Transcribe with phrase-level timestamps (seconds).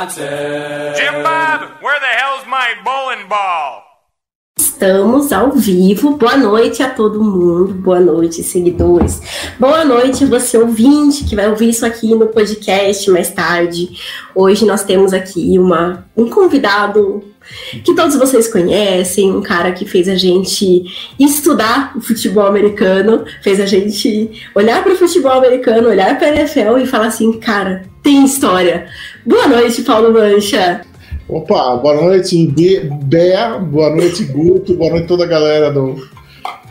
[0.00, 0.94] Wisconsin.
[0.96, 3.84] Jim Bob, where the hell's my bowling ball?
[4.58, 6.16] Estamos ao vivo.
[6.16, 7.74] Boa noite a todo mundo.
[7.74, 9.20] Boa noite, seguidores.
[9.58, 13.90] Boa noite, você ouvinte que vai ouvir isso aqui no podcast mais tarde.
[14.34, 17.22] Hoje nós temos aqui uma, um convidado
[17.84, 20.84] que todos vocês conhecem, um cara que fez a gente
[21.18, 26.36] estudar o futebol americano, fez a gente olhar para o futebol americano, olhar para a
[26.36, 28.86] NFL e falar assim, cara, tem história.
[29.24, 30.80] Boa noite, Paulo Mancha.
[31.28, 35.94] Opa, boa noite, Be- Bea, boa noite, Guto, boa noite toda a galera do,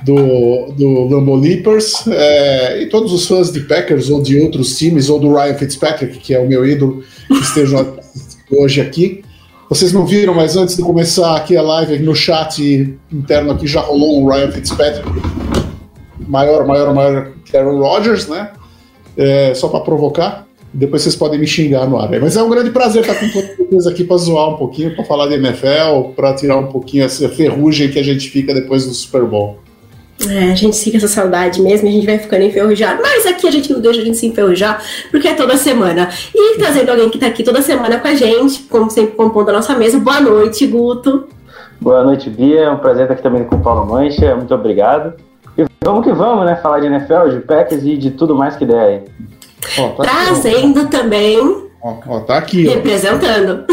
[0.04, 5.10] do, do Lambo Leapers é, e todos os fãs de Packers ou de outros times,
[5.10, 7.98] ou do Ryan Fitzpatrick, que é o meu ídolo, que estejam
[8.52, 9.22] hoje aqui.
[9.70, 13.82] Vocês não viram, mas antes de começar aqui a live, no chat interno aqui já
[13.82, 15.08] rolou um Ryan Fitzpatrick,
[16.28, 18.52] maior, maior, maior que Aaron Rodgers, né?
[19.16, 20.48] É, só para provocar.
[20.74, 22.10] Depois vocês podem me xingar no ar.
[22.20, 25.06] Mas é um grande prazer estar com todos vocês aqui para zoar um pouquinho, para
[25.06, 28.94] falar de NFL, para tirar um pouquinho essa ferrugem que a gente fica depois do
[28.94, 29.60] Super Bowl.
[30.28, 33.52] É, a gente fica essa saudade mesmo, a gente vai ficando enferrujado, mas aqui a
[33.52, 36.10] gente não deixa a gente se enferrujar, porque é toda semana.
[36.36, 39.54] E trazendo alguém que tá aqui toda semana com a gente, como sempre compondo a
[39.54, 39.98] nossa mesa.
[40.00, 41.28] Boa noite, Guto.
[41.80, 42.62] Boa noite, Bia.
[42.62, 44.36] É um prazer estar aqui também com o Paulo Mancha.
[44.36, 45.14] Muito obrigado.
[45.58, 46.58] E vamos que vamos, né?
[46.58, 49.02] Falar de NFL, de Packers e de tudo mais que der aí.
[49.78, 51.40] Ó, tá aqui, Trazendo também,
[51.82, 53.66] ó, ó, tá aqui, representando.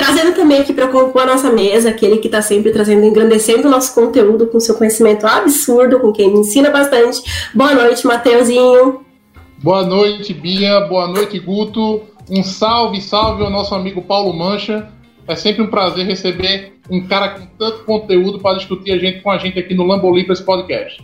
[0.00, 3.70] Trazendo também aqui para compor a nossa mesa, aquele que tá sempre trazendo, engrandecendo o
[3.70, 7.20] nosso conteúdo com seu conhecimento absurdo, com quem me ensina bastante.
[7.54, 9.04] Boa noite, Mateuzinho.
[9.62, 10.80] Boa noite, Bia.
[10.88, 12.00] Boa noite, Guto.
[12.30, 14.88] Um salve, salve ao nosso amigo Paulo Mancha.
[15.28, 19.30] É sempre um prazer receber um cara com tanto conteúdo para discutir a gente com
[19.30, 20.98] a gente aqui no Lambo Libras Podcast.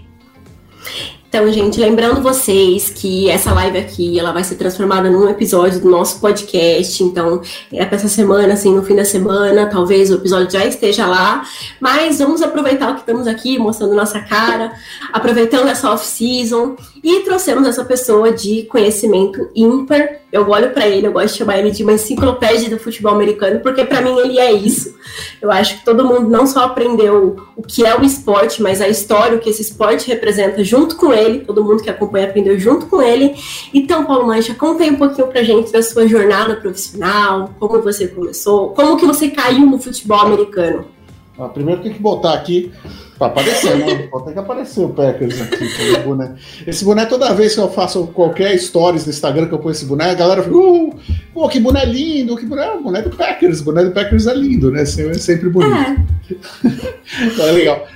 [1.28, 5.90] Então, gente, lembrando vocês que essa live aqui, ela vai ser transformada num episódio do
[5.90, 7.02] nosso podcast.
[7.02, 7.42] Então,
[7.72, 11.44] é para essa semana, assim, no fim da semana, talvez o episódio já esteja lá.
[11.80, 14.72] Mas vamos aproveitar que estamos aqui, mostrando nossa cara,
[15.12, 16.76] aproveitando essa off-season.
[17.06, 20.22] E trouxemos essa pessoa de conhecimento ímpar.
[20.32, 23.60] Eu olho para ele, eu gosto de chamar ele de uma enciclopédia do futebol americano,
[23.60, 24.92] porque para mim ele é isso.
[25.40, 28.88] Eu acho que todo mundo não só aprendeu o que é o esporte, mas a
[28.88, 31.44] história, o que esse esporte representa junto com ele.
[31.44, 33.36] Todo mundo que acompanha aprendeu junto com ele.
[33.72, 38.08] Então, Paulo Mancha, conta aí um pouquinho pra gente da sua jornada profissional, como você
[38.08, 40.86] começou, como que você caiu no futebol americano.
[41.38, 42.72] Ah, primeiro tem que botar aqui
[43.18, 44.08] para aparecer, né?
[44.24, 46.34] Tem que aparecer o Packers aqui com o boné.
[46.66, 49.86] Esse boné, toda vez que eu faço qualquer stories no Instagram que eu ponho esse
[49.86, 50.94] boné, a galera fica, uh,
[51.32, 54.26] pô, que boné lindo, que boné, é o boné do Packers, o boné do Packers
[54.26, 54.82] é lindo, né?
[54.82, 55.74] É sempre bonito.
[55.74, 55.96] É,
[57.36, 57.86] Tá legal.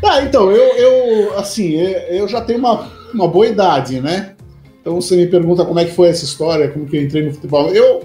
[0.00, 4.34] Tá, então, eu, eu assim, eu eu já tenho uma, uma boa idade, né?
[4.80, 7.32] Então você me pergunta como é que foi essa história, como que eu entrei no
[7.32, 7.68] futebol.
[7.68, 8.04] Eu,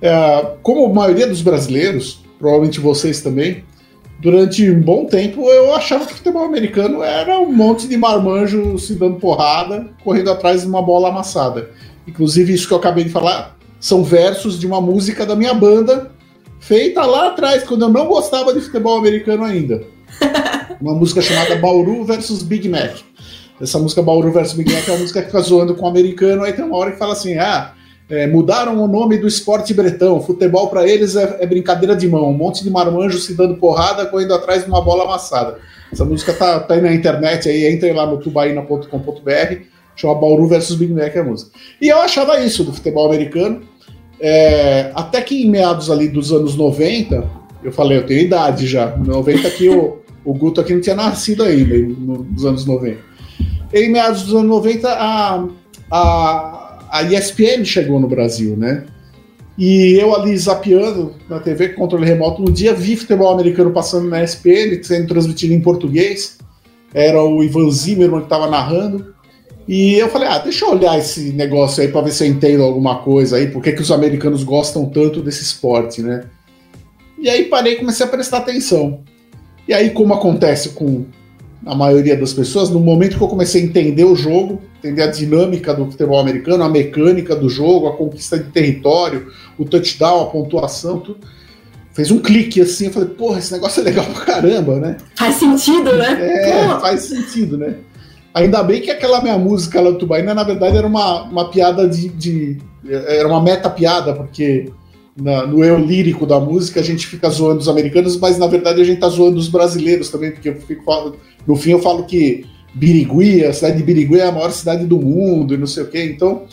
[0.00, 3.64] é, como a maioria dos brasileiros, provavelmente vocês também,
[4.22, 8.78] durante um bom tempo eu achava que o futebol americano era um monte de marmanjo
[8.78, 11.70] se dando porrada, correndo atrás de uma bola amassada.
[12.06, 16.12] Inclusive, isso que eu acabei de falar são versos de uma música da minha banda,
[16.60, 19.82] feita lá atrás, quando eu não gostava de futebol americano ainda.
[20.80, 22.98] Uma música chamada Bauru versus Big Mac.
[23.60, 26.42] Essa música Bauru versus Big Mac é uma música que fica zoando com o americano,
[26.42, 27.72] aí tem uma hora que fala assim: ah,
[28.12, 32.28] é, mudaram o nome do esporte bretão, futebol para eles é, é brincadeira de mão,
[32.28, 35.56] um monte de marmanjo se dando porrada, correndo atrás de uma bola amassada.
[35.90, 39.54] Essa música tá, tá aí na internet, aí entrem lá no tubaína.com.br,
[39.96, 41.52] chama Bauru versus Big Mac é a música.
[41.80, 43.62] E eu achava isso do futebol americano,
[44.20, 47.26] é, até que em meados ali dos anos 90,
[47.64, 51.44] eu falei, eu tenho idade já, 90 que o, o Guto aqui não tinha nascido
[51.44, 52.98] ainda, no- nos anos 90.
[53.72, 55.46] Em meados dos anos 90, a,
[55.90, 58.84] a, a ESPN chegou no Brasil, né?
[59.56, 64.10] E eu ali zapeando na TV com controle remoto, um dia vi futebol americano passando
[64.10, 66.36] na ESPN, sendo transmitido em português.
[66.92, 69.14] Era o Ivan Zimmerman que estava narrando.
[69.66, 72.62] E eu falei, ah, deixa eu olhar esse negócio aí para ver se eu entendo
[72.62, 76.24] alguma coisa aí, por que, que os americanos gostam tanto desse esporte, né?
[77.18, 79.02] E aí parei e comecei a prestar atenção.
[79.66, 81.06] E aí, como acontece com
[81.64, 85.06] a maioria das pessoas, no momento que eu comecei a entender o jogo, entender a
[85.06, 89.28] dinâmica do futebol americano, a mecânica do jogo, a conquista de território,
[89.58, 91.18] o touchdown, a pontuação, tudo,
[91.92, 94.96] fez um clique assim, eu falei, porra, esse negócio é legal pra caramba, né?
[95.16, 96.18] Faz sentido, né?
[96.20, 97.76] É, Pô, faz sentido, né?
[98.34, 101.86] Ainda bem que aquela minha música lá do Tubaína, na verdade, era uma, uma piada
[101.86, 102.56] de, de-
[102.88, 104.72] Era uma meta-piada, porque
[105.16, 108.80] na- no eu lírico da música a gente fica zoando os americanos, mas na verdade
[108.80, 110.84] a gente tá zoando os brasileiros também, porque eu fico
[111.46, 112.44] no fim eu falo que
[112.74, 115.88] Birigui, a cidade de Birigui é a maior cidade do mundo e não sei o
[115.88, 116.04] quê.
[116.04, 116.44] Então,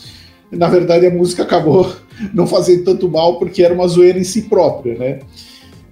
[0.52, 1.90] na verdade, a música acabou
[2.34, 5.20] não fazendo tanto mal porque era uma zoeira em si própria, né?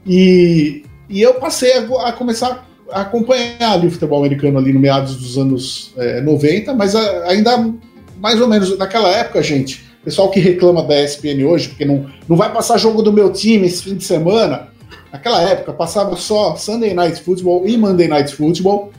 [0.06, 4.80] E, e eu passei a, a começar a acompanhar ali o futebol americano ali no
[4.80, 7.74] meados dos anos eh, 90, mas a- ainda
[8.20, 12.38] mais ou menos naquela época, gente, pessoal que reclama da ESPN hoje, porque não, não
[12.38, 14.70] vai passar jogo do meu time esse fim de semana,
[15.12, 18.94] naquela época passava só Sunday Night Football e Monday Night Football.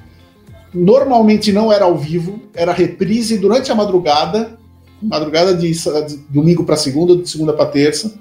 [0.75, 4.59] Normalmente não era ao vivo, era reprise durante a madrugada,
[5.01, 8.15] madrugada de, de domingo para segunda, de segunda para terça.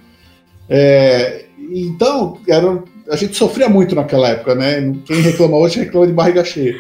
[0.70, 2.82] É, então, era,
[3.12, 4.96] a gente sofria muito naquela época, né?
[5.04, 6.78] Quem reclama hoje reclama de barriga cheia.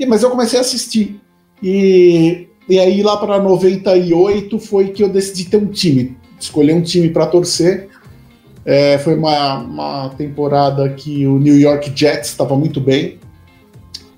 [0.00, 1.20] E, mas eu comecei a assistir.
[1.62, 6.82] E, e aí, lá para 98, foi que eu decidi ter um time, escolher um
[6.82, 7.88] time para torcer.
[8.64, 13.18] É, foi uma, uma temporada que o New York Jets estava muito bem,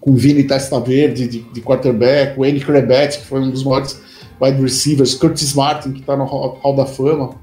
[0.00, 4.00] com Vini Testaverde de, de quarterback, o Andy Krebet, que foi um dos maiores
[4.40, 7.36] wide receivers, Curtis Martin, que está no Hall Hall da Fama.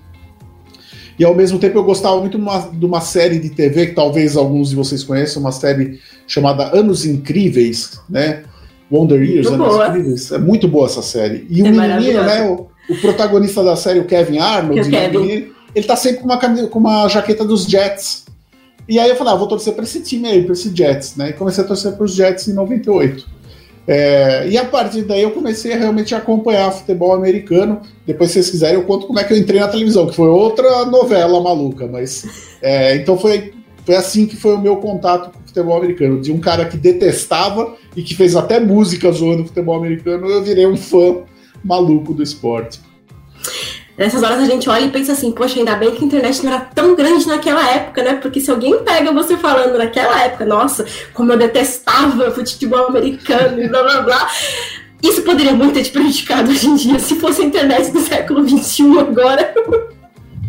[1.18, 3.94] E ao mesmo tempo eu gostava muito de uma, de uma série de TV, que
[3.94, 8.44] talvez alguns de vocês conheçam, uma série chamada Anos Incríveis, né?
[8.92, 9.88] Wonder Years, Muito boa.
[9.90, 10.32] Incríveis.
[10.32, 11.46] É muito boa essa série.
[11.50, 12.26] E É o maravilhosa.
[12.26, 12.50] né?
[12.50, 15.26] O, o protagonista da série, o Kevin Arnold, Que o né, Kevin.
[15.30, 18.26] ele, ele tá sempre com uma, cami- com uma jaqueta dos Jets.
[18.88, 21.30] E aí eu falei, ah, vou torcer para esse time aí, para esse Jets, né?
[21.32, 23.26] E comecei a torcer para os Jets em 98.
[23.90, 27.82] É, e a partir daí eu comecei a realmente acompanhar futebol americano.
[28.06, 30.28] Depois, se vocês quiserem, eu conto como é que eu entrei na televisão, que foi
[30.28, 32.26] outra novela maluca, mas.
[32.62, 33.54] é, então foi,
[33.88, 36.20] foi assim que foi o meu contato com o futebol americano.
[36.20, 40.44] De um cara que detestava e que fez até música zoando o futebol americano, eu
[40.44, 41.20] virei um fã
[41.64, 42.82] maluco do esporte.
[43.98, 46.52] Nessas horas a gente olha e pensa assim, poxa, ainda bem que a internet não
[46.52, 48.16] era tão grande naquela época, né?
[48.16, 53.70] Porque se alguém pega você falando naquela época, nossa, como eu detestava futebol americano e
[53.70, 54.30] blá blá blá,
[55.02, 58.46] isso poderia muito ter te prejudicado hoje em dia, se fosse a internet do século
[58.46, 59.54] XXI agora.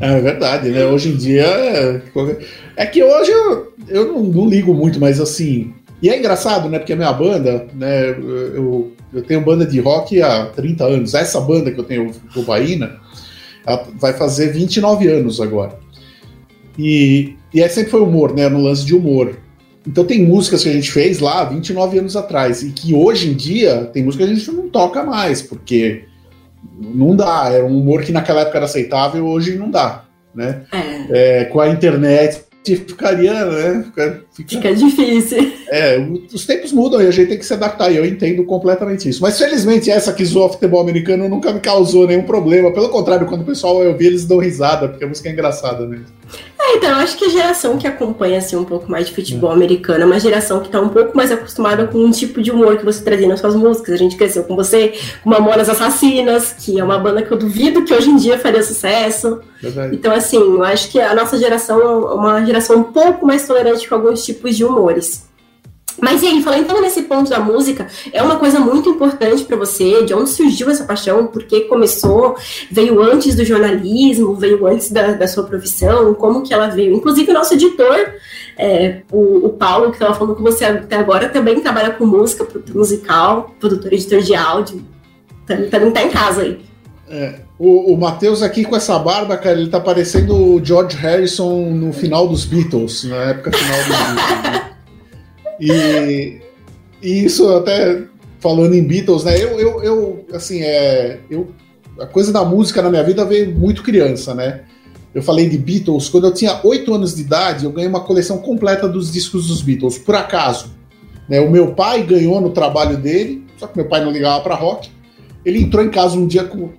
[0.01, 0.85] É verdade, né?
[0.85, 1.45] Hoje em dia.
[1.45, 2.03] É,
[2.77, 5.75] é que hoje eu, eu não, não ligo muito, mas assim.
[6.01, 6.79] E é engraçado, né?
[6.79, 8.11] Porque a minha banda, né?
[8.11, 11.15] Eu, eu tenho banda de rock há 30 anos.
[11.15, 12.97] Essa banda que eu tenho, o Baína,
[13.67, 15.79] ela vai fazer 29 anos agora.
[16.79, 18.49] E, e é sempre foi humor, né?
[18.49, 19.37] No lance de humor.
[19.87, 22.63] Então tem músicas que a gente fez lá 29 anos atrás.
[22.63, 26.05] E que hoje em dia tem música que a gente não toca mais, porque
[26.81, 27.49] não dá.
[27.53, 30.05] Era um humor que naquela época era aceitável, hoje não dá.
[30.35, 30.63] Né?
[30.73, 32.43] É, É, com a internet
[32.87, 33.83] ficaria, né?
[33.87, 35.53] Fica, fica- fica difícil.
[35.71, 35.99] é,
[36.33, 39.23] os tempos mudam e a gente tem que se adaptar, e eu entendo completamente isso.
[39.23, 42.71] Mas felizmente essa que zoa futebol americano nunca me causou nenhum problema.
[42.71, 45.87] Pelo contrário, quando o pessoal vai ouvir, eles dão risada, porque a música é engraçada
[45.87, 46.07] mesmo.
[46.69, 49.51] É, então, eu acho que a geração que acompanha assim, um pouco mais de futebol
[49.51, 52.77] americano é uma geração que tá um pouco mais acostumada com um tipo de humor
[52.77, 53.95] que você trazia nas suas músicas.
[53.95, 57.85] A gente cresceu com você, com Mamonas Assassinas, que é uma banda que eu duvido
[57.85, 59.41] que hoje em dia faria sucesso.
[59.63, 59.97] Verdade.
[59.97, 63.89] Então, assim, eu acho que a nossa geração é uma geração um pouco mais tolerante
[63.89, 65.28] com alguns tipos de humores.
[66.01, 69.57] Mas e aí, falando então nesse ponto da música, é uma coisa muito importante para
[69.57, 70.05] você?
[70.05, 71.27] De onde surgiu essa paixão?
[71.27, 72.37] Por que começou?
[72.71, 74.35] Veio antes do jornalismo?
[74.35, 76.15] Veio antes da, da sua profissão?
[76.15, 76.95] Como que ela veio?
[76.95, 78.15] Inclusive, o nosso editor,
[78.57, 82.47] é, o, o Paulo, que estava falando com você até agora, também trabalha com música,
[82.75, 84.85] musical, produtor, editor de áudio.
[85.47, 86.61] Também, também tá em casa aí.
[87.59, 91.93] O, o Matheus aqui com essa barba, cara, ele tá parecendo o George Harrison no
[91.93, 94.68] final dos Beatles, na época final dos Beatles.
[95.61, 96.41] E,
[97.03, 98.05] e isso até
[98.41, 99.37] falando em Beatles, né?
[99.43, 101.53] Eu, eu, eu assim, é, eu,
[101.99, 104.63] a coisa da música na minha vida veio muito criança, né?
[105.15, 108.39] Eu falei de Beatles, quando eu tinha 8 anos de idade, eu ganhei uma coleção
[108.39, 110.71] completa dos discos dos Beatles, por acaso.
[111.29, 111.41] Né?
[111.41, 114.91] O meu pai ganhou no trabalho dele, só que meu pai não ligava para rock.
[115.45, 116.71] Ele entrou em casa um dia com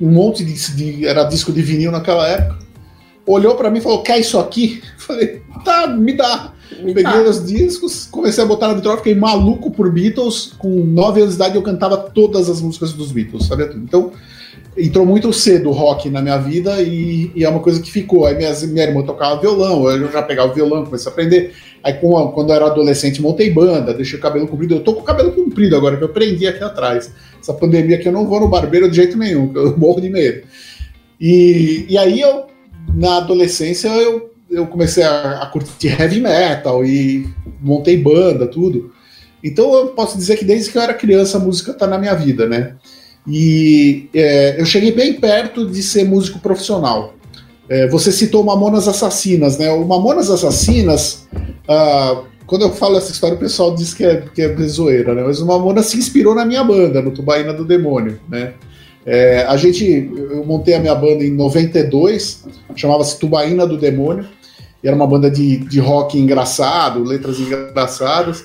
[0.00, 2.58] um monte de, de era disco de vinil naquela época.
[3.26, 6.52] Olhou para mim e falou: "Quer isso aqui?" Falei: "Tá, me dá".
[6.94, 10.52] Peguei os discos, comecei a botar na vitrola, fiquei maluco por Beatles.
[10.58, 13.82] Com 9 anos de idade eu cantava todas as músicas dos Beatles, sabia tudo.
[13.82, 14.12] Então,
[14.76, 18.26] entrou muito cedo o rock na minha vida e, e é uma coisa que ficou.
[18.26, 21.52] Aí minhas, minha irmã tocava violão, eu já pegava o violão, comecei a aprender.
[21.82, 21.96] Aí a-
[22.32, 24.74] quando eu era adolescente montei banda, deixei o cabelo comprido.
[24.74, 27.12] Eu tô com o cabelo comprido agora, que eu prendi aqui atrás.
[27.40, 30.42] Essa pandemia aqui eu não vou no barbeiro de jeito nenhum, eu morro de medo.
[31.20, 32.44] E, e aí eu,
[32.94, 37.28] na adolescência, eu, eu comecei a, a curtir heavy metal e
[37.60, 38.92] montei banda, tudo.
[39.42, 42.14] Então eu posso dizer que desde que eu era criança a música tá na minha
[42.14, 42.74] vida, né?
[43.26, 47.14] E é, eu cheguei bem perto de ser músico profissional.
[47.68, 49.70] É, você citou Mamonas Assassinas, né?
[49.70, 51.28] O Mamonas Assassinas,
[51.68, 55.22] ah, quando eu falo essa história, o pessoal diz que é, que é zoeira, né?
[55.22, 58.54] Mas o Mamonas se inspirou na minha banda, no Tubaína do Demônio, né?
[59.04, 59.84] É, a gente,
[60.30, 64.26] eu montei a minha banda em 92, chamava-se Tubaína do Demônio,
[64.82, 68.44] era uma banda de, de rock engraçado, letras engraçadas.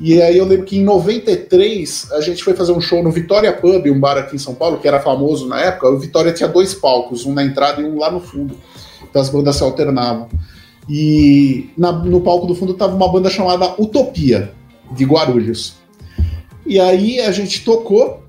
[0.00, 3.52] E aí eu lembro que em 93 a gente foi fazer um show no Vitória
[3.52, 5.90] Pub, um bar aqui em São Paulo, que era famoso na época.
[5.90, 8.54] O Vitória tinha dois palcos, um na entrada e um lá no fundo.
[9.08, 10.28] Então as bandas se alternavam.
[10.88, 14.52] E na- no palco do fundo tava uma banda chamada Utopia,
[14.92, 15.74] de Guarulhos.
[16.64, 18.22] E aí a gente tocou,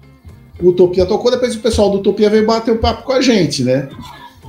[0.62, 3.64] o Utopia tocou, depois o pessoal do Utopia veio bater um papo com a gente,
[3.64, 3.88] né?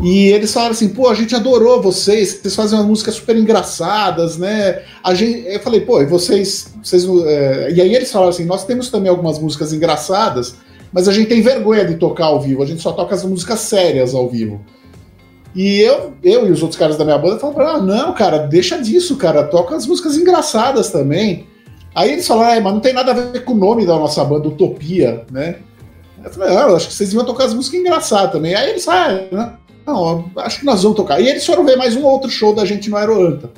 [0.03, 4.37] E eles falaram assim, pô, a gente adorou vocês, vocês fazem umas músicas super engraçadas,
[4.37, 4.83] né?
[5.03, 8.65] A gente, eu falei, pô, e vocês, vocês é, e aí eles falaram assim, nós
[8.65, 10.57] temos também algumas músicas engraçadas,
[10.93, 13.61] mas a gente tem vergonha de tocar ao vivo, a gente só toca as músicas
[13.61, 14.61] sérias ao vivo.
[15.55, 18.79] E eu, eu e os outros caras da minha banda falaram, ah, não, cara, deixa
[18.79, 21.47] disso, cara, toca as músicas engraçadas também.
[21.95, 24.25] Aí eles falaram, é, mas não tem nada a ver com o nome da nossa
[24.25, 25.59] banda, Utopia, né?
[26.25, 28.55] Eu falei, ah, eu acho que vocês iam tocar as músicas engraçadas também.
[28.55, 29.53] Aí eles, ah, né?
[29.87, 31.21] Não, acho que nós vamos tocar.
[31.21, 33.51] E eles foram ver mais um outro show da gente no Aeroanta.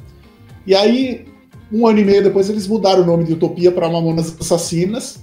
[0.67, 1.27] E aí,
[1.71, 5.23] um ano e meio depois, eles mudaram o nome de Utopia para Mamonas Assassinas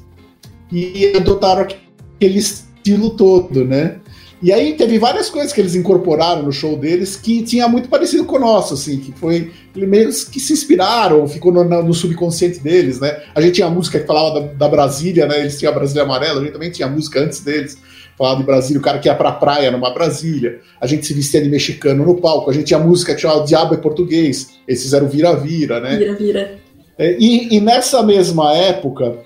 [0.72, 4.00] e adotaram aquele estilo todo, né?
[4.42, 8.26] E aí teve várias coisas que eles incorporaram no show deles que tinha muito parecido
[8.26, 13.00] com o nosso, assim, que foi meio que se inspiraram, ficou no, no subconsciente deles,
[13.00, 13.22] né?
[13.36, 15.42] A gente tinha música que falava da, da Brasília, né?
[15.42, 17.78] Eles tinham a Brasília Amarela, a gente também tinha música antes deles,
[18.18, 21.42] falava de Brasília, o cara que ia pra praia numa Brasília, a gente se vestia
[21.42, 25.08] de mexicano no palco, a gente tinha música que chamava Diabo é Português, esses fizeram
[25.08, 25.98] Vira-Vira, né?
[25.98, 26.60] Vira, vira.
[26.98, 29.18] É, E, e nessa mesma época,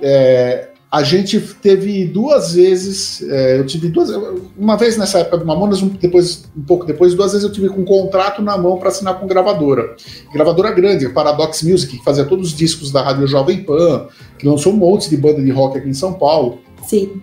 [0.00, 4.10] é, a gente teve duas vezes, é, eu tive duas,
[4.58, 7.70] uma vez nessa época do Mamonas, um, depois, um pouco depois, duas vezes eu tive
[7.70, 9.96] com um contrato na mão para assinar com gravadora.
[10.34, 14.06] Gravadora grande, Paradox Music, que fazia todos os discos da Rádio Jovem Pan,
[14.38, 16.60] que lançou um monte de banda de rock aqui em São Paulo.
[16.86, 17.22] Sim.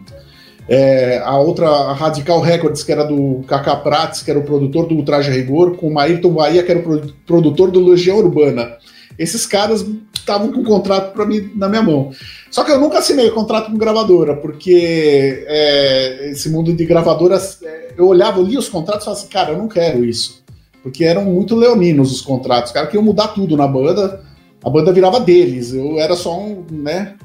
[0.71, 4.85] É, a outra, a Radical Records, que era do Kaká Prates, que era o produtor
[4.85, 8.77] do Ultraje Rigor, com o Ayrton Bahia, que era o pro- produtor do Legião Urbana.
[9.17, 9.83] Esses caras
[10.13, 12.11] estavam com um contrato para mim na minha mão.
[12.51, 17.93] Só que eu nunca assinei contrato com gravadora, porque é, esse mundo de gravadoras, é,
[17.97, 20.43] eu olhava, eu lia os contratos e falava assim, cara, eu não quero isso.
[20.83, 22.69] Porque eram muito leoninos os contratos.
[22.69, 24.21] Os caras queriam mudar tudo na banda,
[24.63, 25.73] a banda virava deles.
[25.73, 27.15] Eu era só um, né?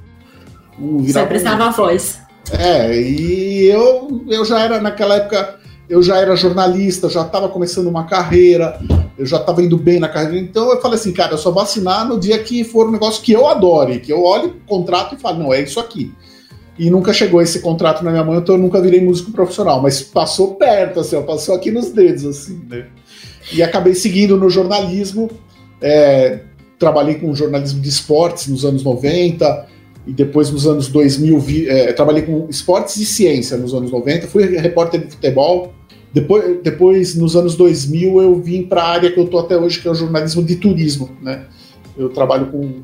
[0.81, 2.24] Um, Você virava um- prestava a voz.
[2.53, 5.59] É, e eu, eu já era, naquela época,
[5.89, 8.79] eu já era jornalista, já estava começando uma carreira,
[9.19, 11.63] eu já estava indo bem na carreira, então eu falei assim, cara, eu só vou
[11.63, 15.19] assinar no dia que for um negócio que eu adore, que eu olhe contrato e
[15.19, 16.13] falo, não, é isso aqui.
[16.79, 20.03] E nunca chegou esse contrato na minha mão, então eu nunca virei músico profissional, mas
[20.03, 22.87] passou perto, assim, ó, passou aqui nos dedos, assim, né?
[23.53, 25.31] E acabei seguindo no jornalismo,
[25.81, 26.41] é,
[26.79, 29.67] trabalhei com jornalismo de esportes nos anos 90,
[30.07, 34.27] e depois nos anos 2000 vi, é, trabalhei com esportes e ciência nos anos 90,
[34.27, 35.73] fui repórter de futebol.
[36.13, 39.81] Depois, depois nos anos 2000, eu vim para a área que eu estou até hoje,
[39.81, 41.11] que é o jornalismo de turismo.
[41.21, 41.47] Né?
[41.99, 42.83] Eu trabalho com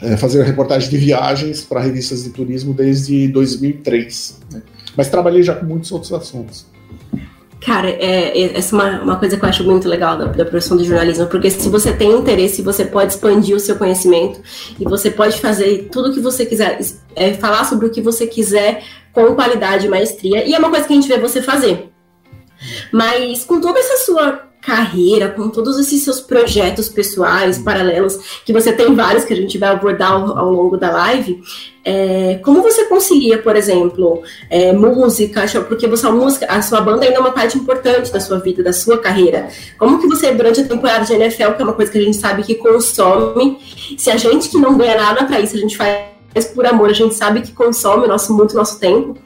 [0.00, 4.40] é, fazer reportagem de viagens para revistas de turismo desde 2003.
[4.52, 4.62] Né?
[4.96, 6.66] Mas trabalhei já com muitos outros assuntos.
[7.64, 10.44] Cara, é, é- essa é uma, uma coisa que eu acho muito legal da, da
[10.44, 14.40] profissão de jornalismo, porque se você tem interesse, você pode expandir o seu conhecimento
[14.78, 16.78] e você pode fazer tudo o que você quiser,
[17.14, 20.86] é, falar sobre o que você quiser com qualidade e maestria, e é uma coisa
[20.86, 21.90] que a gente vê você fazer.
[22.92, 28.72] Mas com toda essa sua carreira, com todos esses seus projetos pessoais, paralelos, que você
[28.72, 31.42] tem vários que a gente vai abordar ao, ao longo da live,
[31.82, 37.04] é, como você concilia, por exemplo, é, música, porque você, a música, a sua banda
[37.06, 39.48] ainda é uma parte importante da sua vida, da sua carreira.
[39.78, 42.16] Como que você, durante a temporada de NFL, que é uma coisa que a gente
[42.16, 43.58] sabe que consome,
[43.96, 46.94] se a gente que não ganha nada pra isso, a gente faz por amor, a
[46.94, 49.16] gente sabe que consome nosso, muito nosso tempo.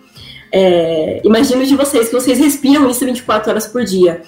[0.56, 4.23] É, imagino de vocês que vocês respiram isso 24 horas por dia.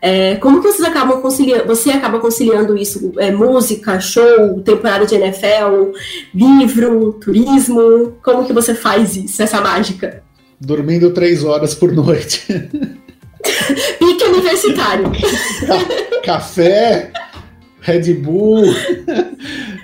[0.00, 3.12] É, como que vocês acabam conciliando, você acaba conciliando isso?
[3.18, 5.92] É, música, show, temporada de NFL,
[6.32, 8.16] livro, turismo?
[8.22, 10.22] Como que você faz isso, essa mágica?
[10.60, 12.46] dormindo três horas por noite.
[13.98, 15.10] Pique universitário.
[15.66, 17.10] Ca- Café,
[17.80, 18.62] Red Bull.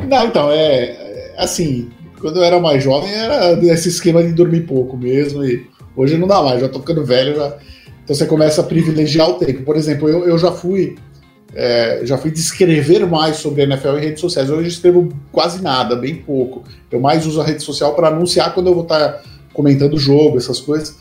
[0.09, 4.62] Não, então, é, é, assim, quando eu era mais jovem era esse esquema de dormir
[4.62, 5.66] pouco mesmo, e
[5.97, 7.56] hoje não dá mais, já tô ficando velho, já,
[8.04, 9.62] então você começa a privilegiar o tempo.
[9.62, 10.97] Por exemplo, eu, eu já fui
[11.54, 14.50] é, já fui descrever mais sobre a NFL em redes sociais.
[14.50, 16.62] Hoje eu escrevo quase nada, bem pouco.
[16.90, 20.38] Eu mais uso a rede social para anunciar quando eu vou estar comentando o jogo,
[20.38, 20.97] essas coisas.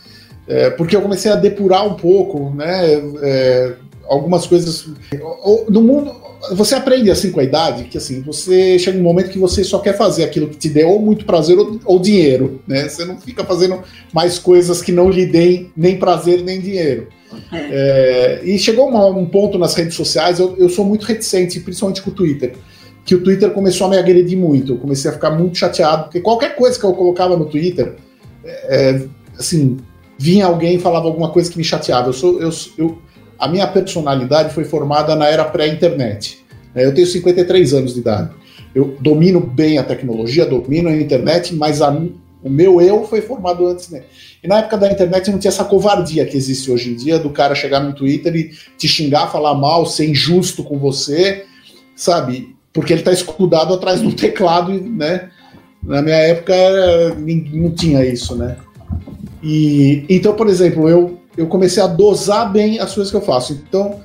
[0.47, 2.93] É, porque eu comecei a depurar um pouco, né?
[3.21, 3.75] é,
[4.07, 4.87] algumas coisas.
[5.69, 6.15] No mundo,
[6.53, 9.79] você aprende assim com a idade que assim, você chega um momento que você só
[9.79, 12.87] quer fazer aquilo que te dê ou muito prazer ou, ou dinheiro, né?
[12.87, 13.81] Você não fica fazendo
[14.13, 17.07] mais coisas que não lhe deem nem prazer nem dinheiro.
[17.53, 22.01] É, e chegou uma- um ponto nas redes sociais, eu, eu sou muito reticente, principalmente
[22.01, 22.53] com o Twitter,
[23.05, 24.73] que o Twitter começou a me agredir muito.
[24.73, 27.95] Eu comecei a ficar muito chateado, porque qualquer coisa que eu colocava no Twitter,
[28.43, 29.01] é,
[29.37, 29.77] assim,
[30.17, 32.09] vinha alguém e falava alguma coisa que me chateava.
[32.09, 32.97] Eu sou, eu, eu-
[33.39, 36.39] a minha personalidade foi formada na era pré-internet.
[36.75, 36.85] né?
[36.85, 38.29] Eu tenho 53 anos de idade.
[38.75, 41.89] Eu domino bem a tecnologia, domino a internet, mas a-
[42.43, 44.03] o meu eu foi formado antes, né?
[44.43, 47.29] E na época da internet não tinha essa covardia que existe hoje em dia do
[47.31, 51.43] cara chegar no Twitter e te xingar, falar mal, ser injusto com você,
[51.95, 52.55] sabe?
[52.71, 55.29] Porque ele tá escudado atrás do teclado, né?
[55.83, 56.53] Na minha época
[57.51, 58.55] não tinha isso, né?
[59.43, 63.53] E então, por exemplo, eu, eu comecei a dosar bem as coisas que eu faço.
[63.53, 63.99] Então,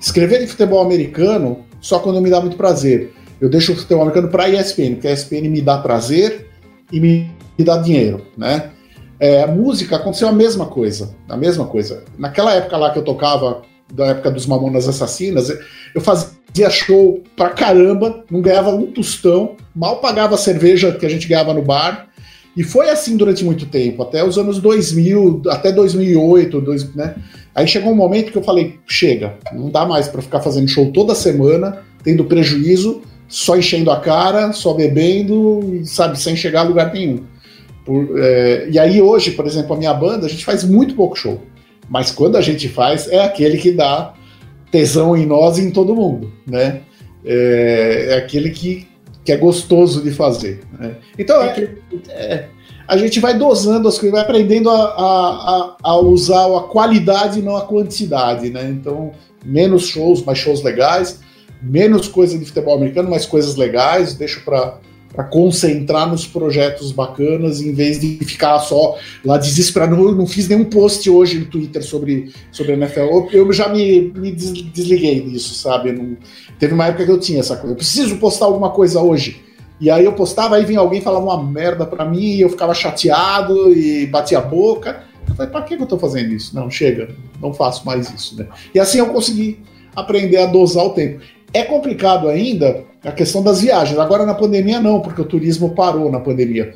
[0.00, 3.12] escrever de futebol americano só quando me dá muito prazer.
[3.40, 6.48] Eu deixo o futebol americano para a ESPN, porque a ESPN me dá prazer
[6.92, 8.70] e me, me dá dinheiro, né?
[9.18, 12.04] É, música aconteceu a mesma coisa, a mesma coisa.
[12.18, 15.50] Naquela época lá que eu tocava, da época dos Mamonas Assassinas,
[15.94, 21.08] eu fazia show pra caramba, não ganhava um tostão, mal pagava a cerveja que a
[21.08, 22.08] gente ganhava no bar,
[22.56, 27.14] e foi assim durante muito tempo, até os anos 2000, até 2008, dois, né?
[27.54, 30.90] Aí chegou um momento que eu falei, chega, não dá mais pra ficar fazendo show
[30.92, 36.92] toda semana, tendo prejuízo, só enchendo a cara, só bebendo, sabe, sem chegar a lugar
[36.92, 37.20] nenhum.
[37.84, 41.16] Por, é, e aí hoje, por exemplo, a minha banda, a gente faz muito pouco
[41.16, 41.40] show.
[41.88, 44.14] Mas quando a gente faz, é aquele que dá
[44.70, 46.82] tesão em nós e em todo mundo, né?
[47.24, 48.86] É, é aquele que,
[49.30, 50.60] que é gostoso de fazer.
[50.76, 50.96] né?
[51.16, 51.68] Então, é,
[52.08, 52.48] é,
[52.88, 57.38] a gente vai dosando as coisas, vai aprendendo a, a, a, a usar a qualidade
[57.38, 58.68] e não a quantidade, né?
[58.68, 59.12] Então,
[59.44, 61.20] menos shows, mais shows legais,
[61.62, 64.78] menos coisa de futebol americano, mais coisas legais, deixo para
[65.12, 69.96] para concentrar nos projetos bacanas em vez de ficar só lá desesperado.
[69.96, 73.00] Não, não fiz nenhum post hoje no Twitter sobre, sobre a NFL.
[73.00, 75.92] Eu, eu já me, me des- desliguei disso, sabe?
[75.92, 76.16] Não-
[76.58, 77.72] teve uma época que eu tinha essa coisa.
[77.72, 79.42] Eu preciso postar alguma coisa hoje.
[79.80, 82.74] E aí eu postava, aí vinha alguém falava uma merda pra mim, e eu ficava
[82.74, 85.02] chateado e batia a boca.
[85.28, 86.54] Eu falei, que que eu tô fazendo isso?
[86.54, 87.08] Não, chega,
[87.40, 88.46] não faço mais isso, né?
[88.74, 89.58] E assim eu consegui
[89.96, 91.20] aprender a dosar o tempo.
[91.52, 93.98] É complicado ainda a questão das viagens.
[93.98, 96.74] Agora na pandemia não, porque o turismo parou na pandemia.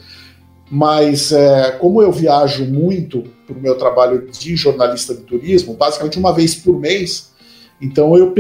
[0.71, 6.19] Mas é, como eu viajo muito para o meu trabalho de jornalista de turismo, basicamente
[6.19, 7.33] uma vez por mês,
[7.81, 8.33] então eu,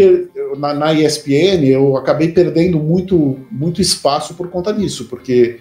[0.56, 5.60] na, na ESPN eu acabei perdendo muito, muito espaço por conta disso, porque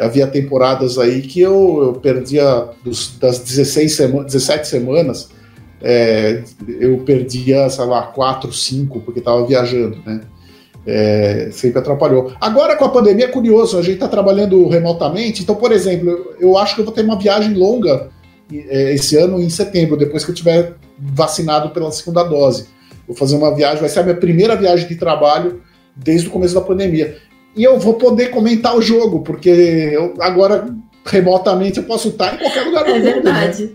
[0.00, 5.30] havia temporadas aí que eu, eu perdia dos- das 16 sema 17 semanas,
[5.82, 6.42] é,
[6.80, 10.20] eu perdia, sei lá, 4, 5, porque estava viajando, né?
[10.86, 12.32] É, sempre atrapalhou.
[12.40, 16.58] Agora com a pandemia é curioso, a gente está trabalhando remotamente, então, por exemplo, eu,
[16.58, 18.10] acho que eu vou ter uma viagem longa
[18.52, 22.66] é, esse ano em setembro, depois que eu tiver vacinado pela segunda dose.
[23.08, 25.62] Vou fazer uma viagem, vai ser a minha primeira viagem de trabalho
[25.96, 27.16] desde o começo da pandemia.
[27.56, 30.66] E eu vou poder comentar o jogo, porque eu, agora
[31.06, 33.04] remotamente eu posso estar em qualquer lugar do É mundo.
[33.04, 33.12] né?
[33.12, 33.70] verdade.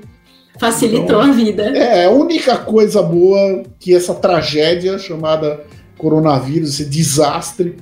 [0.60, 1.64] Facilitou a vida.
[1.76, 5.62] É, a única coisa boa que essa tragédia chamada
[6.00, 7.78] coronavírus, esse desastre,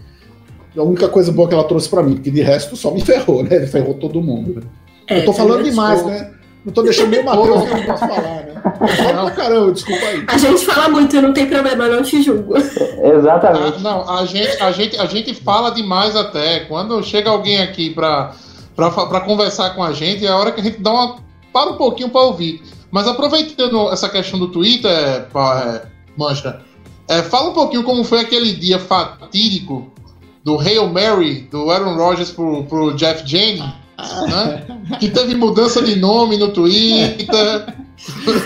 [0.75, 3.43] a única coisa boa que ela trouxe pra mim, porque de resto só me ferrou,
[3.43, 3.55] né?
[3.55, 4.61] Ele ferrou todo mundo.
[5.07, 6.31] É, eu tô falando demais, né?
[6.65, 8.53] Não tô deixando nem o Matheus que eu não posso falar, né?
[8.81, 10.25] Eu falo pra caramba, desculpa aí.
[10.27, 12.53] A gente fala muito, não tem problema, não te julgo.
[12.57, 13.77] Exatamente.
[13.77, 16.59] Ah, não, a gente, a, gente, a gente fala demais até.
[16.61, 18.33] Quando chega alguém aqui pra,
[18.75, 21.15] pra, pra conversar com a gente, é a hora que a gente dá uma.
[21.53, 22.61] para um pouquinho pra ouvir.
[22.91, 26.59] Mas aproveitando essa questão do Twitter, pa- é, Mancha,
[27.07, 29.91] é, fala um pouquinho como foi aquele dia fatídico
[30.43, 33.65] do Hail Mary, do Aaron Rodgers pro, pro Jeff Jennings,
[34.29, 34.65] né?
[34.99, 37.75] Que teve mudança de nome no Twitter.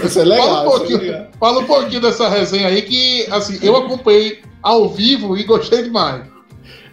[0.04, 0.48] Isso é legal.
[0.48, 1.00] Fala um é pouquinho.
[1.00, 1.28] legal.
[1.40, 6.24] Fala um pouquinho dessa resenha aí que, assim, eu acompanhei ao vivo e gostei demais.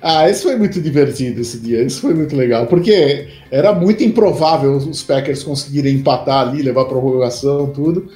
[0.01, 4.77] Ah, esse foi muito divertido esse dia, isso foi muito legal, porque era muito improvável
[4.77, 8.09] os Packers conseguirem empatar ali, levar prorrogação, tudo.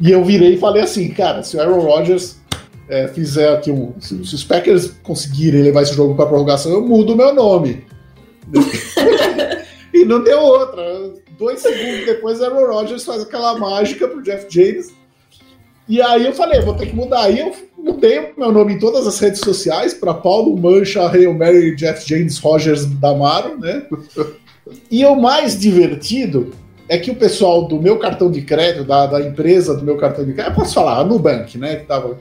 [0.00, 2.36] E eu virei e falei assim, cara, se o Aaron Rodgers
[2.88, 3.94] é, fizer aqui um.
[4.00, 7.84] Se, os Packers conseguirem levar esse jogo para prorrogação, eu mudo o meu nome.
[9.92, 10.82] e não deu outra.
[11.38, 14.92] Dois segundos depois, Aaron Rodgers faz aquela mágica pro Jeff James.
[15.88, 17.24] E aí eu falei, vou ter que mudar.
[17.24, 21.34] Aí eu mudei o meu nome em todas as redes sociais para Paulo Mancha, Hail
[21.34, 23.86] Mary, Jeff James, Rogers Damaro, né?
[24.90, 26.52] E o mais divertido
[26.88, 30.24] é que o pessoal do meu cartão de crédito, da, da empresa do meu cartão
[30.24, 31.76] de crédito, eu posso falar, a Nubank, né?
[31.76, 32.18] Que tava,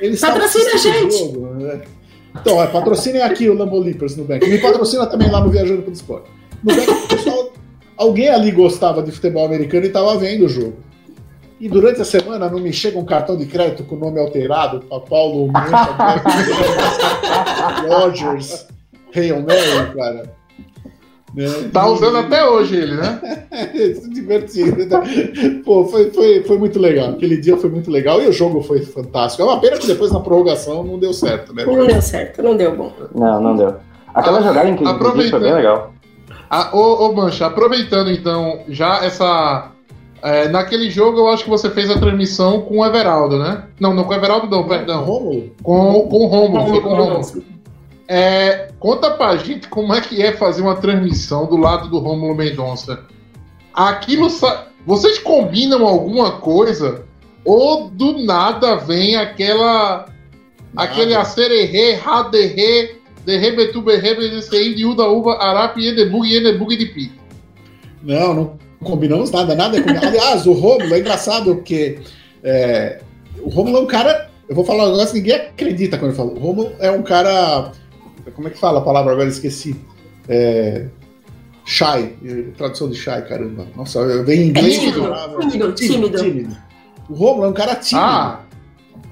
[0.00, 1.18] eles Patrocina a gente!
[1.18, 1.82] Jogo, né?
[2.40, 4.48] Então, é, patrocinem aqui o Lambo Leapers Nubank.
[4.48, 6.30] Me patrocina também lá no Viajando pelo Esporte.
[6.62, 7.52] Nubank, o pessoal,
[7.96, 10.76] alguém ali gostava de futebol americano e estava vendo o jogo.
[11.60, 14.80] E durante a semana não me chega um cartão de crédito com o nome alterado
[14.80, 15.94] para Paulo Mancha,
[17.86, 18.66] Rogers,
[19.14, 20.39] Hail Mary, cara.
[21.34, 21.46] Né?
[21.72, 23.20] Tá usando até hoje ele, né?
[24.12, 24.76] divertido.
[25.64, 27.10] Pô, foi, foi, foi muito legal.
[27.10, 29.42] Aquele dia foi muito legal e o jogo foi fantástico.
[29.42, 31.64] É uma pena que depois na prorrogação não deu certo, né?
[31.64, 32.92] Não deu certo, não deu bom.
[33.14, 33.74] Não, não deu.
[34.12, 35.92] Aquela Ah, jogada inclusive foi bem legal.
[36.50, 39.70] Ah, ô, ô Mancha, aproveitando então já essa.
[40.20, 43.66] é, naquele jogo eu acho que você fez a transmissão com o Everaldo, né?
[43.78, 45.04] Não, não com o Everaldo, não, perdão.
[45.04, 45.52] Rômulo?
[45.62, 47.20] Com, com o Romulo, foi com o Romulo.
[48.12, 52.34] É, conta pra gente como é que é fazer uma transmissão do lado do Rômulo
[52.34, 53.04] Mendonça.
[53.72, 54.28] Aquilo.
[54.84, 57.04] Vocês combinam alguma coisa?
[57.44, 60.06] Ou do nada vem aquela.
[60.76, 64.14] Aquele acererê, raderê, derre, betuberê,
[64.74, 67.12] de uda, uva, arape, edebug, edebug de pi.
[68.02, 70.08] Não, não combinamos nada, nada é combinado.
[70.08, 72.00] Aliás, o Rômulo é engraçado porque
[72.42, 73.00] é,
[73.40, 74.28] o Rômulo é um cara.
[74.48, 76.34] Eu vou falar um negócio que ninguém acredita quando eu falo.
[76.34, 77.70] O Rômulo é um cara.
[78.34, 79.28] Como é que fala a palavra agora?
[79.28, 79.76] Esqueci.
[80.28, 80.86] É,
[81.64, 82.14] shy.
[82.56, 83.66] Tradução de shy, caramba.
[83.76, 84.78] Nossa, eu venho em inglês.
[84.78, 86.18] Tímido, eu- tímido, tímido.
[86.22, 86.56] tímido.
[87.08, 88.06] O Rômulo é um cara tímido.
[88.06, 88.40] Ah,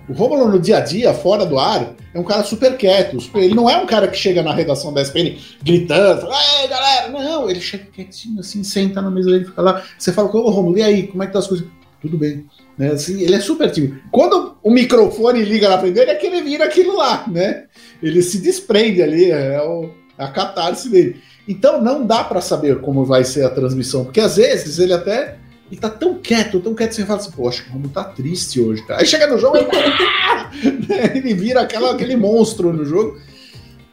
[0.08, 3.18] O Rômulo no dia a dia, fora do ar, é um cara super quieto.
[3.34, 7.08] Ele não é um cara que chega na redação da SPN gritando, fala, ei galera,
[7.10, 9.82] não, ele chega quietinho assim, senta na mesa dele, fica lá.
[9.98, 11.66] Você fala, ô Rômulo, e aí, como é que tá as coisas?
[12.00, 12.46] Tudo bem.
[12.78, 12.92] Né?
[12.92, 13.98] Assim, ele é super tímido.
[14.10, 17.64] Quando o microfone liga na frente dele, é que ele vira aquilo lá, né?
[18.02, 21.16] Ele se desprende ali, é o- a catarse dele.
[21.46, 25.36] Então não dá pra saber como vai ser a transmissão, porque às vezes ele até
[25.70, 28.02] ele tá tão quieto, tão quieto, você fala assim, pô, acho que o Romulo tá
[28.04, 29.00] triste hoje, cara.
[29.00, 29.68] Aí chega no jogo, ele,
[31.18, 33.18] ele vira aquela, aquele monstro no jogo.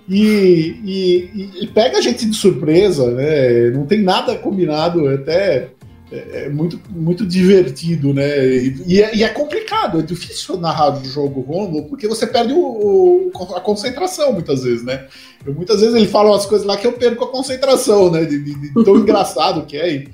[0.07, 3.71] E, e- e- e pega a gente de surpresa, né?
[3.71, 5.69] Não tem nada combinado, é até
[6.15, 8.45] é, é muito, muito divertido, né?
[8.47, 12.53] E, e é, e é complicado, é difícil narrar o jogo Romulo, porque você perde
[12.53, 15.07] o, o- a concentração muitas vezes, né?
[15.45, 18.25] Eu, muitas vezes ele fala umas coisas lá que eu perco a concentração, né?
[18.25, 19.93] De, de- de tão engraçado que é.
[19.95, 20.09] E,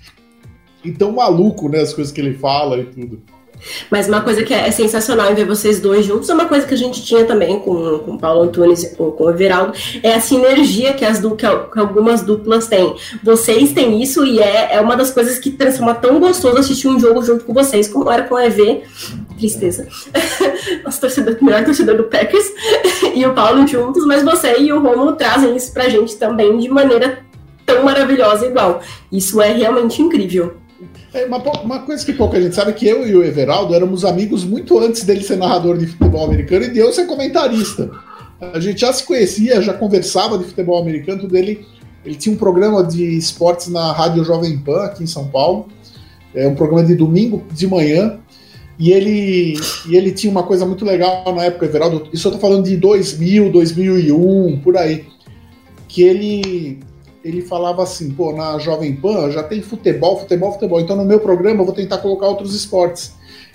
[0.84, 1.80] e tão maluco, né?
[1.82, 3.22] As coisas que ele fala e tudo.
[3.90, 6.74] Mas uma coisa que é sensacional em ver vocês dois juntos é uma coisa que
[6.74, 10.14] a gente tinha também com, com o Paulo Antunes e com, com o Everaldo, é
[10.14, 12.96] a sinergia que, as du- que que algumas duplas têm.
[13.24, 17.00] Vocês têm isso e é, é uma das coisas que transforma tão gostoso assistir um
[17.00, 18.82] jogo junto com vocês, como era com o EV.
[19.38, 19.88] Tristeza.
[20.84, 22.46] Nosso torcedor, melhor torcedor do Packers
[23.16, 26.70] e o Paulo juntos, mas você e o Romulo trazem isso pra gente também de
[26.70, 27.20] maneira
[27.66, 28.82] tão maravilhosa igual.
[29.12, 30.58] Isso é realmente incrível.
[31.14, 34.06] É uma, uma coisa que pouca gente sabe é que eu e o Everaldo éramos
[34.06, 37.92] amigos muito antes dele ser narrador de futebol americano e de eu ser comentarista.
[38.54, 41.66] A gente já se conhecia, já conversava de futebol americano, tudo ele,
[42.04, 45.68] ele tinha um programa de esportes na Rádio Jovem Pan, aqui em São Paulo.
[46.34, 48.20] É um programa de domingo de manhã.
[48.80, 52.10] E ele, e ele tinha uma coisa muito legal na época, Everaldo.
[52.12, 55.06] Isso eu tô falando de 2000, 2001, por aí.
[55.88, 56.80] Que ele,
[57.24, 60.80] ele falava assim, pô, na Jovem Pan já tem futebol, futebol, futebol.
[60.82, 63.14] Então no meu programa eu vou tentar colocar outros esportes.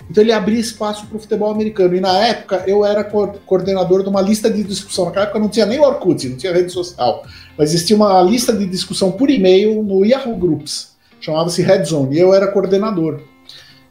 [0.09, 1.95] Então ele abria espaço para o futebol americano.
[1.95, 5.05] E na época eu era co- coordenador de uma lista de discussão.
[5.05, 7.23] Naquela época não tinha nem Orkut, não tinha rede social.
[7.57, 10.95] Mas existia uma lista de discussão por e-mail no Yahoo Groups.
[11.19, 12.15] Chamava-se Red Zone.
[12.15, 13.19] E eu era coordenador.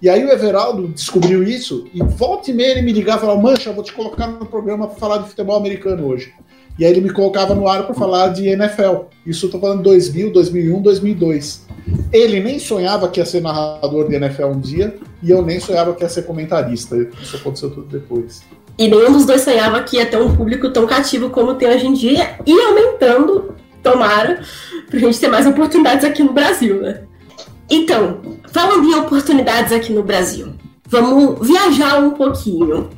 [0.00, 3.40] E aí o Everaldo descobriu isso e volta e meia ele me ligava e falava,
[3.40, 6.32] Mancha, vou te colocar no programa para falar de futebol americano hoje.
[6.78, 9.06] E aí ele me colocava no ar para falar de NFL.
[9.24, 11.66] Isso eu tô falando 2000, 2001, 2002.
[12.12, 15.94] Ele nem sonhava que ia ser narrador de NFL um dia e eu nem sonhava
[15.94, 16.96] que ia ser comentarista.
[17.22, 18.42] Isso aconteceu tudo depois.
[18.78, 21.86] E nenhum dos dois sonhava que ia ter um público tão cativo como tem hoje
[21.86, 24.42] em dia e aumentando, tomara,
[24.90, 27.00] pra gente ter mais oportunidades aqui no Brasil, né?
[27.70, 28.20] Então,
[28.52, 30.52] falando em oportunidades aqui no Brasil,
[30.86, 32.90] vamos viajar um pouquinho.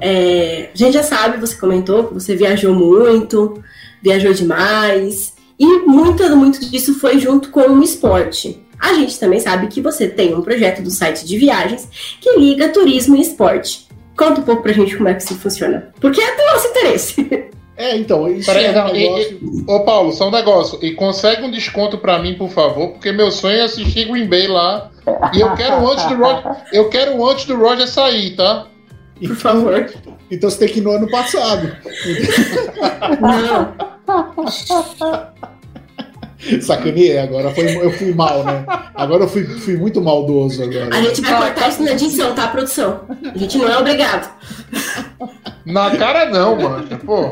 [0.00, 3.62] É, a gente já sabe, você comentou que você viajou muito,
[4.02, 5.34] viajou demais.
[5.58, 8.62] E muito, muito disso foi junto com o esporte.
[8.78, 11.88] A gente também sabe que você tem um projeto do site de viagens
[12.20, 13.86] que liga turismo e esporte.
[14.16, 15.92] Conta um pouco pra gente como é que isso funciona.
[16.00, 17.46] Porque é do nosso interesse.
[17.78, 19.38] É, então, isso Peraí, é um e- negócio...
[19.42, 20.78] e- Ô Paulo, só um negócio.
[20.82, 24.46] E consegue um desconto pra mim, por favor, porque meu sonho é assistir Green Bay
[24.48, 24.90] lá.
[25.34, 28.66] E eu quero antes do Roger, eu quero antes do Roger sair, tá?
[29.20, 29.90] Por favor.
[30.30, 31.74] Então você tem que ir no ano passado.
[33.20, 33.74] Não.
[36.60, 38.64] Sacaneei, agora foi, eu fui mal, né?
[38.94, 40.94] Agora eu fui, fui muito maldoso agora.
[40.94, 43.00] A gente vai cortar isso na edição, tá, produção?
[43.34, 44.30] A gente não é obrigado.
[45.64, 46.86] Na cara não, mano.
[47.04, 47.22] Pô.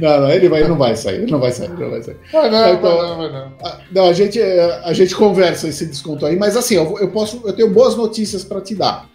[0.00, 2.16] Não, não, ele, vai, não vai sair, ele não vai sair, não vai sair.
[2.32, 3.52] Vai não, Então- vai não, vai não.
[3.64, 7.40] Ah, Não, a gente, a gente conversa esse desconto aí, mas assim, eu, eu posso,
[7.44, 9.06] eu tenho boas notícias para te dar.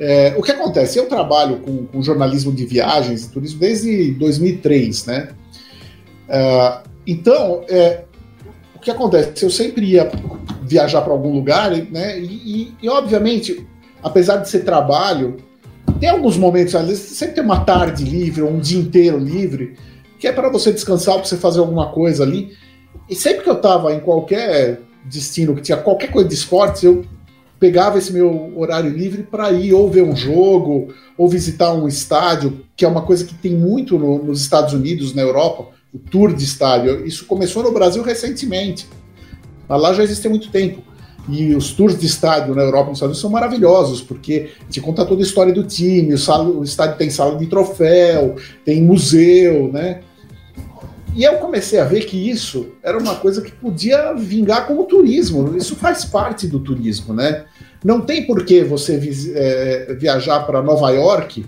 [0.00, 0.98] É, o que acontece?
[0.98, 5.28] Eu trabalho com, com jornalismo de viagens e turismo desde 2003, né?
[6.28, 8.04] Ah, então, é,
[8.74, 9.44] o que acontece?
[9.44, 10.10] Eu sempre ia
[10.62, 12.18] viajar para algum lugar, né?
[12.18, 13.66] E, e- e, obviamente,
[14.02, 15.36] apesar de ser trabalho,
[15.98, 19.76] tem alguns momentos, às vezes, sempre tem uma tarde livre ou um dia inteiro livre,
[20.18, 22.52] que é para você descansar, para você fazer alguma coisa ali.
[23.08, 27.04] E sempre que eu estava em qualquer destino que tinha qualquer coisa de esportes, eu
[27.60, 32.62] pegava esse meu horário livre para ir ou ver um jogo, ou visitar um estádio,
[32.74, 36.34] que é uma coisa que tem muito no- nos Estados Unidos, na Europa, o tour
[36.34, 37.06] de estádio.
[37.06, 38.88] Isso começou no Brasil recentemente,
[39.68, 40.82] mas lá já existe há muito tempo.
[41.28, 44.80] E os tours de estádio na Europa e nos Estados Unidos são maravilhosos, porque te
[44.80, 49.70] conta toda a história do time, o, o estádio tem sala de troféu, tem museu,
[49.70, 50.00] né?
[51.14, 55.56] E eu comecei a ver que isso era uma coisa que podia vingar como turismo.
[55.56, 57.44] Isso faz parte do turismo, né?
[57.84, 61.44] Não tem por que você vi- é, viajar para Nova York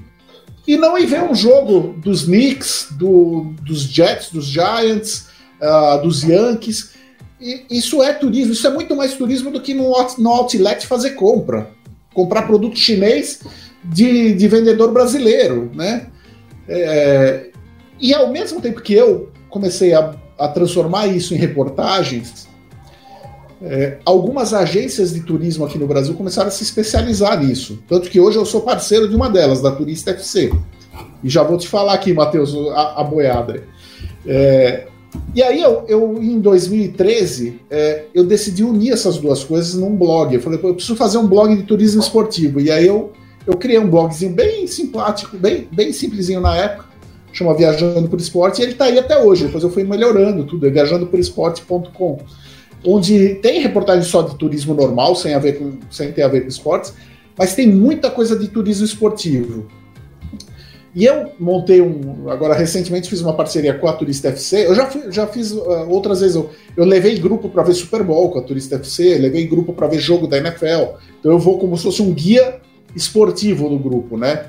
[0.67, 5.27] e não ir ver um jogo dos Knicks, do- dos Jets, dos Giants,
[5.61, 6.93] ah, dos Yankees.
[7.41, 8.53] E isso é turismo.
[8.53, 11.71] Isso é muito mais turismo do que no, out- no outlet fazer compra.
[12.15, 13.41] Comprar produto chinês
[13.85, 16.07] de, de vendedor brasileiro, né?
[16.69, 17.51] É,
[18.01, 22.49] e ao mesmo tempo que eu comecei a, a transformar isso em reportagens,
[23.61, 27.79] é, algumas agências de turismo aqui no Brasil começaram a se especializar nisso.
[27.87, 30.53] Tanto que hoje eu sou parceiro de uma delas, da Turista FC.
[31.23, 33.63] E já vou te falar aqui, Matheus, a, a boiada.
[34.27, 34.89] É,
[35.35, 40.35] e aí, eu, eu, em 2013, é, eu decidi unir essas duas coisas num blog.
[40.35, 42.59] Eu falei, eu preciso fazer um blog de turismo esportivo.
[42.59, 43.13] E aí eu,
[43.47, 46.92] eu criei um blogzinho bem simpático, bem, bem simplesinho na época,
[47.33, 49.47] chama Viajando por Esporte, e ele está aí até hoje.
[49.47, 52.19] Depois eu fui melhorando tudo, é viajandoporesporte.com,
[52.85, 56.93] onde tem reportagem só de turismo normal, sem, com, sem ter a ver com esportes,
[57.37, 59.67] mas tem muita coisa de turismo esportivo.
[60.95, 62.29] E eu montei um.
[62.29, 64.67] Agora, recentemente fiz uma parceria com a Turista FC.
[64.67, 66.37] Eu já, fui- já fiz uh, outras vezes.
[66.37, 69.87] Eu, eu levei grupo para ver Super Bowl com a Turista FC, levei grupo para
[69.87, 70.99] ver jogo da NFL.
[71.19, 72.61] Então eu vou como se fosse um guia
[72.95, 74.45] esportivo do grupo, né?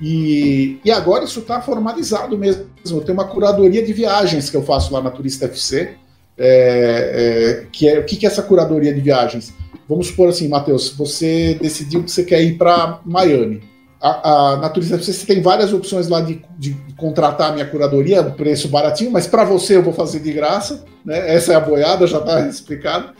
[0.00, 2.66] E, e agora isso está formalizado mesmo.
[2.82, 5.90] Tenho uma curadoria de viagens que eu faço lá na Turista FC.
[6.36, 9.52] é, é, que é, o que, que é essa curadoria de viagens?
[9.88, 13.62] Vamos supor assim, Matheus, você decidiu que você quer ir para Miami
[14.00, 18.22] a, a Natureza FC você tem várias opções lá de, de contratar a minha curadoria,
[18.22, 21.34] preço baratinho, mas para você eu vou fazer de graça, né?
[21.34, 23.12] Essa é a boiada, já está explicado.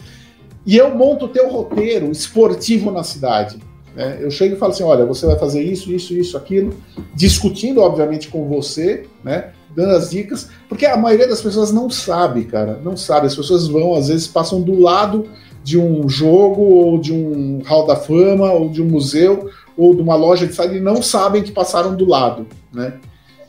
[0.64, 3.58] E eu monto o teu roteiro esportivo na cidade.
[3.94, 4.18] Né?
[4.20, 6.74] Eu chego e falo assim: olha, você vai fazer isso, isso, isso, aquilo,
[7.14, 9.50] discutindo, obviamente, com você, né?
[9.74, 13.26] Dando as dicas, porque a maioria das pessoas não sabe, cara, não sabe.
[13.26, 15.28] As pessoas vão, às vezes, passam do lado
[15.62, 20.02] de um jogo, ou de um hall da fama, ou de um museu, ou de
[20.02, 22.94] uma loja de site e não sabem que passaram do lado, né?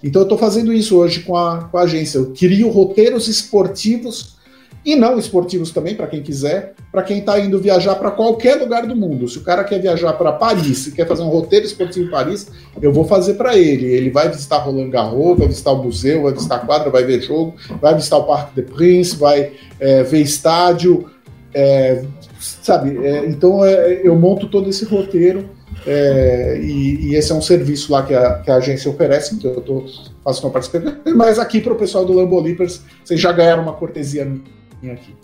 [0.04, 2.20] Então eu estou fazendo isso hoje com a, com a agência.
[2.20, 4.38] Eu crio roteiros esportivos
[4.84, 8.88] e não esportivos também, para quem quiser, para quem está indo viajar para qualquer lugar
[8.88, 9.28] do mundo.
[9.28, 12.48] Se o cara quer viajar para Paris e quer fazer um roteiro esportivo em Paris,
[12.82, 13.86] eu vou fazer para ele.
[13.86, 17.22] Ele vai visitar Roland Garros, vai visitar o museu, vai visitar a quadra, vai ver
[17.22, 21.10] jogo, vai visitar o Parque de Prince, vai é, ver estádio,
[21.54, 22.04] é,
[22.40, 23.06] sabe?
[23.06, 25.50] É, então é, eu monto todo esse roteiro
[25.86, 29.46] é, e, e, esse é um serviço lá que a, que a agência oferece, que
[29.46, 29.86] eu tô,
[30.24, 30.98] faço uma participação.
[31.16, 35.16] Mas aqui para o pessoal do Lambolipers, vocês já ganharam uma cortesia minha aqui.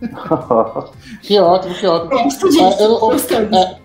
[1.22, 2.20] que ótimo, que ótimo.
[2.60, 3.78] É, eu, é,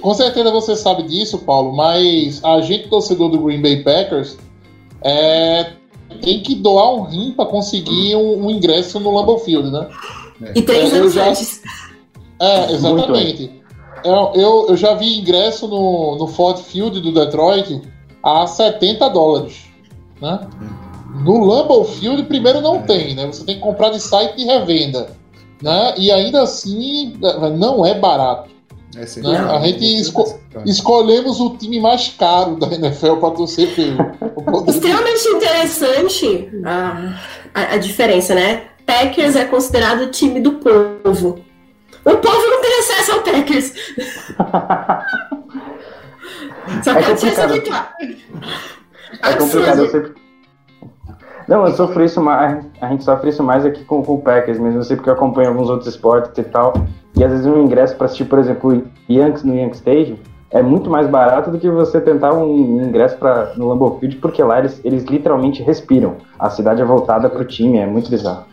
[0.00, 4.36] com certeza você sabe disso, Paulo, mas a gente, torcedor do Green Bay Packers,
[5.02, 5.72] é,
[6.20, 9.88] tem que doar um rim para conseguir um, um, ingresso no Lambeau Field, né?
[10.54, 11.62] E três eu anos já, antes.
[12.40, 13.62] É, exatamente.
[14.04, 17.80] Eu, eu, eu, já vi ingresso no, no Ford Field do Detroit
[18.22, 19.64] a 70 dólares.
[20.20, 20.40] Né?
[21.14, 23.26] No Lambeau Field, primeiro não tem, né?
[23.26, 25.10] Você tem que comprar de site de revenda.
[25.62, 25.94] Né?
[25.96, 27.16] E ainda assim,
[27.56, 28.50] não é barato.
[28.96, 29.22] É, sim.
[29.22, 29.38] Né?
[29.38, 33.96] A gente esco- escolhemos o time mais caro da NFL para torcer pelo.
[34.68, 37.14] Extremamente interessante a,
[37.54, 38.64] a, a diferença, né?
[38.86, 41.40] Packers é considerado o time do povo.
[42.04, 43.72] O povo não tem acesso ao Packers.
[46.84, 47.88] Só É pode ser complicado.
[49.22, 50.23] É complicado, eu sempre.
[51.48, 52.64] Não, eu sofro isso mais.
[52.80, 54.78] A gente sofre isso mais aqui com, com o Packers mesmo.
[54.78, 56.74] Eu sei porque eu acompanho alguns outros esportes e tal.
[57.16, 60.16] E às vezes um ingresso pra assistir, por exemplo, o Yankees no Yankee Stadium
[60.50, 64.42] é muito mais barato do que você tentar um ingresso pra, no Lambeau Field, porque
[64.42, 66.14] lá eles, eles literalmente respiram.
[66.38, 68.44] A cidade é voltada pro time, é muito bizarro.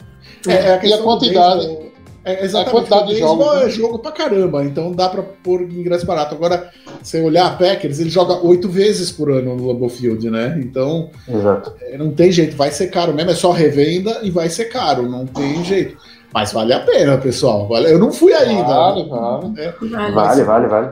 [0.47, 1.81] É, é E a questão do quantidade.
[2.24, 2.70] É, exatamente.
[2.70, 3.66] A quantidade de jogos, né?
[3.66, 6.36] é jogo pra caramba, então dá pra pôr ingresso barato.
[6.36, 6.70] Agora,
[7.02, 10.60] você olhar a Packers, ele joga oito vezes por ano no Lambeau Field, né?
[10.64, 11.74] Então, Exato.
[11.82, 15.10] é, não tem jeito, vai ser caro mesmo, é só revenda e vai ser caro,
[15.10, 15.98] não tem jeito.
[16.34, 17.68] Mas vale a pena, pessoal.
[17.68, 18.64] Vale- Eu não fui ainda.
[18.64, 19.54] Vale, vale.
[19.90, 20.12] Vale.
[20.14, 20.90] Vale, vale, vale.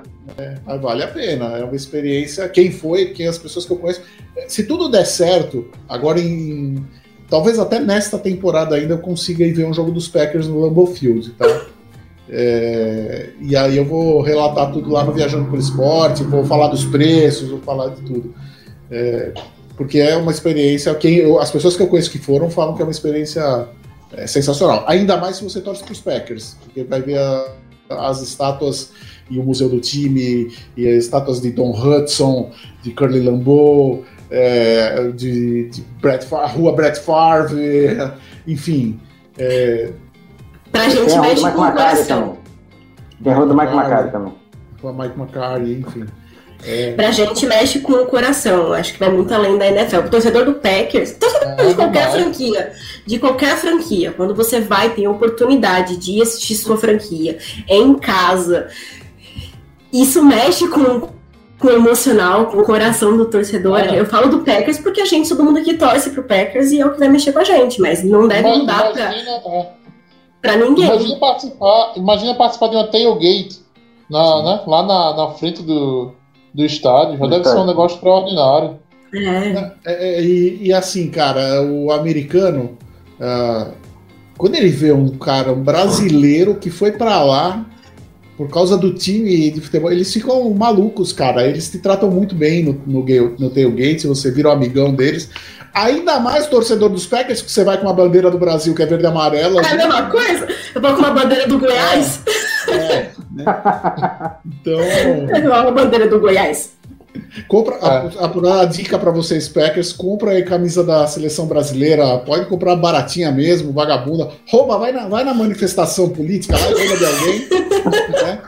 [0.65, 2.47] Mas vale a pena, é uma experiência.
[2.49, 4.01] Quem foi, quem as pessoas que eu conheço.
[4.47, 6.85] Se tudo der certo, agora em.
[7.29, 10.87] Talvez até nesta temporada ainda eu consiga ir ver um jogo dos Packers no Lambeau
[10.87, 11.65] Field, tá?
[12.31, 16.85] É, e aí eu vou relatar tudo lá no Viajando por Esporte, vou falar dos
[16.85, 18.33] preços, vou falar de tudo.
[18.91, 19.33] É,
[19.75, 20.93] porque é uma experiência.
[20.95, 23.67] Quem, eu- as pessoas que eu conheço que foram falam que é uma experiência
[24.11, 24.83] é, sensacional.
[24.87, 27.53] Ainda mais se você torce para os Packers, porque vai ver a-
[27.89, 28.91] as estátuas
[29.29, 32.51] e o museu do time, e as estátuas de Don Hudson,
[32.83, 37.97] de Curly Lambeau, é, de, de Brett Favre, a rua Brett Favre,
[38.47, 38.99] enfim.
[39.37, 39.91] é,
[40.71, 42.19] Pra gente Tem com o McCarthy coração.
[42.21, 42.39] também.
[43.23, 44.33] Tem a rua do Mike McCarthy também.
[44.81, 46.05] com a Mike McCarthy, enfim.
[46.65, 48.73] É, Pra gente mexe com o coração.
[48.73, 49.99] Acho que vai muito além da NFL.
[49.99, 52.71] O torcedor do Packers, torcedor É, de qualquer franquia,
[53.07, 57.37] de qualquer franquia, quando você vai ter a oportunidade de assistir sua franquia
[57.67, 58.67] em casa,
[59.91, 61.09] isso mexe com,
[61.59, 63.79] com o emocional, com o coração do torcedor.
[63.79, 63.99] É.
[63.99, 66.85] Eu falo do Packers porque a gente, todo mundo aqui torce pro Packers e é
[66.85, 69.69] o que vai mexer com a gente, mas não deve mudar pra, Imagina, é.
[70.41, 70.85] pra ninguém.
[70.85, 73.59] Imagina participar, imagina participar de uma tailgate
[74.09, 76.13] na, né, lá na, na frente do,
[76.53, 77.17] do estádio.
[77.17, 78.79] Já Do deve ser um negócio extraordinário.
[79.13, 79.71] É.
[79.85, 82.77] É, é, e, e assim, cara, o americano,
[83.19, 83.71] ah,
[84.37, 87.65] quando ele vê um cara, um brasileiro que foi pra lá
[88.39, 91.45] por causa do time de futebol, eles ficam malucos, cara.
[91.45, 93.05] Eles te tratam muito bem no, no,
[93.37, 95.29] no tailgate, você vira um amigão deles.
[95.73, 98.85] Ainda mais torcedor dos Packers, que você vai com uma bandeira do Brasil que é
[98.85, 99.61] verde e amarela.
[99.61, 100.47] É a mesma coisa?
[100.73, 102.21] Eu vou com uma bandeira do Goiás.
[102.69, 103.43] É, né?
[104.61, 106.71] Então, É igual a bandeira do Goiás.
[107.47, 112.45] Compra a, a- a dica pra vocês, Packers, compra aí camisa da seleção brasileira, pode
[112.45, 117.47] comprar baratinha mesmo, vagabunda, rouba, vai na, vai na manifestação política lá, rouba de alguém,
[118.23, 118.41] né?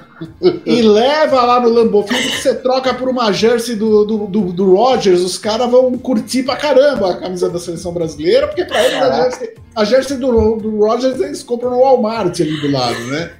[0.67, 4.41] E leva lá no Lambeau Field que você troca por uma jersey do, do, do,
[4.53, 8.85] do Rogers, os caras vão curtir pra caramba a camisa da seleção brasileira, porque pra
[8.85, 12.99] eles a jersey, a jersey do, do Rogers eles compram no Walmart ali do lado,
[13.07, 13.31] né?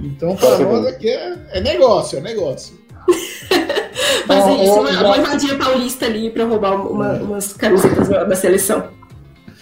[0.00, 2.78] Então pra nós aqui é, é negócio, é negócio.
[4.26, 8.34] Fazer Não, isso, eu uma, já- uma paulista ali pra roubar uma- umas camisetas da,
[8.36, 8.84] seleção.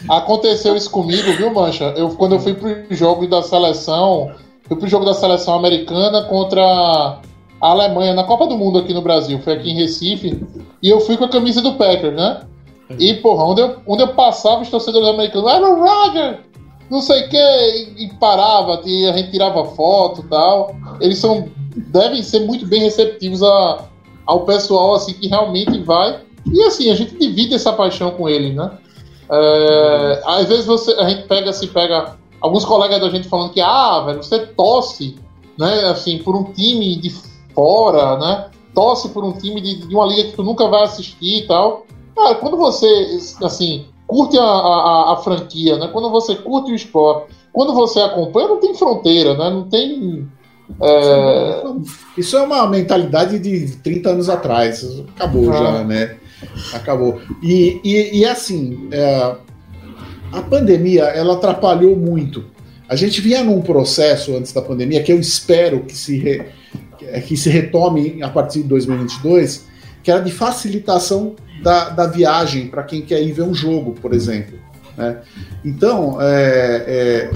[0.09, 1.93] Aconteceu isso comigo, viu, Mancha?
[1.97, 4.31] Eu, quando eu fui pro jogo da seleção,
[4.67, 7.21] fui pro jogo da seleção americana contra a
[7.61, 9.39] Alemanha na Copa do Mundo aqui no Brasil.
[9.41, 10.41] Foi aqui em Recife.
[10.83, 12.43] E eu fui com a camisa do Packers, né?
[12.99, 16.37] E, porra, onde eu, onde eu passava, os torcedores americanos, Aaron Rodgers!
[16.89, 20.75] Não sei o que, e, e parava, e a gente tirava foto e tal.
[21.03, 23.81] Eles são, devem ser muito bem receptivos a,
[24.29, 26.21] ao pessoal, assim, que realmente vai.
[26.53, 28.71] E, assim, a gente divide essa paixão com eles, né?
[29.31, 33.61] É, às vezes você, a gente pega assim, pega alguns colegas da gente falando que,
[33.61, 35.17] ah, velho, você torce,
[35.59, 37.11] né, assim, por um time de
[37.55, 38.51] fora, né?
[38.75, 41.87] Torce por um time de, de uma liga que tu nunca vai assistir e tal.
[42.15, 45.89] Cara, quando você, assim, curte a, a, a franquia, né?
[45.89, 49.49] Quando você curte o esporte, quando você acompanha, não tem fronteira, né?
[49.51, 50.29] Não tem.
[50.81, 51.63] É,
[52.17, 54.85] Isso é uma mentalidade de 30 anos atrás.
[55.17, 55.57] Acabou Ah.
[55.57, 56.17] já, né?
[56.73, 57.21] Acabou.
[57.43, 59.35] E, e, e assim, é,
[60.33, 62.45] a pandemia, ela atrapalhou muito.
[62.89, 66.47] A gente vinha num processo antes da pandemia, que eu espero que se, re-
[67.27, 69.67] que se retome a partir de 2022,
[70.03, 74.15] que era de facilitação da, da viagem para quem quer ir ver um jogo, por
[74.15, 74.59] exemplo.
[74.97, 75.19] né?
[75.65, 77.31] Então, é, é,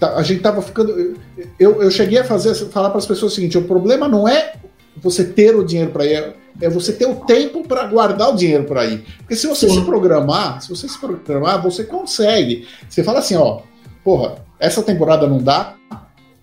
[0.00, 1.14] tá- a gente estava ficando.
[1.58, 4.54] Eu, eu cheguei a fazer falar para as pessoas o seguinte: o problema não é
[4.96, 8.64] você ter o dinheiro para ir, é você ter o tempo para guardar o dinheiro
[8.64, 9.04] para ir.
[9.18, 9.80] Porque se você Sim.
[9.80, 12.66] se programar, se você se programar, você consegue.
[12.88, 13.60] Você fala assim, ó,
[14.04, 15.74] porra, essa temporada não dá,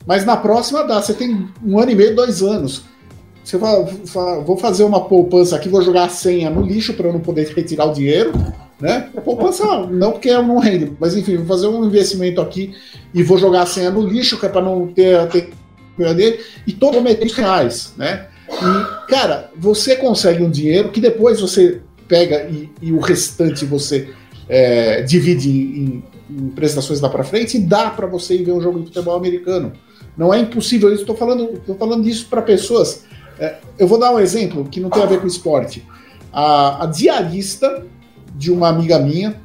[0.06, 1.02] mas na próxima dá.
[1.02, 2.84] Você tem um ano e meio, dois anos.
[3.43, 7.08] Você fala, fala, vou fazer uma poupança aqui, vou jogar a senha no lixo para
[7.08, 8.34] eu não poder retirar o dinheiro,
[8.80, 9.10] né?
[9.24, 12.76] Poupança não porque eu não rende, mas enfim, vou fazer um investimento aqui
[13.14, 15.50] e vou jogar a senha no lixo, que é para não ter, ter
[16.14, 18.28] dele, e mês 10 reais, né?
[18.50, 24.10] E, cara, você consegue um dinheiro que depois você pega e, e o restante você
[24.48, 28.62] é, divide em, em prestações lá para frente e dá para você ir ver um
[28.62, 29.74] jogo de futebol americano.
[30.16, 31.02] Não é impossível isso.
[31.02, 33.04] Estou falando, tô falando disso para pessoas.
[33.40, 35.86] é, eu vou dar um exemplo que não tem a ver com esporte.
[36.32, 37.86] A, a diarista
[38.38, 39.36] de uma amiga minha,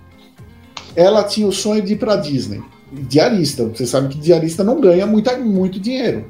[0.95, 2.63] ela tinha o sonho de ir para Disney.
[2.93, 6.27] Diarista, você sabe que diarista não ganha muita, muito dinheiro.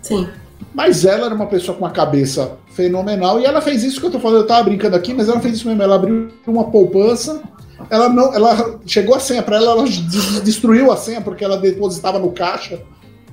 [0.00, 0.26] Sim.
[0.74, 4.10] Mas ela era uma pessoa com uma cabeça fenomenal e ela fez isso que eu
[4.10, 7.42] tô falando, eu tava brincando aqui, mas ela fez isso mesmo, ela abriu uma poupança,
[7.90, 11.58] ela não, ela chegou a senha para ela, ela des- destruiu a senha porque ela
[11.58, 12.80] depositava no caixa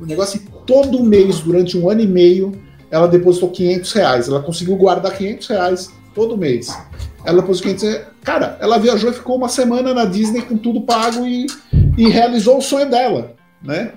[0.01, 2.51] o negócio e todo mês, durante um ano e meio,
[2.91, 6.75] ela depositou 500 reais, ela conseguiu guardar 500 reais todo mês.
[7.25, 8.07] Ela depositou 500 reais.
[8.23, 11.47] Cara, ela viajou e ficou uma semana na Disney com tudo pago e,
[11.97, 13.93] e realizou o sonho dela, né?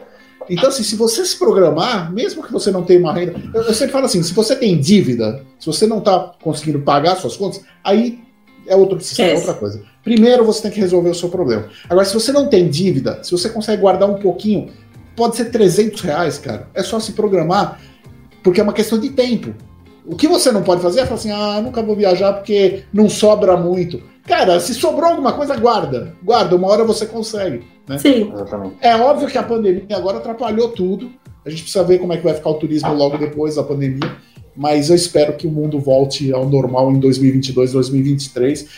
[0.48, 3.34] Então, assim, se você se programar, mesmo que você não tenha uma renda.
[3.52, 7.16] Eu, eu sempre falo assim: se você tem dívida, se você não está conseguindo pagar
[7.16, 8.20] suas contas, aí
[8.66, 9.82] é outro sistema, é outra coisa.
[10.02, 11.68] Primeiro você tem que resolver o seu problema.
[11.88, 14.70] Agora, se você não tem dívida, se você consegue guardar um pouquinho,
[15.16, 16.68] pode ser 300 reais, cara.
[16.74, 17.80] É só se programar,
[18.42, 19.54] porque é uma questão de tempo.
[20.06, 23.08] O que você não pode fazer é falar assim: ah, nunca vou viajar porque não
[23.08, 24.00] sobra muito.
[24.26, 26.14] Cara, se sobrou alguma coisa, guarda.
[26.22, 27.64] Guarda, uma hora você consegue.
[27.88, 27.98] Né?
[27.98, 28.32] Sim.
[28.32, 28.76] Exatamente.
[28.80, 31.10] É óbvio que a pandemia agora atrapalhou tudo.
[31.44, 34.16] A gente precisa ver como é que vai ficar o turismo logo depois da pandemia.
[34.56, 38.68] Mas eu espero que o mundo volte ao normal em 2022, 2023.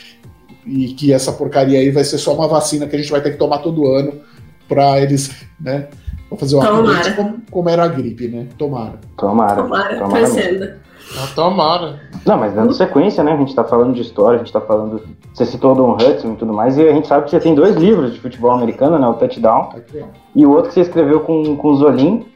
[0.67, 3.31] E que essa porcaria aí vai ser só uma vacina que a gente vai ter
[3.31, 4.21] que tomar todo ano
[4.69, 5.89] para eles, né?
[6.29, 7.13] Pra fazer uma Tomara.
[7.15, 8.47] como, como era a gripe, né?
[8.59, 9.01] Tomara.
[9.17, 9.63] Tomara.
[9.63, 10.79] Tomara, tomara.
[11.17, 12.01] Ah, tomara.
[12.27, 13.33] Não, mas dando sequência, né?
[13.33, 15.01] A gente tá falando de história, a gente tá falando.
[15.33, 17.55] Você citou o Don Hudson e tudo mais, e a gente sabe que você tem
[17.55, 19.07] dois livros de futebol americano, né?
[19.07, 20.07] O Touchdown Aqui, ó.
[20.35, 22.27] e o outro que você escreveu com, com o Zolim,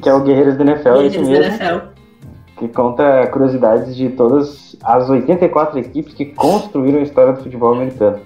[0.00, 1.86] que é o Guerreiros da NFL, isso Eles, mesmo, NFL.
[2.56, 8.20] que conta curiosidades de todas as 84 equipes que construíram a história do futebol americano.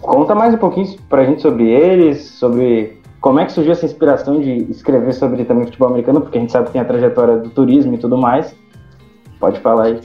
[0.00, 4.40] Conta mais um pouquinho pra gente sobre eles, sobre como é que surgiu essa inspiração
[4.40, 7.50] de escrever sobre também futebol americano, porque a gente sabe que tem a trajetória do
[7.50, 8.52] turismo e tudo mais.
[9.42, 10.00] Pode falar aí.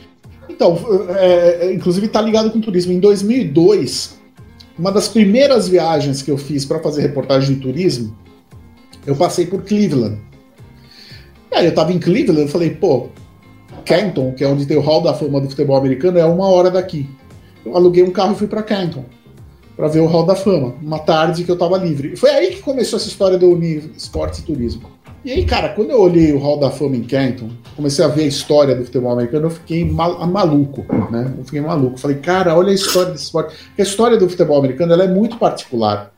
[0.50, 0.80] Então,
[1.10, 2.92] é, é, inclusive está ligado com turismo.
[2.92, 4.18] Em 2002,
[4.80, 8.18] uma das primeiras viagens que eu fiz para fazer reportagem de turismo,
[9.06, 10.18] eu passei por Cleveland.
[11.52, 13.10] E aí eu estava em Cleveland, eu falei, pô,
[13.86, 16.72] Canton, que é onde tem o Hall da Fama do futebol americano, é uma hora
[16.72, 17.08] daqui.
[17.64, 19.06] Eu aluguei um carro e fui para Canton
[19.76, 22.16] para ver o Hall da Fama, uma tarde que eu estava livre.
[22.16, 24.90] Foi aí que começou essa história do Uni Esporte e Turismo.
[25.26, 28.24] E aí, cara, quando eu olhei o Hall da Fama em Canton, comecei a ver
[28.24, 31.34] a história do futebol americano, eu fiquei mal- maluco, né?
[31.38, 32.00] Eu fiquei maluco.
[32.00, 33.56] Falei, cara, olha a história desse esporte.
[33.68, 36.14] Porque a história do futebol americano ela é muito particular.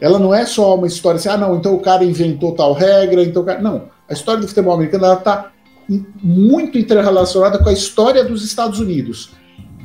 [0.00, 3.22] Ela não é só uma história assim, ah, não, então o cara inventou tal regra,
[3.22, 3.60] então o cara.
[3.60, 3.88] Não.
[4.08, 5.50] A história do futebol americano ela está
[6.22, 9.32] muito interrelacionada com a história dos Estados Unidos.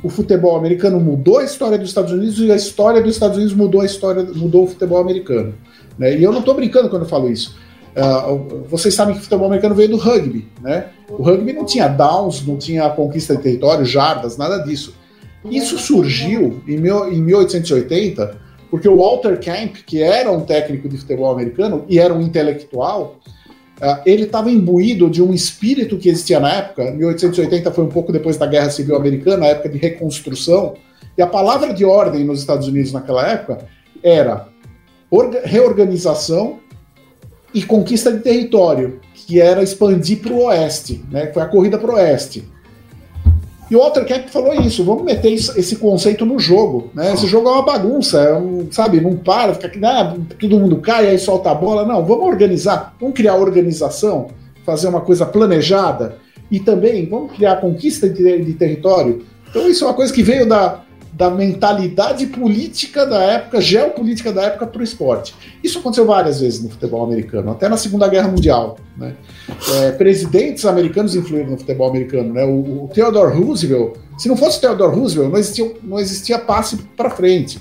[0.02, 3.54] O futebol americano mudou a história dos Estados Unidos e a história dos Estados Unidos
[3.54, 5.54] mudou a história, mudou o futebol americano.
[5.98, 6.16] Né?
[6.16, 7.56] E eu não estou brincando quando eu falo isso.
[7.96, 8.26] Ah,
[8.68, 10.86] vocês sabem que o futebol americano veio do rugby, né?
[11.08, 14.94] O rugby não tinha downs, não tinha conquista de território, jardas, nada disso.
[15.44, 18.38] Isso surgiu em, mil, em 1880
[18.70, 23.16] porque o Walter Camp, que era um técnico de futebol americano e era um intelectual,
[23.80, 26.92] ah, ele estava imbuído de um espírito que existia na época.
[26.92, 30.74] 1880 foi um pouco depois da Guerra Civil Americana, a época de reconstrução.
[31.18, 33.58] E a palavra de ordem nos Estados Unidos naquela época
[34.02, 34.46] era
[35.10, 36.60] orga- reorganização
[37.52, 41.30] e conquista de território, que era expandir para o oeste, né?
[41.32, 42.44] Foi a corrida para o oeste.
[43.70, 46.90] E o Walter Camp falou isso, vamos meter isso- esse conceito no jogo.
[46.92, 47.14] Né?
[47.14, 49.00] Esse jogo é uma bagunça, é um, sabe?
[49.00, 51.86] Não para, fica aqui, ah, todo mundo cai, aí solta a bola.
[51.86, 54.26] Não, vamos organizar, vamos criar organização,
[54.66, 56.16] fazer uma coisa planejada
[56.50, 59.22] e também vamos criar conquista de, de território.
[59.48, 60.80] Então isso é uma coisa que veio da,
[61.12, 65.34] da mentalidade política da época, geopolítica da época para o esporte.
[65.62, 68.76] Isso aconteceu várias vezes no futebol americano, até na Segunda Guerra Mundial.
[68.96, 69.14] Né?
[69.74, 72.32] É, presidentes americanos influíram no futebol americano.
[72.32, 72.44] Né?
[72.44, 76.76] O, o Theodore Roosevelt, se não fosse o Theodore Roosevelt, não existia, não existia passe
[76.96, 77.58] para frente,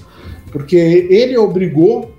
[0.52, 0.76] porque
[1.10, 2.12] ele obrigou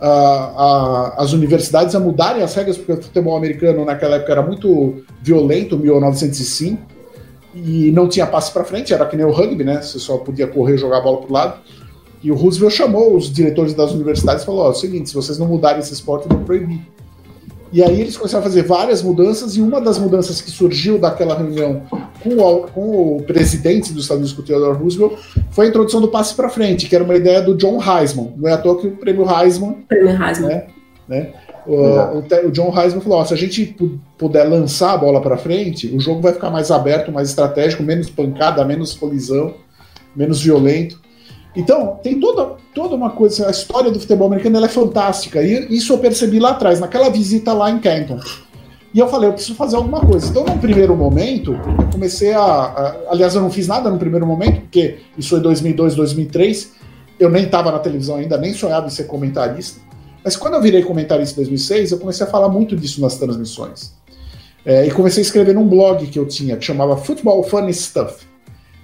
[0.00, 4.42] a- a- as universidades a mudarem as regras, porque o futebol americano naquela época era
[4.42, 6.95] muito violento, 1905.
[7.64, 9.80] E não tinha passe para frente, era que nem o rugby, né?
[9.80, 11.60] Você só podia correr e jogar a bola para o lado.
[12.22, 15.14] E o Roosevelt chamou os diretores das universidades e falou: Ó, é o seguinte, se
[15.14, 16.80] vocês não mudarem esse esporte, eu vou proibir.
[17.72, 21.36] E aí eles começaram a fazer várias mudanças, e uma das mudanças que surgiu daquela
[21.36, 21.82] reunião
[22.22, 25.14] com o, com o presidente dos Estados Unidos, com o Theodore Roosevelt,
[25.50, 28.32] foi a introdução do passe para frente, que era uma ideia do John Heisman.
[28.36, 29.74] Não é à toa que o prêmio Heisman.
[29.88, 30.48] Prêmio Heisman.
[30.48, 30.66] Né,
[31.08, 31.32] né,
[31.66, 33.76] o, o, John Heisman falou: ó, se a gente
[34.16, 38.08] puder lançar a bola para frente, o jogo vai ficar mais aberto, mais estratégico, menos
[38.08, 39.54] pancada, menos colisão,
[40.14, 41.00] menos violento.
[41.54, 45.42] Então, tem toda, toda uma coisa, a história do futebol americano é fantástica.
[45.42, 48.20] E isso eu percebi lá atrás, naquela visita lá em Canton.
[48.92, 50.28] E eu falei, eu preciso fazer alguma coisa.
[50.28, 52.96] Então, no primeiro momento, eu comecei a, a.
[53.10, 56.72] aliás, eu não fiz nada no primeiro momento, porque isso foi 2002, 2003.
[57.18, 59.80] Eu nem estava na televisão ainda, nem sonhava em ser comentarista.
[60.26, 63.92] Mas quando eu virei comentarista em 2006, eu comecei a falar muito disso nas transmissões.
[64.64, 68.26] É, e comecei a escrever num blog que eu tinha, que chamava Football Funny Stuff.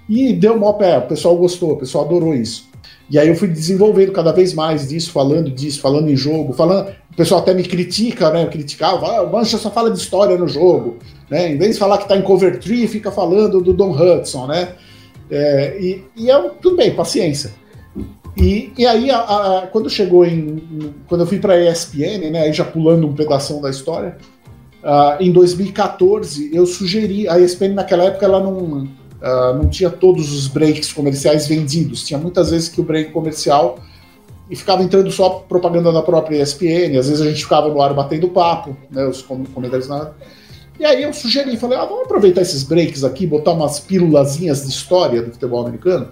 [0.08, 2.70] E deu mó pé, o pessoal gostou, o pessoal adorou isso.
[3.10, 6.90] E aí eu fui desenvolvendo cada vez mais disso, falando disso, falando em jogo, falando.
[7.10, 8.46] O pessoal até me critica, né?
[8.46, 10.98] Criticava, ah, o Mancha só fala de história no jogo.
[11.28, 11.50] Né?
[11.50, 14.74] Em vez de falar que está em cover tree, fica falando do Don Hudson, né?
[15.28, 17.50] É, e, e é tudo bem, paciência.
[18.36, 20.94] E, e aí, a, a, quando chegou em.
[21.06, 22.42] Quando eu fui para a ESPN, né?
[22.42, 24.16] Aí já pulando um pedaço da história,
[24.82, 27.28] uh, em 2014, eu sugeri.
[27.28, 28.84] A ESPN naquela época ela não
[29.22, 32.04] uh, não tinha todos os breaks comerciais vendidos.
[32.04, 33.78] Tinha muitas vezes que o break comercial
[34.48, 36.98] e ficava entrando só propaganda da própria ESPN.
[36.98, 40.12] Às vezes a gente ficava no ar batendo papo, né, os comentários na
[40.82, 44.70] e aí eu sugeri, falei, ah, vamos aproveitar esses breaks aqui, botar umas pílulazinhas de
[44.70, 46.08] história do futebol americano.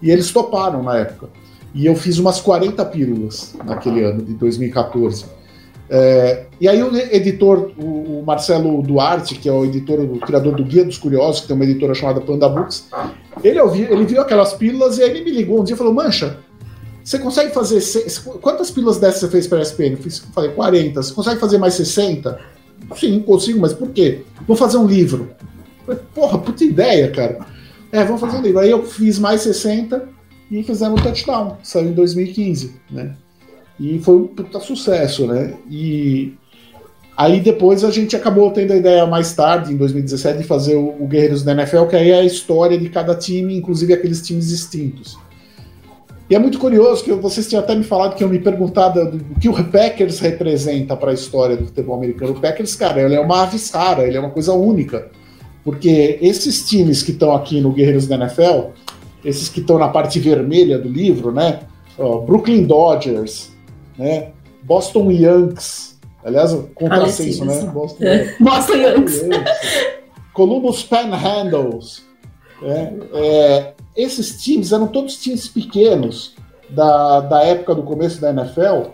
[0.00, 1.28] E eles toparam na época.
[1.74, 5.26] E eu fiz umas 40 pílulas naquele ano de 2014.
[5.90, 10.64] É, e aí o editor, o, Marcelo Duarte, que é o editor, o criador do
[10.64, 12.88] Guia dos Curiosos, que tem uma editora chamada Panda Books,
[13.42, 15.94] ele, ouviu, ele viu aquelas pílulas e aí ele me ligou um dia e falou,
[15.94, 16.38] Mancha,
[17.02, 17.80] você consegue fazer...
[18.42, 19.96] Quantas pílulas dessas você fez para a SPN?
[20.04, 21.02] Eu falei, 40.
[21.02, 22.38] Você consegue fazer mais 60?
[22.94, 24.24] Sim, consigo, mas por quê?
[24.46, 25.30] Vou fazer um livro.
[25.86, 27.38] Falei, Porra, puta ideia, cara.
[27.90, 28.58] É, vamos fazer um livro.
[28.58, 30.06] Aí eu fiz mais 60
[30.50, 31.56] e fizemos o touchdown.
[31.62, 33.14] Saiu em 2015, né?
[33.78, 35.54] E foi um puta sucesso, né?
[35.70, 36.34] E
[37.16, 41.06] aí depois a gente acabou tendo a ideia mais tarde, em 2017, de fazer o,
[41.06, 45.18] Guerreiros da NFL, que aí é a história de cada time, inclusive aqueles times extintos.
[46.30, 49.40] E é muito curioso que vocês tinham até me falado que eu me perguntado o
[49.40, 52.32] que o Packers representa para a história do futebol americano.
[52.32, 55.10] O Packers, cara, ele é uma aves rara, ele é uma coisa única.
[55.64, 58.72] Porque esses times que estão aqui no Guerreiros da NFL,
[59.24, 61.60] esses que estão na parte vermelha do livro, né?
[61.98, 63.50] Ó, Brooklyn Dodgers,
[63.96, 64.30] né?
[64.62, 65.98] Boston Yankees.
[66.24, 67.62] Aliás, contrassenso, né?
[67.72, 68.36] Boston, é.
[68.40, 69.22] Boston Yankees.
[70.32, 72.02] Columbus Panhandles.
[72.62, 76.34] É, é, esses times eram todos times pequenos
[76.70, 78.90] da, da época do começo da NFL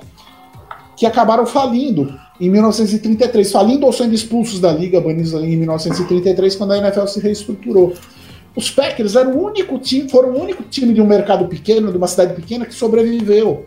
[0.96, 5.58] que acabaram falindo em 1933, falindo ou sendo expulsos da liga, banidos da liga em
[5.58, 7.94] 1933, quando a NFL se reestruturou.
[8.56, 11.96] Os Packers eram o único time, foram o único time de um mercado pequeno, de
[11.96, 13.66] uma cidade pequena, que sobreviveu.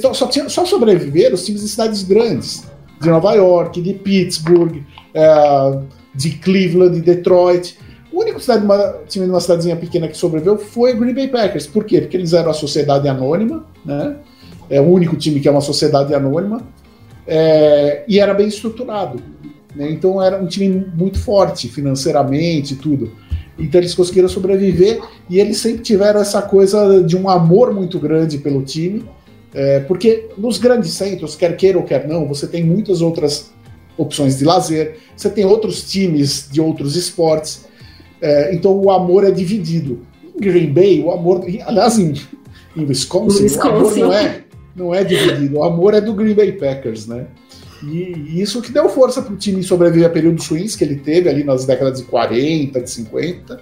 [0.00, 2.64] Só, só, tinha, só sobreviveram os times de cidades grandes,
[3.00, 4.82] de Nova York, de Pittsburgh,
[5.14, 5.78] é,
[6.14, 7.78] de Cleveland, de Detroit.
[8.12, 11.66] O único cidade, uma, time de uma cidadezinha pequena que sobreviveu foi Green Bay Packers.
[11.66, 12.00] Por quê?
[12.00, 14.16] Porque eles eram a sociedade anônima, né?
[14.70, 16.62] É o único time que é uma sociedade anônima.
[17.26, 19.22] É, e era bem estruturado.
[19.74, 19.90] Né?
[19.90, 23.12] Então era um time muito forte financeiramente e tudo.
[23.58, 28.38] Então eles conseguiram sobreviver e eles sempre tiveram essa coisa de um amor muito grande
[28.38, 29.04] pelo time
[29.54, 33.50] é, porque nos grandes centros, quer queira ou quer não, você tem muitas outras
[33.96, 37.66] opções de lazer, você tem outros times de outros esportes,
[38.20, 40.00] é, então o amor é dividido.
[40.36, 41.44] Em Green Bay, o amor.
[41.66, 42.14] Aliás, em,
[42.76, 44.44] em Wisconsin, Wisconsin, o amor não é,
[44.76, 47.26] não é dividido, o amor é do Green Bay Packers, né?
[47.82, 50.96] E, e isso que deu força para o time sobreviver a períodos ruins que ele
[50.96, 53.60] teve ali nas décadas de 40, de 50,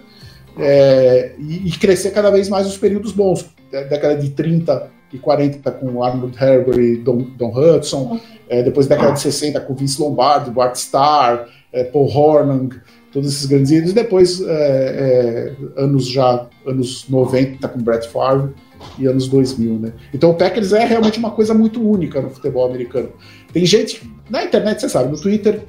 [0.59, 3.47] é, e, e, crescer cada vez mais os períodos bons.
[3.71, 9.13] Década de 30 e 40 com Arnold Herbert e Don, Don Hudson, é, depois década
[9.13, 12.71] de 60 com Vince Lombardi, Bart Starr, é, Paul Hornung,
[13.13, 18.55] todos esses grandes ídolos, depois é, é anos já, anos 90 com Brett Favre
[18.99, 19.93] e anos 2000, né?
[20.13, 23.11] Então o Packers é realmente uma coisa muito única no futebol americano.
[23.53, 25.63] Tem gente, na internet, você sabe, no Twitter,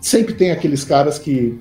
[0.00, 1.58] sempre tem aqueles caras que,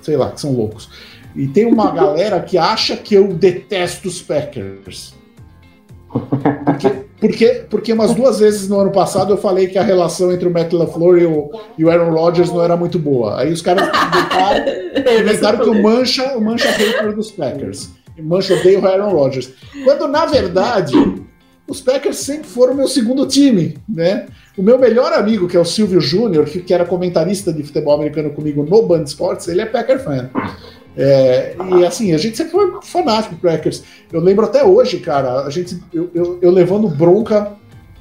[0.00, 0.88] sei lá, que são loucos.
[1.34, 5.14] E tem uma galera que acha que eu detesto os Packers.
[6.64, 10.48] Porque Porque, porque umas duas vezes no ano passado eu falei que a relação entre
[10.48, 13.38] o Matt LaFleur e o, e o Aaron Rodgers não era muito boa.
[13.38, 14.64] Aí os caras inventaram,
[15.20, 17.90] inventaram que o Mancha, o Mancha hater dos Packers.
[18.20, 19.50] Mancha odeia o Aaron Rodgers.
[19.84, 20.94] Quando, na verdade,
[21.70, 24.26] os Packers sempre foram meu segundo time, né?
[24.56, 28.30] O meu melhor amigo, que é o Silvio Júnior, que, era comentarista de futebol americano
[28.30, 30.28] comigo no Band Sports, ele é Packer fan.
[30.96, 33.84] É, e assim, a gente sempre foi fanático do Packers.
[34.12, 37.52] Eu lembro até hoje, cara, a gente, eu, eu, eu, levando bronca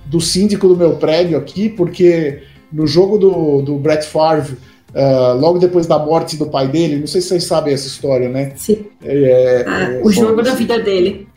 [0.07, 2.41] do síndico do meu prédio aqui, porque
[2.74, 4.57] no jogo do, do Brett Favre,
[4.94, 8.30] uh, logo depois da morte do pai dele, não sei se vocês sabem essa história,
[8.30, 8.54] né?
[8.56, 8.86] Sim.
[9.04, 11.28] É, ah, é, o jogo da vida dele.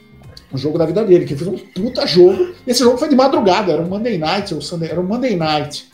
[0.53, 2.53] O jogo da vida dele, que fez um puta jogo.
[2.67, 5.91] Esse jogo foi de madrugada, era um Monday Night, ou Sunday, era um Monday Night.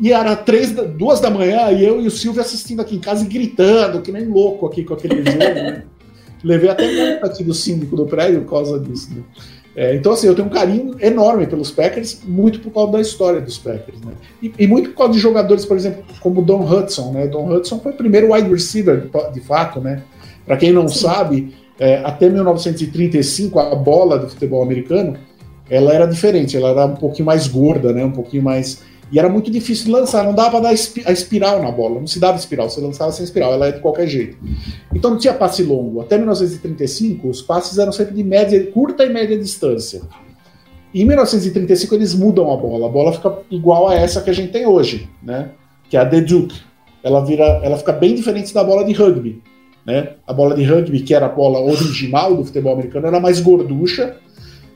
[0.00, 3.24] E era três, duas da manhã, e eu e o Silvio assistindo aqui em casa
[3.24, 5.38] e gritando, que nem louco aqui com aquele jogo.
[5.38, 5.84] Né?
[6.42, 9.14] Levei até multa aqui do síndico do prédio por causa disso.
[9.14, 9.22] Né?
[9.74, 13.40] É, então, assim, eu tenho um carinho enorme pelos Packers, muito por causa da história
[13.40, 14.12] dos Packers, né?
[14.42, 17.26] E, e, muito por causa de jogadores, por exemplo, como Don Hudson, né?
[17.26, 20.02] Don Hudson foi o primeiro wide receiver, de, de fato, né?
[20.44, 20.98] Para quem não Sim.
[21.00, 25.16] sabe, é, até 1935, a bola do futebol americano,
[25.70, 28.04] ela era diferente, ela era um pouquinho mais gorda, né?
[28.04, 28.82] Um pouquinho mais
[29.12, 32.18] e era muito difícil lançar, não dava para dar a espiral na bola, não se
[32.18, 34.38] dava espiral, você lançava sem espiral, ela é de qualquer jeito.
[34.94, 36.00] Então não tinha passe longo.
[36.00, 40.00] Até 1935, os passes eram sempre de média, curta e média distância.
[40.94, 44.32] E em 1935 eles mudam a bola, a bola fica igual a essa que a
[44.32, 45.50] gente tem hoje, né?
[45.90, 46.58] Que é a The Duke.
[47.04, 49.42] Ela vira, ela fica bem diferente da bola de rugby,
[49.84, 50.14] né?
[50.26, 54.16] A bola de rugby, que era a bola original do futebol americano, era mais gorducha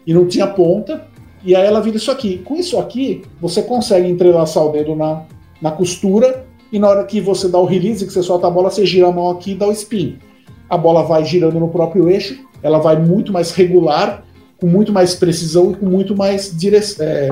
[0.07, 1.07] e não tinha ponta
[1.47, 2.39] e aí ela vira isso aqui.
[2.39, 5.23] Com isso aqui, você consegue entrelaçar o dedo na,
[5.63, 8.69] na costura e na hora que você dá o release, que você solta a bola,
[8.69, 10.19] você gira a mão aqui e dá o spin.
[10.69, 14.25] A bola vai girando no próprio eixo, ela vai muito mais regular,
[14.59, 16.81] com muito mais precisão e com muito mais dire...
[17.01, 17.29] É,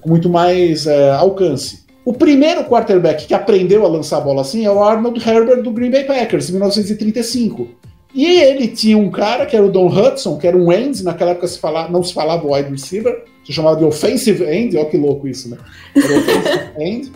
[0.00, 1.84] com muito mais é, alcance.
[2.04, 5.70] O primeiro quarterback que aprendeu a lançar a bola assim é o Arnold Herbert do
[5.70, 7.68] Green Bay Packers, em 1935.
[8.14, 11.32] E ele tinha um cara que era o Don Hudson, que era um end, naquela
[11.32, 14.96] época se falava, não se falava wide receiver, se chamava de offensive end, olha que
[14.96, 15.58] louco isso, né?
[15.96, 17.12] Era offensive end.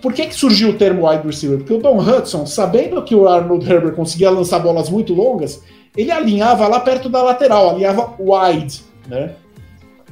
[0.00, 1.58] Por que, que surgiu o termo wide receiver?
[1.58, 5.60] Porque o Don Hudson, sabendo que o Arnold Herbert conseguia lançar bolas muito longas,
[5.96, 9.34] ele alinhava lá perto da lateral, alinhava wide, né?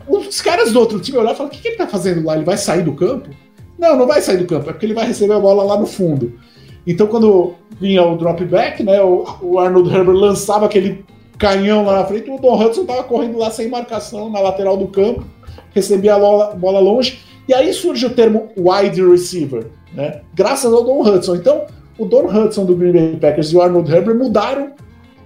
[0.08, 2.34] Os caras do outro time olharam e falaram: o que, que ele tá fazendo lá?
[2.34, 3.30] Ele vai sair do campo?
[3.78, 5.86] Não, não vai sair do campo, é porque ele vai receber a bola lá no
[5.86, 6.38] fundo.
[6.86, 11.04] Então, quando vinha o drop back, né, o, o Arnold Herbert lançava aquele
[11.38, 14.86] canhão lá na frente, o Don Hudson estava correndo lá sem marcação na lateral do
[14.86, 15.24] campo,
[15.74, 17.18] recebia a bola, bola longe,
[17.48, 20.20] e aí surge o termo wide receiver, né?
[20.34, 21.36] Graças ao Don Hudson.
[21.36, 21.66] Então,
[21.98, 24.72] o Don Hudson do Green Bay Packers e o Arnold Herbert mudaram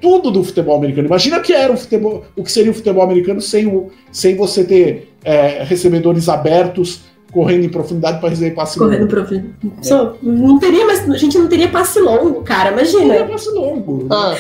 [0.00, 1.06] tudo do futebol americano.
[1.06, 4.64] Imagina que era o futebol, o que seria o futebol americano sem, o, sem você
[4.64, 9.10] ter é, recebedores abertos, correndo em profundidade para receber passe correndo longo.
[9.10, 10.18] Correndo profundidade.
[10.22, 10.26] É.
[10.30, 12.72] Não teria, mas a gente não teria passe longo, cara.
[12.72, 13.00] Imagina.
[13.00, 14.06] Não teria passe longo.
[14.10, 14.34] Ah,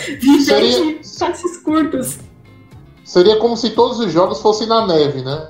[0.44, 0.98] seria...
[1.18, 2.18] passes curtos.
[3.04, 5.48] Seria como se todos os jogos fossem na neve, né?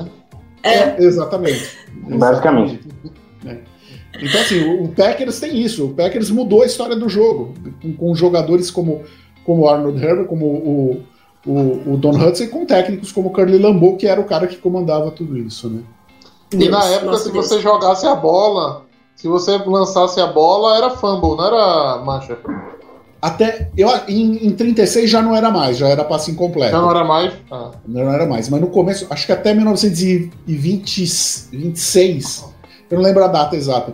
[0.63, 1.79] É, é exatamente.
[2.09, 2.81] Basicamente.
[3.45, 3.59] É.
[4.23, 5.87] Então, assim, o Packers tem isso.
[5.87, 7.55] O Packers mudou a história do jogo.
[7.83, 9.03] Com, com jogadores como,
[9.45, 11.03] como Arnold Herbert, como o,
[11.47, 14.47] o, o Don Hudson, e com técnicos como o Curly Lambeau, que era o cara
[14.47, 15.83] que comandava tudo isso, né?
[16.53, 17.49] E na época, se Deus.
[17.49, 22.39] você jogasse a bola, se você lançasse a bola, era fumble, não era mancha.
[23.23, 26.73] Até eu, em, em 36 já não era mais, já era passe incompleto.
[26.73, 27.35] Já não era mais?
[27.51, 27.73] Ah.
[27.87, 32.45] Não era mais, mas no começo, acho que até 1926,
[32.91, 33.93] eu não lembro a data exata,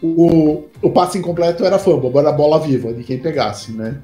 [0.00, 4.00] o, o passe incompleto era fumble, era a bola viva de quem pegasse, né?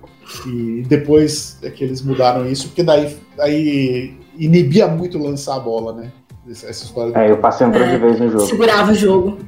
[0.46, 5.92] E depois é que eles mudaram isso, porque daí, daí inibia muito lançar a bola,
[5.92, 6.10] né?
[6.48, 7.12] Essa história.
[7.16, 8.46] É, eu passei um é, de vez no jogo.
[8.46, 9.38] Segurava o jogo.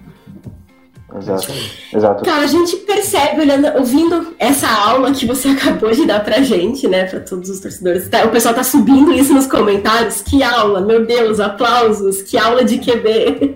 [1.16, 1.52] Exato.
[1.94, 2.24] Exato.
[2.24, 6.88] Cara, a gente percebe, olhando, ouvindo essa aula que você acabou de dar pra gente,
[6.88, 8.08] né, pra todos os torcedores.
[8.08, 10.20] Tá, o pessoal tá subindo isso nos comentários.
[10.22, 13.54] Que aula, meu Deus, aplausos, que aula de QB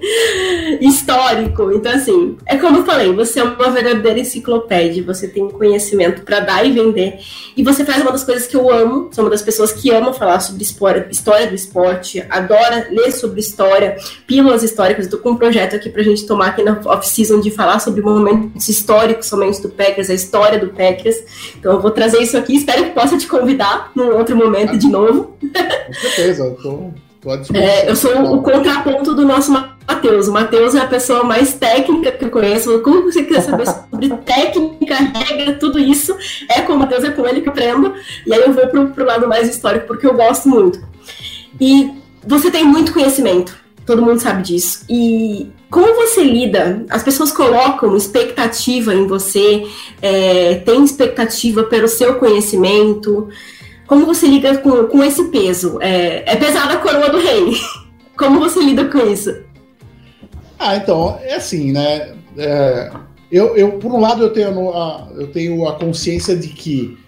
[0.80, 1.72] histórico.
[1.72, 6.40] Então, assim, é como eu falei, você é uma verdadeira enciclopédia, você tem conhecimento para
[6.40, 7.18] dar e vender.
[7.56, 10.12] E você faz uma das coisas que eu amo, sou uma das pessoas que ama
[10.12, 13.96] falar sobre história, história do esporte, adora ler sobre história,
[14.26, 15.06] pílulas históricas.
[15.06, 17.78] Eu tô com um projeto aqui pra gente tomar aqui na off-season de de falar
[17.78, 21.16] sobre momentos históricos somente do Packers, a história do Packers.
[21.56, 24.88] Então eu vou trazer isso aqui, espero que possa te convidar num outro momento de
[24.88, 25.36] novo.
[25.40, 26.90] Com certeza, eu tô,
[27.20, 30.28] tô à é, Eu sou o contraponto do nosso Matheus.
[30.28, 32.80] O Matheus é a pessoa mais técnica que eu conheço.
[32.80, 36.16] Como você quer saber sobre técnica, regra, tudo isso,
[36.50, 37.94] é com o Matheus, é com ele que eu aprendo.
[38.26, 40.86] E aí eu vou pro, pro lado mais histórico, porque eu gosto muito.
[41.60, 41.90] E
[42.26, 43.56] você tem muito conhecimento,
[43.88, 44.84] todo mundo sabe disso.
[44.86, 46.84] E como você lida?
[46.90, 49.66] As pessoas colocam expectativa em você,
[50.02, 53.30] é, tem expectativa pelo seu conhecimento.
[53.86, 55.78] Como você lida com, com esse peso?
[55.80, 57.56] É, é pesada a coroa do rei.
[58.14, 59.34] Como você lida com isso?
[60.58, 62.14] Ah, então, é assim, né?
[62.36, 62.92] É,
[63.32, 66.98] eu, eu, por um lado, eu tenho a, eu tenho a consciência de que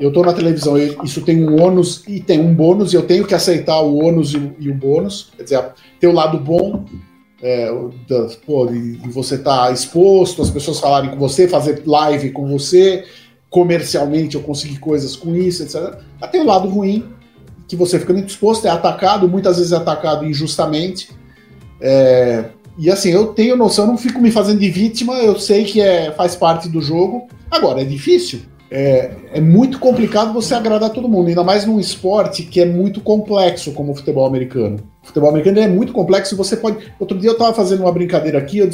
[0.00, 3.26] eu tô na televisão, isso tem um ônus e tem um bônus, e eu tenho
[3.26, 5.30] que aceitar o ônus e o, e o bônus.
[5.36, 5.64] Quer dizer,
[5.98, 6.84] ter o lado bom
[7.42, 7.70] é,
[8.08, 8.68] da, pô,
[9.10, 13.04] você tá exposto, as pessoas falarem com você, fazer live com você,
[13.48, 15.98] comercialmente eu conseguir coisas com isso, etc.
[16.30, 17.04] Tem o lado ruim,
[17.68, 21.10] que você fica exposto, é atacado, muitas vezes é atacado injustamente.
[21.80, 22.46] É,
[22.78, 25.80] e assim, eu tenho noção, eu não fico me fazendo de vítima, eu sei que
[25.80, 27.28] é, faz parte do jogo.
[27.50, 28.40] Agora, é difícil.
[28.70, 33.00] É, é muito complicado você agradar todo mundo, ainda mais num esporte que é muito
[33.00, 34.78] complexo como o futebol americano.
[35.02, 36.92] O futebol americano é muito complexo e você pode.
[36.98, 38.68] Outro dia eu estava fazendo uma brincadeira aqui, eu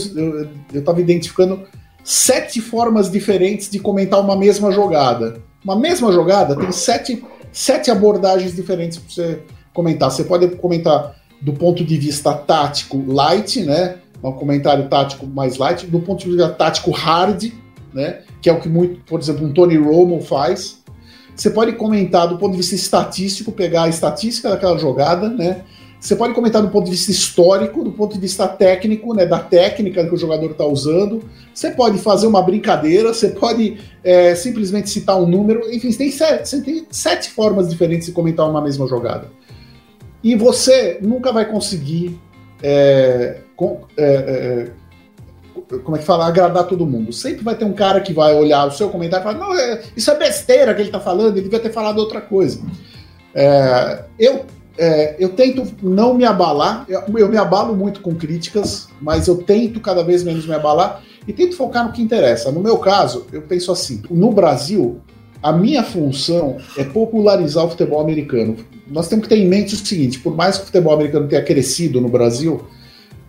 [0.75, 1.65] estava identificando
[2.05, 5.41] sete formas diferentes de comentar uma mesma jogada.
[5.65, 9.39] Uma mesma jogada tem sete, sete abordagens diferentes para você
[9.73, 10.11] comentar.
[10.11, 13.97] Você pode comentar do ponto de vista tático light, né?
[14.23, 17.51] Um comentário tático mais light, do ponto de vista tático hard,
[17.97, 18.21] né?
[18.43, 20.83] Que é o que muito, por exemplo, um Tony Romo faz.
[21.35, 25.63] Você pode comentar do ponto de vista estatístico, pegar a estatística daquela jogada, né?
[25.99, 29.39] Você pode comentar do ponto de vista histórico, do ponto de vista técnico, né, da
[29.39, 31.25] técnica que o jogador está usando.
[31.53, 35.63] Você pode fazer uma brincadeira, você pode é, simplesmente citar um número.
[35.73, 39.29] Enfim, você tem, sete, você tem sete formas diferentes de comentar uma mesma jogada.
[40.23, 42.21] E você nunca vai conseguir.
[42.63, 44.71] É, com, é, é,
[45.85, 46.27] como é que fala?
[46.27, 47.13] Agradar todo mundo.
[47.13, 49.83] Sempre vai ter um cara que vai olhar o seu comentário e falar: não, é,
[49.97, 52.61] isso é besteira que ele está falando, ele devia ter falado outra coisa.
[53.35, 54.45] É, eu,
[54.79, 59.39] é, eu tento não me abalar, eu, eu me abalo muito com críticas, mas eu
[59.39, 62.51] tento cada vez menos me abalar e tento focar no que interessa.
[62.53, 65.01] No meu caso, eu penso assim: no Brasil,
[65.43, 68.57] a minha função é popularizar o futebol americano
[68.89, 71.43] nós temos que ter em mente o seguinte: por mais que o futebol americano tenha
[71.43, 72.65] crescido no Brasil,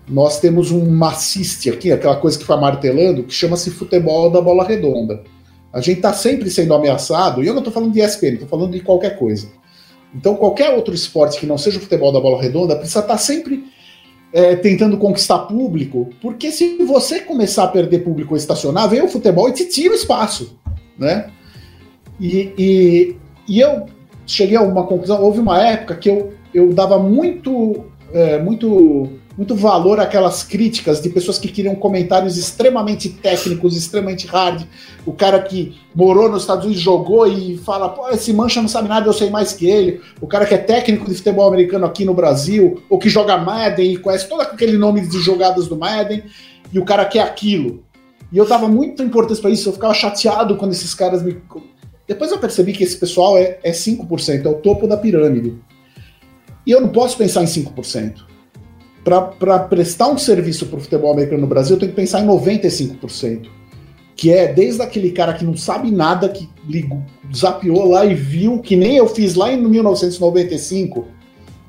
[0.08, 4.64] nós temos um maciste aqui, aquela coisa que foi martelando, que chama-se futebol da bola
[4.64, 5.24] redonda.
[5.74, 8.72] A gente está sempre sendo ameaçado, e eu não estou falando de ESPN, estou falando
[8.72, 9.50] de qualquer coisa.
[10.16, 13.18] Então, qualquer outro esporte que não seja o futebol da bola redonda precisa estar tá
[13.20, 13.66] sempre
[14.32, 19.50] é, tentando conquistar público, porque se você começar a perder público estacionar, vem o futebol
[19.50, 20.58] e te tira o espaço,
[20.98, 21.30] né?
[22.20, 23.16] E, e,
[23.48, 23.86] e eu
[24.26, 25.22] cheguei a uma conclusão.
[25.22, 31.10] Houve uma época que eu, eu dava muito, é, muito, muito valor àquelas críticas de
[31.10, 34.66] pessoas que queriam comentários extremamente técnicos, extremamente hard.
[35.06, 38.90] O cara que morou nos Estados Unidos jogou e fala: pô, esse mancha não sabe
[38.90, 40.02] nada, eu sei mais que ele.
[40.20, 43.94] O cara que é técnico de futebol americano aqui no Brasil, ou que joga Madden
[43.94, 46.24] e conhece todo aquele nome de jogadas do Madden,
[46.74, 47.84] e o cara que é aquilo.
[48.32, 51.38] E eu dava muita importância para isso, eu ficava chateado quando esses caras me
[52.08, 55.56] depois eu percebi que esse pessoal é, é 5%, é o topo da pirâmide.
[56.66, 58.37] E eu não posso pensar em 5%.
[59.08, 62.28] Para prestar um serviço para o futebol americano no Brasil, eu tenho que pensar em
[62.28, 63.48] 95%.
[64.18, 67.02] Que é desde aquele cara que não sabe nada, que ligou,
[67.34, 71.08] zapiou lá e viu, que nem eu fiz lá em 1995,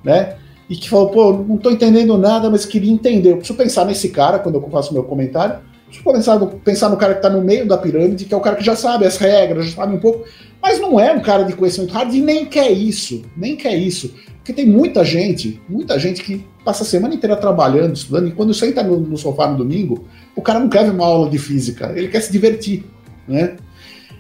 [0.03, 0.35] né?
[0.69, 3.31] E que falou, pô, não estou entendendo nada, mas queria entender.
[3.31, 5.61] Eu preciso pensar nesse cara quando eu faço meu comentário.
[6.05, 8.57] Eu pensar pensar no cara que está no meio da pirâmide, que é o cara
[8.57, 10.25] que já sabe as regras, já sabe um pouco,
[10.61, 14.13] mas não é um cara de conhecimento hard e nem quer isso, nem quer isso.
[14.49, 18.55] Porque tem muita gente, muita gente que passa a semana inteira trabalhando, estudando, e quando
[18.55, 21.93] senta no, no sofá no domingo, o cara não quer ver uma aula de física,
[21.95, 22.83] ele quer se divertir,
[23.29, 23.59] né?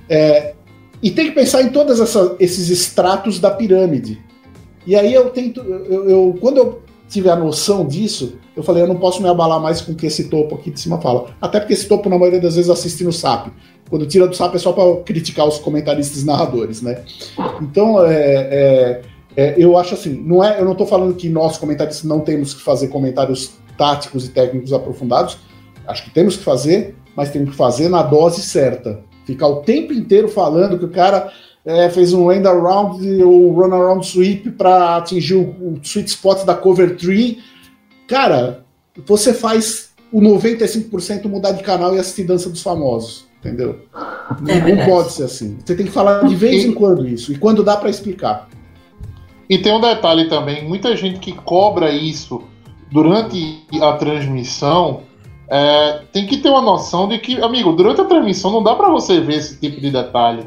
[0.07, 0.53] É,
[1.03, 1.99] e tem que pensar em todos
[2.39, 4.22] esses estratos da pirâmide.
[4.87, 8.87] E aí eu tento, eu, eu, quando eu tive a noção disso, eu falei, eu
[8.87, 11.31] não posso me abalar mais com o que esse topo aqui de cima fala.
[11.41, 13.49] Até porque esse topo, na maioria das vezes, assiste no SAP.
[13.89, 17.03] Quando tira do SAP é só para criticar os comentaristas narradores, né?
[17.62, 19.03] Então, é, é,
[19.41, 22.53] é, eu acho assim, não é, eu não estou falando que nós, comentaristas, não temos
[22.55, 25.39] que fazer comentários táticos e técnicos aprofundados.
[25.86, 29.01] Acho que temos que fazer, mas temos que fazer na dose certa.
[29.24, 31.30] Ficar o tempo inteiro falando que o cara
[31.64, 36.45] é, fez um end around ou run around sweep para atingir o, o sweet spot
[36.45, 37.39] da cover tree
[38.09, 38.64] Cara,
[39.07, 43.80] você faz o 95% mudar de canal e assistir Dança dos Famosos, entendeu?
[43.95, 45.59] É não, não pode ser assim.
[45.62, 48.49] Você tem que falar de vez em quando isso, e quando dá para explicar.
[49.49, 52.42] E tem um detalhe também: muita gente que cobra isso
[52.90, 55.03] durante a transmissão
[55.49, 58.90] é, tem que ter uma noção de que, amigo, durante a transmissão não dá para
[58.90, 60.46] você ver esse tipo de detalhe.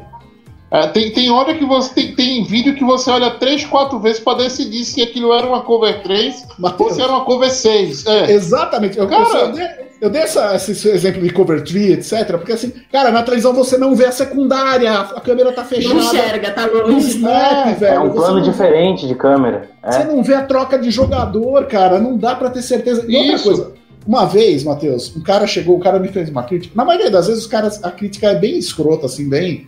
[0.71, 4.21] É, tem, tem hora que você tem, tem vídeo que você olha três, quatro vezes
[4.21, 6.91] para decidir se aquilo era uma cover 3 Mateus.
[6.91, 8.05] ou se era uma cover 6.
[8.05, 8.31] É.
[8.31, 8.97] Exatamente.
[8.97, 9.67] Eu, Cara- eu dei,
[9.99, 12.25] eu dei essa- esse exemplo de cover tree, etc.
[12.37, 15.93] Porque assim, cara, na televisão você não vê a secundária, a câmera tá fechada.
[15.93, 17.07] Não enxerga, tá Não longe.
[17.09, 18.01] snap, É velho.
[18.03, 19.69] um você plano não- diferente de câmera.
[19.85, 20.05] Você É.
[20.05, 21.99] não vê a troca de jogador, cara.
[21.99, 23.03] Não dá pra ter certeza.
[23.09, 23.43] E outra Isso.
[23.43, 23.73] coisa,
[24.07, 26.73] uma vez, Matheus, um cara chegou, o cara me fez uma crítica.
[26.77, 29.67] Na maioria das vezes, os caras, a crítica é bem escrota, assim, bem.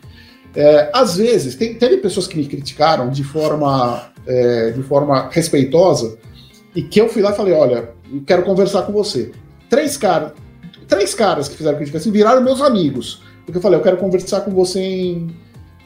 [0.55, 6.17] É, às vezes, tem- teve pessoas que me criticaram de forma, é, de forma respeitosa
[6.75, 7.89] e que eu fui lá e falei: olha,
[8.25, 9.31] quero conversar com você.
[9.69, 10.33] Três caras,
[10.87, 13.21] três caras que fizeram crítica assim viraram meus amigos.
[13.45, 15.35] Porque eu falei: eu quero conversar com você em,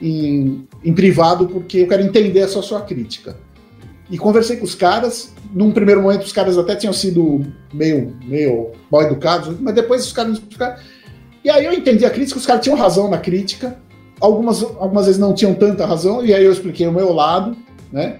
[0.01, 3.37] em, em privado porque eu quero entender essa sua crítica
[4.09, 5.33] e conversei com os caras.
[5.53, 10.11] Num primeiro momento, os caras até tinham sido meio, meio mal educados, mas depois os
[10.11, 10.41] caras.
[11.43, 13.77] E aí eu entendi a crítica, os caras tinham razão na crítica,
[14.19, 17.55] algumas, algumas vezes não tinham tanta razão, e aí eu expliquei o meu lado,
[17.91, 18.19] né?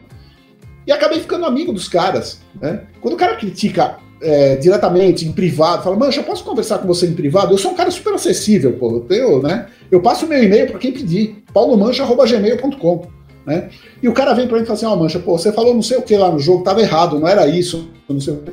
[0.85, 2.83] E acabei ficando amigo dos caras, né?
[3.01, 7.07] Quando o cara critica é, diretamente, em privado, fala, mancha, eu posso conversar com você
[7.07, 7.53] em privado?
[7.53, 9.67] Eu sou um cara super acessível, pô, eu tenho, né?
[9.91, 13.17] Eu passo o meu e-mail para quem pedir, paulomancha.gmail.com
[13.47, 13.69] né?
[14.03, 15.81] E o cara vem pra mim e fala assim, ó, Mancha, pô, você falou não
[15.81, 18.51] sei o que lá no jogo, tava errado, não era isso, não sei o que.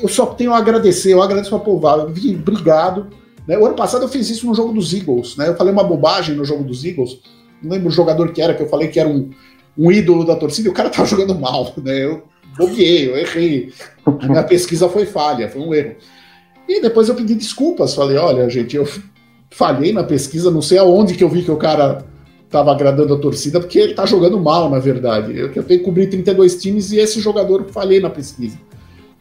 [0.00, 3.08] Eu só tenho a agradecer, eu agradeço a povoada, obrigado.
[3.48, 3.56] Né?
[3.56, 5.48] O ano passado eu fiz isso no jogo dos Eagles, né?
[5.48, 7.18] Eu falei uma bobagem no jogo dos Eagles,
[7.62, 9.30] não lembro o jogador que era, que eu falei que era um,
[9.76, 12.04] um ídolo da torcida, e o cara tava jogando mal, né?
[12.04, 12.22] Eu
[12.58, 13.72] bobiei, eu errei.
[14.04, 15.96] A minha pesquisa foi falha, foi um erro.
[16.68, 18.86] E depois eu pedi desculpas, falei, olha, gente, eu
[19.50, 22.04] falhei na pesquisa, não sei aonde que eu vi que o cara
[22.44, 25.32] estava agradando a torcida, porque ele está jogando mal, na verdade.
[25.32, 28.58] Eu, eu tenho que cobrir 32 times e esse jogador falhei na pesquisa.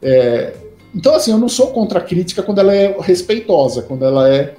[0.01, 0.53] É,
[0.97, 4.55] então, assim, eu não sou contra a crítica quando ela é respeitosa, quando ela é.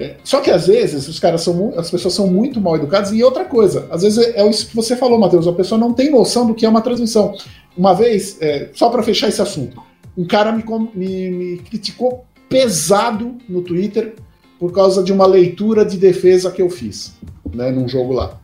[0.00, 3.22] é só que às vezes os caras são, as pessoas são muito mal educadas e
[3.22, 6.10] outra coisa, às vezes é, é isso que você falou, Matheus, a pessoa não tem
[6.10, 7.34] noção do que é uma transmissão.
[7.76, 9.80] Uma vez, é, só para fechar esse assunto,
[10.18, 14.16] um cara me, me- me criticou pesado no Twitter
[14.58, 17.14] por causa de uma leitura de defesa que eu fiz,
[17.54, 18.38] né, num jogo lá.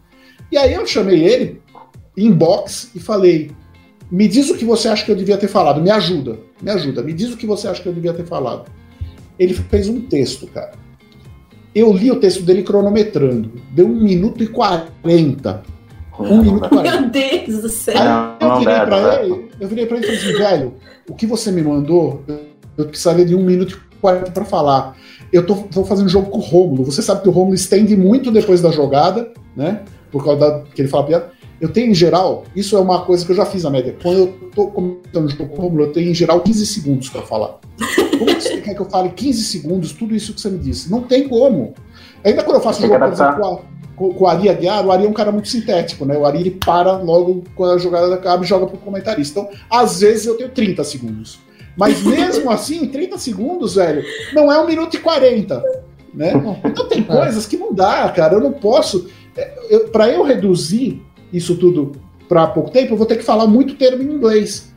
[0.53, 1.61] E aí eu chamei ele
[2.17, 3.51] inbox e falei:
[4.11, 7.03] "Me diz o que você acha que eu devia ter falado, me ajuda, me ajuda,
[7.03, 8.71] me diz o que você acha que eu devia ter falado".
[9.39, 10.73] Ele fez um texto, cara.
[11.75, 15.63] Eu li o texto dele cronometrando, deu 1 minuto e 40.
[16.19, 17.01] 1 minuto e 40.
[17.01, 17.95] Meu Deus do céu.
[18.03, 20.75] Não, Eu virei pra ele, eu virei pra ele e falei assim, velho,
[21.09, 22.25] o que você me mandou,
[22.79, 24.97] eu precisaria de 1 minuto e 40 pra falar.
[25.33, 26.85] Eu tô, tô fazendo jogo com o Rômulo.
[26.85, 29.83] Você sabe que o Rômulo estende muito depois da jogada, né?
[30.11, 31.31] Por causa da, que ele fala piada.
[31.61, 33.97] Eu tenho, em geral, isso é uma coisa que eu já fiz na média.
[34.03, 37.09] Quando eu tô comentando o jogo com o Rômulo, eu tenho, em geral, 15 segundos
[37.09, 37.59] pra falar.
[38.19, 40.91] Como que você quer que eu fale 15 segundos, tudo isso que você me disse?
[40.91, 41.73] Não tem como.
[42.25, 43.59] Ainda quando eu faço Tem jogo, por exemplo, com, a-
[43.97, 46.17] com, com o Ari Aguiar, o Ari é um cara muito sintético, né?
[46.19, 49.41] O Ari ele para logo quando a jogada acaba e joga pro comentarista.
[49.41, 51.39] Então, às vezes eu tenho 30 segundos.
[51.77, 54.03] Mas mesmo assim, 30 segundos, velho,
[54.35, 55.63] não é 1 minuto e 40.
[56.13, 56.33] Né?
[56.65, 58.35] Então tem coisas que não dá, cara.
[58.35, 59.09] Eu não posso.
[59.37, 61.03] é, Eu, para eu reduzir
[61.37, 61.93] isso tudo
[62.29, 64.73] para pouco tempo, eu vou ter que falar muito termo em inglês.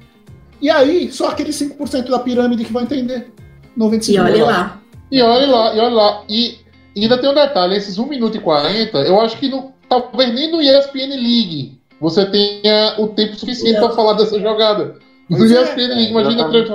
[0.62, 3.32] E aí, só aquele 5% da pirâmide que vai entender.
[3.76, 4.82] 95 E olha lá.
[5.12, 6.24] E olha lá, e olha lá.
[6.30, 6.58] E,
[6.96, 10.34] e ainda tem um detalhe: esses 1 minuto e 40, eu acho que no, talvez
[10.34, 14.96] nem no ESPN League você tenha o tempo suficiente para falar dessa jogada.
[15.30, 16.42] No é, ESPN League, imagina.
[16.44, 16.72] exatamente.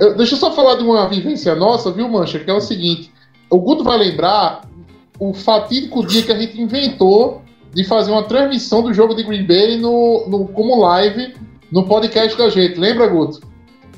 [0.00, 2.38] Eu- deixa eu só falar de uma vivência nossa, viu, Mancha?
[2.38, 3.10] Que é o seguinte:
[3.48, 4.62] o Guto vai lembrar
[5.18, 7.42] o fatídico dia que a gente inventou
[7.72, 11.34] de fazer uma transmissão do jogo de Green Bay no, no, como live
[11.70, 12.78] no podcast da gente.
[12.78, 13.40] Lembra, Guto?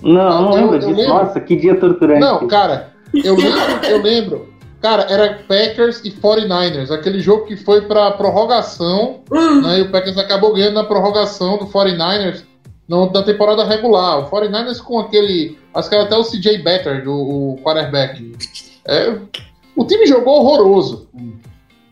[0.02, 1.08] Não, não lembro disso.
[1.08, 2.20] Nossa, que dia torturante.
[2.20, 4.54] Não, cara, eu lembro, eu lembro.
[4.80, 9.20] Cara, era Packers e 49ers, aquele jogo que foi pra prorrogação,
[9.62, 9.78] né?
[9.78, 12.44] E o Packers acabou ganhando na prorrogação do 49ers
[12.86, 14.18] no, da temporada regular.
[14.18, 15.56] O 49ers com aquele.
[15.72, 18.36] Acho que era até o CJ Better, do o quarterback.
[18.86, 19.16] É,
[19.74, 21.08] o time jogou horroroso.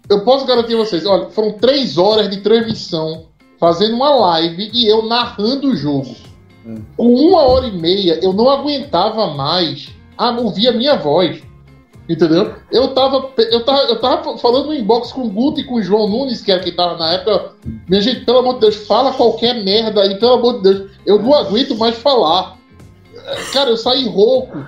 [0.08, 3.26] Eu posso garantir a vocês, olha, foram três horas de transmissão
[3.58, 6.14] fazendo uma live e eu narrando o jogo.
[6.96, 11.42] Com uma hora e meia, eu não aguentava mais a ouvir a minha voz.
[12.08, 12.54] Entendeu?
[12.70, 15.82] Eu tava, eu tava, eu tava falando no inbox com o Guto e com o
[15.82, 17.52] João Nunes, que era quem tava na época.
[17.88, 20.90] Minha gente, pelo amor de Deus, fala qualquer merda aí, pelo amor de Deus.
[21.06, 22.58] Eu não aguento mais falar.
[23.52, 24.58] Cara, eu saí rouco.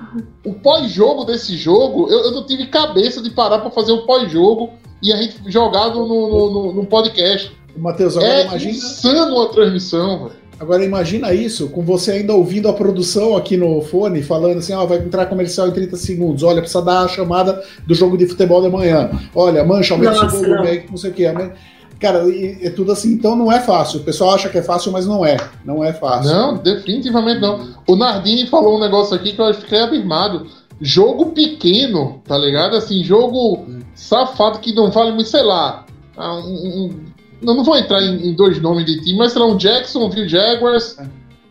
[0.44, 4.70] O pós-jogo desse jogo, eu, eu não tive cabeça de parar pra fazer o pós-jogo
[5.02, 7.52] e a gente jogado no, no, no- no podcast.
[7.76, 8.70] Matheus, agora É imagina.
[8.72, 10.44] insano a transmissão, velho.
[10.60, 14.86] Agora imagina isso, com você ainda ouvindo a produção aqui no fone, falando assim, ó,
[14.86, 18.62] vai entrar comercial em 30 segundos, olha, precisa dar a chamada do jogo de futebol
[18.62, 19.10] da manhã.
[19.34, 20.96] Olha, mancha, aumenta o volume não.
[20.96, 21.24] sei o que.
[22.01, 22.24] Cara,
[22.61, 24.01] é tudo assim, então não é fácil.
[24.01, 25.36] O pessoal acha que é fácil, mas não é.
[25.64, 26.32] Não é fácil.
[26.32, 27.74] Não, definitivamente não.
[27.88, 30.47] O Nardini falou um negócio aqui que eu fiquei abismado.
[30.80, 32.76] Jogo pequeno, tá ligado?
[32.76, 33.64] Assim, jogo
[33.95, 35.86] safado que não vale muito, sei lá.
[36.16, 36.40] ah, um-
[36.86, 37.05] um-
[37.42, 40.28] eu não vou entrar em, em dois nomes de time, mas sei lá, um Jacksonville
[40.28, 40.97] Jaguars.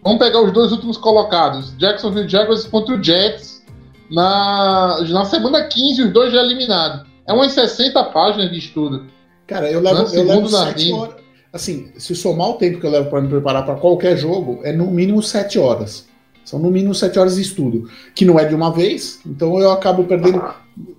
[0.03, 1.73] Vamos pegar os dois últimos colocados.
[1.77, 3.63] Jacksonville Jaguars contra o Jets.
[4.11, 7.05] Na, na semana 15, os dois já eliminados.
[7.27, 9.05] É umas 60 páginas de estudo.
[9.47, 11.15] Cara, eu levo, eu levo sete horas.
[11.51, 14.71] Assim, se somar o tempo que eu levo para me preparar para qualquer jogo, é
[14.73, 16.05] no mínimo sete horas.
[16.43, 17.87] São no mínimo sete horas de estudo.
[18.15, 20.43] Que não é de uma vez, então eu acabo perdendo.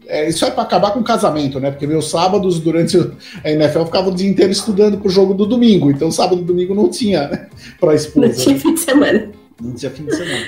[0.07, 1.71] É, isso é para acabar com o casamento, né?
[1.71, 5.35] Porque meus sábados durante o- a NFL eu ficava o dia inteiro estudando pro jogo
[5.35, 5.91] do domingo.
[5.91, 7.49] Então sábado e domingo não tinha, né?
[7.81, 8.33] Pra Não esposa.
[8.35, 9.33] tinha fim de semana.
[9.61, 10.47] Não tinha fim de semana.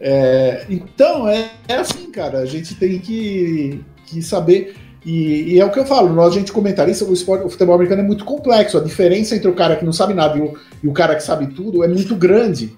[0.00, 2.38] É, então, é, é assim, cara.
[2.38, 4.74] A gente tem que, que saber.
[5.04, 7.74] E, e é o que eu falo, nós, a gente comentarista, o, esporte, o futebol
[7.74, 8.76] americano é muito complexo.
[8.76, 11.22] A diferença entre o cara que não sabe nada e o, e o cara que
[11.22, 12.74] sabe tudo é muito grande.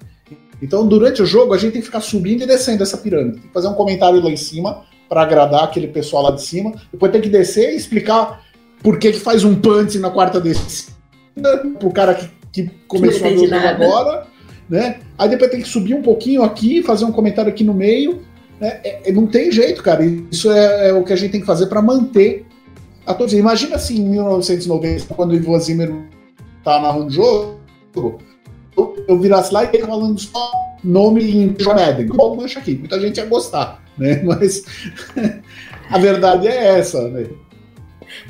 [0.62, 3.38] Então, durante o jogo, a gente tem que ficar subindo e descendo essa pirâmide.
[3.38, 6.72] Tem que fazer um comentário lá em cima para agradar aquele pessoal lá de cima.
[6.92, 8.44] Depois tem que descer e explicar
[8.82, 10.92] por que, que faz um punch na quarta descida
[11.78, 14.26] pro cara que, que começou a ver o jogo agora,
[14.68, 15.00] né?
[15.18, 18.22] Aí depois tem que subir um pouquinho aqui, fazer um comentário aqui no meio.
[18.62, 18.80] Né?
[18.84, 20.04] É- é- não tem jeito, cara.
[20.04, 22.46] Isso é, é o que a gente tem que fazer para manter
[23.04, 23.34] a todos.
[23.34, 25.92] Imagina assim, em 1990, quando o Ivo Zimmer
[26.62, 27.60] tá narrando o jogo,
[28.76, 30.52] eu, eu virasse lá e ele falando só
[30.84, 32.06] nome em John Madden.
[32.06, 34.22] Bom, mancha aqui, muita gente ia gostar, né?
[34.24, 34.62] Mas
[35.90, 37.26] a verdade é essa, né?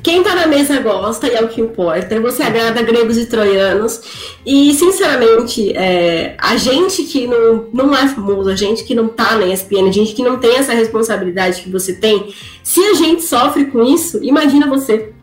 [0.01, 2.19] Quem tá na mesa gosta e é o que importa.
[2.19, 4.01] Você agrada gregos e troianos.
[4.45, 9.37] E, sinceramente, é, a gente que não, não é famoso, a gente que não tá
[9.37, 13.23] na ESPN, a gente que não tem essa responsabilidade que você tem, se a gente
[13.23, 15.13] sofre com isso, imagina você.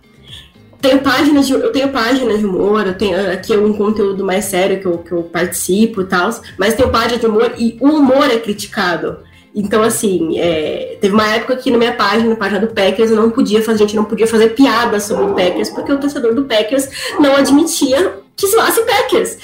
[0.81, 4.81] Tenho páginas de, eu tenho páginas de humor, eu tenho aqui um conteúdo mais sério
[4.81, 8.31] que eu, que eu participo e tal, mas tenho página de humor e o humor
[8.31, 9.19] é criticado.
[9.55, 13.17] Então, assim, é, teve uma época que na minha página, na página do Packers, eu
[13.17, 16.35] não podia fazer, a gente não podia fazer piada sobre o Packers, porque o torcedor
[16.35, 16.89] do Packers
[17.19, 19.39] não admitia que zoasse Packers.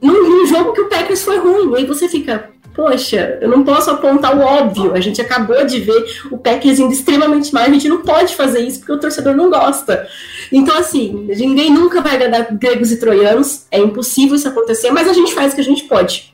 [0.00, 1.72] Num, num jogo que o Packers foi ruim.
[1.72, 4.94] E aí você fica, poxa, eu não posso apontar o óbvio.
[4.94, 8.60] A gente acabou de ver o Packers indo extremamente mal, a gente não pode fazer
[8.60, 10.08] isso porque o torcedor não gosta.
[10.50, 15.12] Então, assim, ninguém nunca vai agradar gregos e troianos, é impossível isso acontecer, mas a
[15.12, 16.31] gente faz o que a gente pode.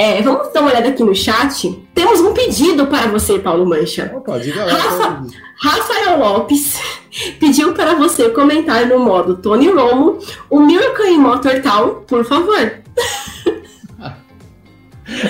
[0.00, 1.78] É, vamos dar uma olhada aqui no chat.
[1.94, 4.10] Temos um pedido para você, Paulo Mancha.
[4.16, 4.72] Opa, diga lá.
[4.72, 5.26] Rafa.
[5.58, 6.80] Rafael Lopes
[7.38, 12.72] pediu para você comentar no modo Tony Romo o Miracle in Motor Town, por favor.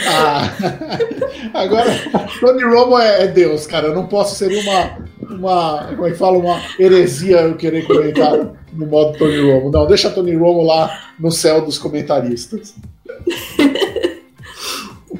[0.07, 0.43] Ah,
[1.55, 1.91] agora,
[2.39, 3.87] Tony Romo é, é Deus, cara.
[3.87, 5.87] Eu não posso ser uma, uma.
[5.97, 6.37] Como é que fala?
[6.37, 9.71] Uma heresia eu querer comentar no modo Tony Romo.
[9.71, 12.75] Não, deixa Tony Romo lá no céu dos comentaristas.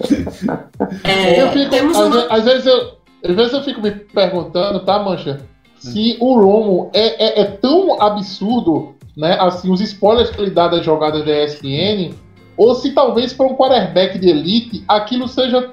[1.05, 2.93] É, Eu fico, temos às, uma- às vezes eu,
[3.25, 5.41] às vezes eu fico me perguntando, tá, Mancha?
[5.79, 9.37] Se o Romo é, é, é tão absurdo, né?
[9.41, 12.15] Assim, os spoilers que ele dá das jogadas da ESPN,
[12.57, 15.71] ou se talvez para um quarterback de elite aquilo seja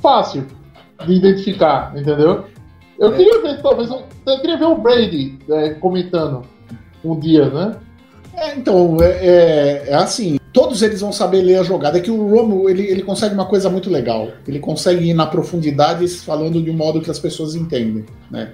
[0.00, 0.46] fácil
[1.06, 2.44] de identificar, entendeu?
[2.98, 3.16] Eu É.
[3.16, 6.42] queria ver, talvez, um, eu queria ver o Brady né, comentando
[7.04, 7.76] um dia, né?
[8.34, 10.38] É, então, é, é- é assim.
[10.52, 11.96] Todos eles vão saber ler a jogada.
[11.98, 14.28] É que o Romo ele, ele consegue uma coisa muito legal.
[14.46, 18.50] Ele consegue ir na profundidade falando de um modo que as pessoas entendem, né?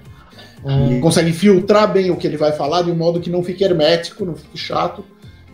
[0.97, 3.63] E consegue filtrar bem o que ele vai falar de um modo que não fique
[3.65, 5.05] hermético, não fique chato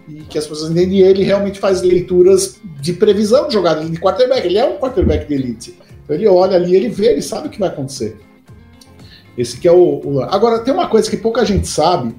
[0.09, 0.99] e que as pessoas entendem.
[0.99, 4.47] E ele realmente faz leituras de previsão de jogada de quarterback.
[4.47, 5.79] Ele é um quarterback de elite.
[6.05, 8.19] Então ele olha ali, ele vê, ele sabe o que vai acontecer.
[9.37, 10.01] Esse que é o.
[10.05, 12.15] o- Agora, tem uma coisa que pouca gente sabe.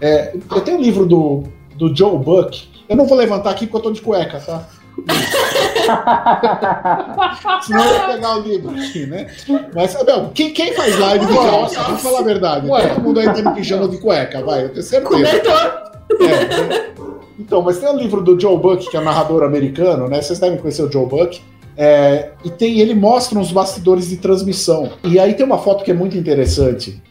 [0.00, 1.44] É, eu tenho um livro do,
[1.76, 2.70] do Joe Buck.
[2.92, 4.68] Eu não vou levantar aqui porque eu tô de cueca, tá?
[7.62, 9.28] Senão eu ia pegar o livro aqui, né?
[9.74, 11.82] Mas, Abel, quem, quem faz live de calça?
[11.84, 12.68] Vamos falar a verdade.
[12.68, 12.88] Ué.
[12.88, 15.10] Todo mundo aí tá de pijama de cueca, vai, eu tenho certeza.
[15.10, 15.72] cobertor.
[16.20, 16.90] É, né?
[17.38, 20.20] Então, mas tem um livro do Joe Buck, que é narrador americano, né?
[20.20, 21.40] Vocês devem conhecer o Joe Buck.
[21.74, 24.90] É, e tem, ele mostra uns bastidores de transmissão.
[25.02, 27.02] E aí tem uma foto que é muito interessante,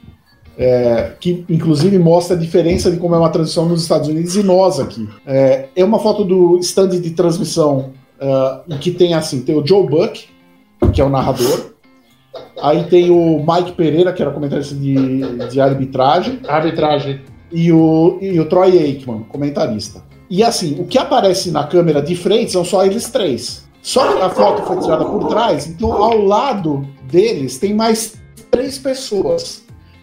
[0.61, 4.43] é, que inclusive mostra a diferença de como é uma transmissão nos Estados Unidos e
[4.43, 5.09] nós aqui.
[5.25, 7.89] É, é uma foto do stand de transmissão
[8.69, 10.27] em que tem assim, tem o Joe Buck,
[10.93, 11.71] que é o narrador.
[12.61, 17.21] Aí tem o Mike Pereira, que era comentarista de, de arbitragem Arbitragem.
[17.51, 20.03] e o, e o Troy Aikman, comentarista.
[20.29, 23.67] E assim, o que aparece na câmera de frente são só eles três.
[23.81, 28.13] Só que a foto foi tirada por trás, então ao lado deles tem mais
[28.51, 29.60] três pessoas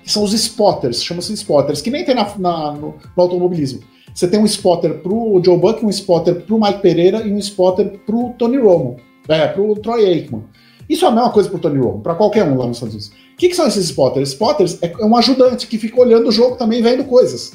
[0.08, 3.80] que são os spotters, chama-se spotters, que nem tem na, na- no, no automobilismo.
[4.14, 8.00] Você tem um spotter pro Joe Buck, um spotter pro Mike Pereira e um spotter
[8.06, 8.96] pro Tony Romo,
[9.28, 10.44] é, pro Troy Aikman.
[10.88, 13.12] Isso é a mesma coisa pro Tony Romo, para qualquer um lá nos Estados Unidos.
[13.34, 14.30] O que, que são esses spotters?
[14.30, 17.52] Spotters é é um ajudante que fica olhando o jogo também, vendo coisas.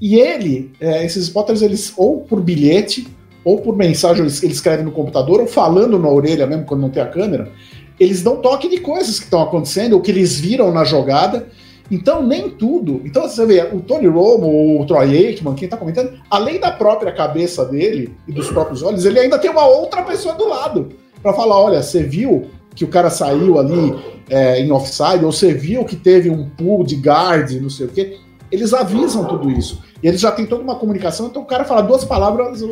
[0.00, 3.06] E ele, é, esses spotters, eles ou por bilhete,
[3.44, 6.88] ou por mensagem, eles, eles escrevem no computador, ou falando na orelha mesmo, quando não
[6.88, 7.52] tem a câmera,
[8.00, 11.46] eles dão toque de coisas que estão acontecendo, ou que eles viram na jogada.
[11.90, 13.00] Então, nem tudo.
[13.04, 17.10] Então, você vê, o Tony Romo, o Troy Aikman, quem tá comentando, além da própria
[17.12, 20.90] cabeça dele e dos próprios olhos, ele ainda tem uma outra pessoa do lado
[21.22, 23.94] para falar: olha, você viu que o cara saiu ali
[24.28, 27.88] é, em offside, ou você viu que teve um pull de guard, não sei o
[27.90, 28.16] quê.
[28.52, 29.80] Eles avisam tudo isso.
[30.02, 32.68] E eles já têm toda uma comunicação, então o cara fala duas palavras, o,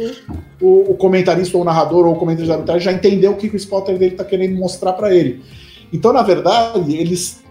[0.61, 3.49] o- o comentarista ou o narrador ou o comentarista de arbitragem já entendeu o que,
[3.49, 5.43] que o spotter dele tá querendo mostrar para ele.
[5.93, 7.43] Então, na verdade, eles.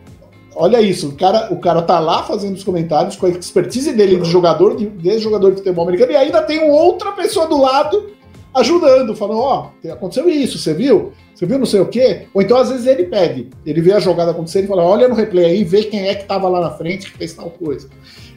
[0.59, 4.17] Olha isso, o cara, o cara tá lá fazendo os comentários com a expertise dele
[4.19, 8.09] de jogador, de, de jogador de futebol americano, e ainda tem outra pessoa do lado
[8.55, 11.11] ajudando, falando, ó, aconteceu isso, você viu?
[11.35, 12.23] Você viu não sei o quê?
[12.33, 15.13] Ou então, às vezes, ele pede, ele vê a jogada acontecer e fala, olha no
[15.13, 17.87] replay aí, vê quem é que tava lá na frente que fez tal coisa.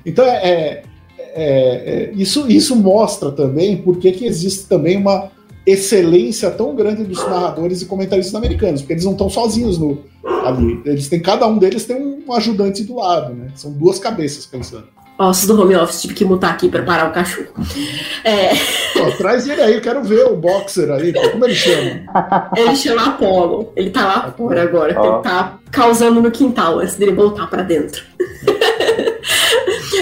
[0.04, 0.82] Então, é, é-
[1.18, 5.30] é- é- isso, isso mostra também por que que existe também uma
[5.66, 9.98] excelência tão grande dos narradores e comentaristas americanos, porque eles não estão sozinhos no,
[10.44, 10.80] ali.
[10.84, 13.48] Eles têm, cada um deles tem um ajudante do lado, né?
[13.54, 14.88] São duas cabeças pensando.
[15.18, 17.48] Ossos do home office, tive que mutar aqui para parar o cachorro.
[18.24, 18.52] É,
[18.94, 22.00] Pô, traz ele aí, eu quero ver o boxer aí, como ele chama?
[22.56, 23.70] ele chama Apollo.
[23.76, 24.92] Ele tá lá fora agora.
[24.92, 28.02] Ele tá causando no quintal antes dele voltar para dentro.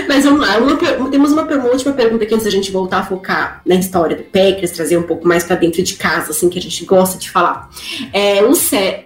[0.09, 0.77] Mas vamos lá, uma
[1.11, 4.23] temos uma, uma última pergunta aqui antes da gente voltar a focar na história do
[4.23, 7.31] Packers, trazer um pouco mais para dentro de casa, assim, que a gente gosta de
[7.31, 7.69] falar.
[8.11, 8.53] É, o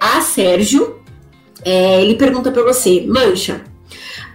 [0.00, 1.00] a Sérgio,
[1.64, 3.62] é, ele pergunta para você, Mancha,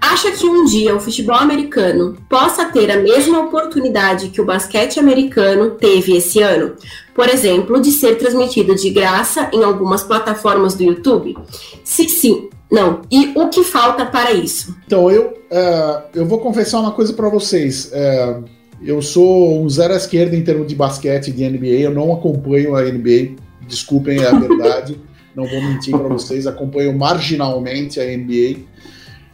[0.01, 4.99] acha que um dia o futebol americano possa ter a mesma oportunidade que o basquete
[4.99, 6.75] americano teve esse ano?
[7.15, 11.37] Por exemplo, de ser transmitido de graça em algumas plataformas do YouTube?
[11.83, 13.01] Se sim, não.
[13.09, 14.75] E o que falta para isso?
[14.85, 17.89] Então, eu, é, eu vou confessar uma coisa pra vocês.
[17.93, 18.37] É,
[18.81, 22.75] eu sou um zero à esquerda em termos de basquete de NBA, eu não acompanho
[22.75, 23.35] a NBA,
[23.67, 24.99] desculpem, é a verdade,
[25.35, 28.59] não vou mentir pra vocês, acompanho marginalmente a NBA.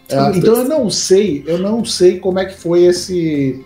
[0.09, 3.63] É, então eu não sei, eu não sei como é que foi esse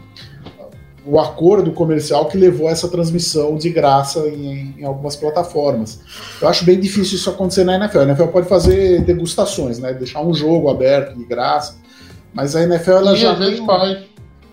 [1.08, 6.00] o acordo comercial que levou a essa transmissão de graça em, em algumas plataformas.
[6.42, 8.00] Eu acho bem difícil isso acontecer na NFL.
[8.00, 9.94] A NFL pode fazer degustações, né?
[9.94, 11.78] Deixar um jogo aberto de graça.
[12.34, 13.98] Mas a NFL ela E já às vezes um- faz.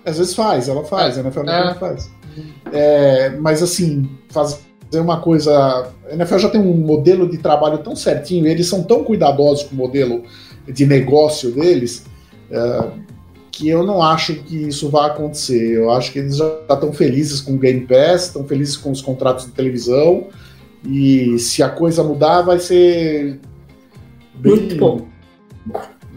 [0.06, 1.74] às vezes faz, ela faz, a NFL É.
[1.74, 2.10] faz.
[2.72, 4.58] É, mas assim, fazer
[4.94, 5.88] uma coisa.
[6.08, 9.74] A NFL já tem um modelo de trabalho tão certinho, eles são tão cuidadosos com
[9.74, 10.22] o modelo
[10.68, 12.04] de negócio deles,
[12.50, 12.84] é,
[13.54, 15.76] que eu não acho que isso vai acontecer.
[15.76, 19.00] Eu acho que eles já estão felizes com o Game Pass, estão felizes com os
[19.00, 20.26] contratos de televisão,
[20.84, 23.38] e se a coisa mudar, vai ser.
[24.44, 25.08] Muito pouco.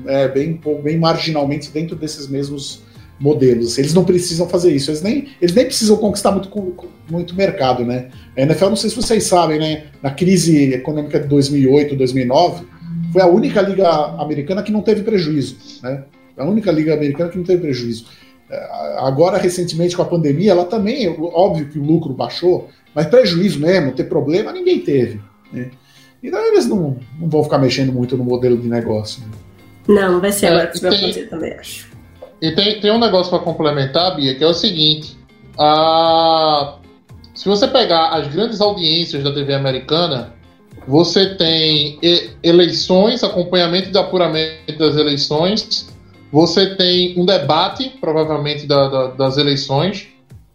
[0.08, 2.82] É, bem, bem marginalmente dentro desses mesmos
[3.20, 3.78] modelos.
[3.78, 4.90] Eles não precisam fazer isso.
[4.90, 6.50] Eles nem, eles nem precisam conquistar muito,
[7.10, 8.10] muito mercado, né?
[8.36, 9.86] A NFL, não sei se vocês sabem, né?
[10.02, 12.66] Na crise econômica de 2008, 2009,
[13.14, 13.88] foi a única liga
[14.20, 16.04] americana que não teve prejuízo, né?
[16.38, 18.06] A única liga americana que não teve prejuízo.
[18.50, 18.70] É,
[19.00, 23.92] Agora, recentemente, com a pandemia, ela também, óbvio que o lucro baixou, mas prejuízo mesmo,
[23.92, 25.22] ter problema, ninguém teve.
[25.52, 25.72] Né?
[26.24, 29.22] Então eles não, não vão ficar mexendo muito no modelo de negócio.
[29.22, 29.28] né?
[29.88, 31.88] Não, vai ser É, agora que vai acontecer também, acho.
[32.42, 35.18] E tem, tem um negócio para complementar, Bia, que é o seguinte:
[35.58, 36.78] a...
[37.34, 40.34] se você pegar as grandes audiências da TV americana,
[40.88, 42.00] você tem
[42.44, 45.90] eleições, acompanhamento e apuramento das eleições,
[46.32, 50.08] você tem um debate, provavelmente, da- da- das eleições,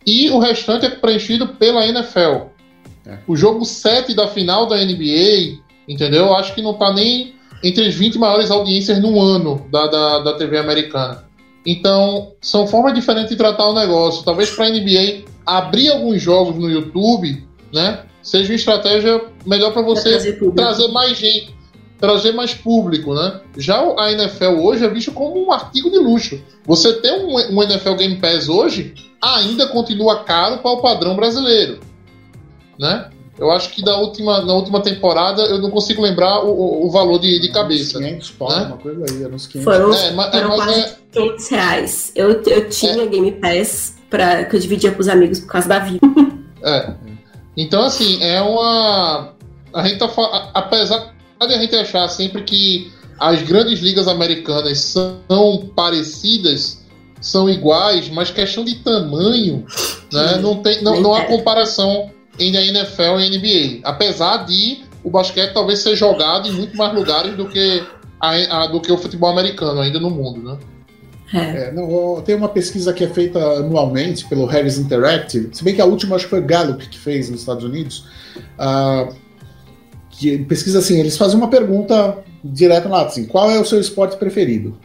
[0.06, 2.50] e o restante é preenchido pela NFL.
[3.06, 3.18] É.
[3.26, 5.58] O jogo 7 da final da NBA,
[5.88, 6.26] entendeu?
[6.26, 10.18] Eu acho que não tá nem entre as 20 maiores audiências no ano da, da,
[10.20, 11.24] da TV americana.
[11.64, 14.24] Então, são formas diferentes de tratar o negócio.
[14.24, 18.00] Talvez para a NBA abrir alguns jogos no YouTube, né?
[18.20, 21.54] Seja uma estratégia melhor para você trazer trazer mais gente,
[22.02, 23.40] trazer mais público, né?
[23.56, 26.38] Já a NFL hoje é visto como um artigo de luxo.
[26.66, 28.92] Você ter um, um NFL Game Pass hoje
[29.22, 31.78] ainda continua caro para o padrão brasileiro,
[32.78, 33.08] né?
[33.38, 36.90] Eu acho que da última, na última temporada eu não consigo lembrar o, o- o
[36.90, 37.98] valor de, de cabeça.
[37.98, 38.64] 500 pau, Né?
[38.66, 41.48] uma coisa aí, era uns 500 Foram, É, mas- é, foram mas quase é- 500
[41.48, 42.12] reais.
[42.14, 46.00] Eu, eu tinha Game Pass pra, que eu dividia pros amigos por causa da vida.
[46.64, 46.94] É.
[47.56, 49.32] Então, assim, é uma.
[49.74, 50.08] A gente tá.
[50.54, 51.11] Apesar
[51.50, 56.82] a gente achar sempre que as grandes ligas americanas são parecidas,
[57.20, 59.64] são iguais, mas questão de tamanho,
[60.12, 63.80] né, não, tem, não, não há comparação entre a NFL e a NBA.
[63.84, 67.82] Apesar de o basquete talvez ser jogado em muito mais lugares do que,
[68.20, 70.58] a, a, do que o futebol americano ainda no mundo, né?
[71.34, 71.68] É.
[71.68, 75.80] É, não, tem uma pesquisa que é feita anualmente pelo Harris Interactive, se bem que
[75.80, 78.04] a última acho que foi Gallup que fez nos Estados Unidos.
[78.58, 79.14] Uh,
[80.12, 84.16] que pesquisa assim, eles fazem uma pergunta direto lá, assim, qual é o seu esporte
[84.16, 84.78] preferido?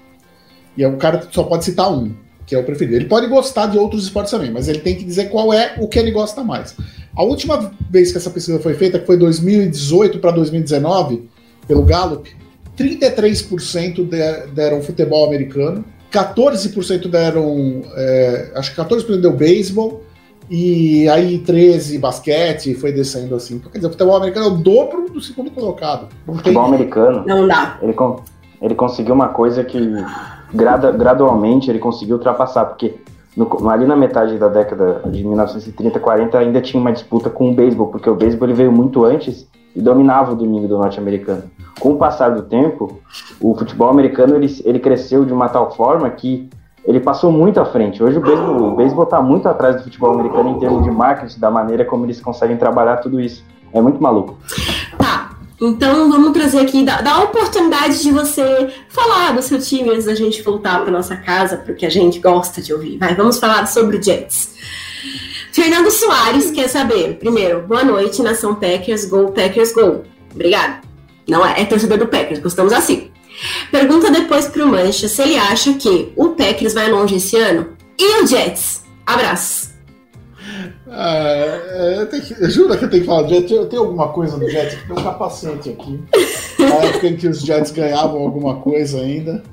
[0.75, 2.13] E é o cara só pode citar um,
[2.45, 2.95] que é o preferido.
[2.95, 5.87] Ele pode gostar de outros esportes também, mas ele tem que dizer qual é o
[5.87, 6.75] que ele gosta mais.
[7.15, 11.27] A última vez que essa pesquisa foi feita, que foi 2018 para 2019,
[11.67, 12.29] pelo Gallup,
[12.77, 14.07] 33%
[14.53, 17.81] deram futebol americano, 14% deram.
[17.95, 20.03] É, acho que 14% deu beisebol,
[20.49, 23.55] e aí 13 basquete, foi descendo assim.
[23.55, 26.07] Então, quer dizer, o futebol americano é o dobro do segundo colocado.
[26.25, 26.73] o futebol tem...
[26.73, 27.23] americano.
[27.25, 27.77] Não dá.
[27.81, 27.95] Ele,
[28.61, 29.77] ele conseguiu uma coisa que
[30.53, 32.95] grada, gradualmente ele conseguiu ultrapassar, porque
[33.35, 37.53] no, ali na metade da década de 1930, 40 ainda tinha uma disputa com o
[37.53, 41.43] beisebol, porque o beisebol ele veio muito antes e dominava o domingo do norte-americano.
[41.79, 42.99] Com o passar do tempo,
[43.39, 46.49] o futebol americano ele, ele cresceu de uma tal forma que
[46.87, 48.01] ele passou muito à frente.
[48.01, 51.83] Hoje o beisebol está muito atrás do futebol americano em termos de marketing, da maneira
[51.83, 53.43] como eles conseguem trabalhar tudo isso.
[53.73, 54.37] É muito maluco.
[54.97, 55.31] Tá.
[55.59, 60.05] Então vamos trazer aqui, dá, dá a oportunidade de você falar do seu time antes
[60.05, 62.97] da gente voltar para nossa casa, porque a gente gosta de ouvir.
[62.97, 64.55] Vai, vamos falar sobre o Jets.
[65.51, 70.03] Fernando Soares quer saber, primeiro, boa noite, nação Packers, Go Packers, Go.
[70.33, 70.87] Obrigado.
[71.27, 73.09] Não é, é torcedor do Packers, gostamos assim.
[73.71, 78.23] Pergunta depois pro Mancha se ele acha que o Packers vai longe esse ano e
[78.23, 78.83] o Jets.
[79.05, 79.67] Abraço.
[80.89, 83.51] Ah, eu, que, juro que eu tenho que falar do Jets.
[83.51, 85.99] Eu tenho alguma coisa do Jets tem um capacete aqui.
[86.59, 89.43] Na época em que os Jets ganhavam alguma coisa ainda.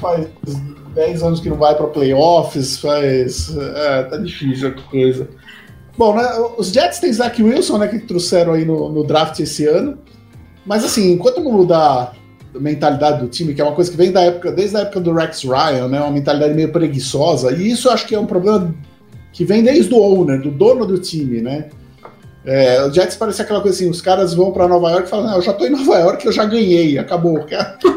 [0.00, 0.28] Faz
[0.94, 3.54] 10 anos que não vai para playoffs, faz.
[3.56, 5.28] É, tá difícil a coisa.
[5.96, 6.24] Bom, né,
[6.56, 9.98] os Jets têm Zach Wilson, né, que trouxeram aí no, no draft esse ano.
[10.64, 12.14] Mas assim, enquanto não mudar
[12.54, 15.00] a mentalidade do time, que é uma coisa que vem da época, desde a época
[15.00, 16.00] do Rex Ryan, né?
[16.00, 18.74] Uma mentalidade meio preguiçosa, e isso acho que é um problema
[19.32, 21.68] que vem desde o owner, do dono do time, né?
[22.44, 25.34] É, o Jets parece aquela coisa assim, os caras vão para Nova York e falam,
[25.34, 27.44] eu já tô em Nova York, eu já ganhei, acabou.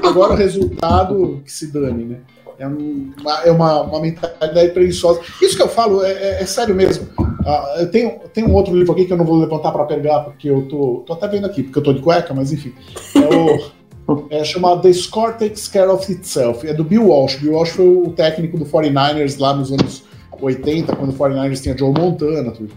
[0.03, 2.17] Agora o resultado que se dane, né?
[2.57, 5.19] É, uma, é uma, uma mentalidade preguiçosa.
[5.41, 7.07] Isso que eu falo é, é, é sério mesmo.
[7.47, 10.19] Ah, eu tenho, tenho um outro livro aqui que eu não vou levantar para pegar,
[10.19, 12.73] porque eu tô, tô até vendo aqui, porque eu tô de cueca, mas enfim.
[13.15, 16.67] É, o, é chamado The Score Takes Care of Itself.
[16.67, 17.37] É do Bill Walsh.
[17.37, 20.03] Bill Walsh foi o técnico do 49ers lá nos anos
[20.41, 22.73] 80, quando o 49ers tinha Joe Montana, tudo.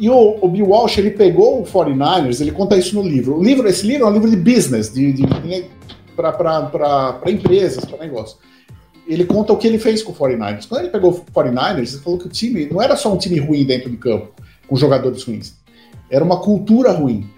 [0.00, 3.38] E o, o, Bill Walsh, ele pegou o 49ers, ele conta isso no livro.
[3.38, 5.64] O livro, esse livro é um livro de business, de, de, de
[6.16, 8.36] para empresas, para negócio
[9.06, 10.66] ele conta o que ele fez com o 49ers.
[10.68, 13.38] Quando ele pegou o 49ers, ele falou que o time não era só um time
[13.38, 14.32] ruim dentro de campo,
[14.66, 15.54] com jogadores ruins.
[16.10, 17.28] Era uma cultura ruim.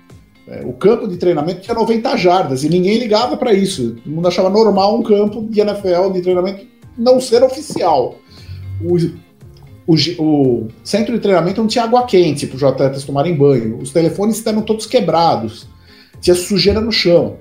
[0.47, 3.97] É, o campo de treinamento tinha 90 jardas e ninguém ligava para isso.
[3.97, 6.67] Todo mundo achava normal um campo de NFL de treinamento
[6.97, 8.17] não ser oficial.
[8.83, 8.97] O,
[9.87, 13.79] o, o centro de treinamento não tinha água quente para os atletas tomarem banho.
[13.79, 15.67] Os telefones estavam todos quebrados.
[16.21, 17.37] Tinha sujeira no chão.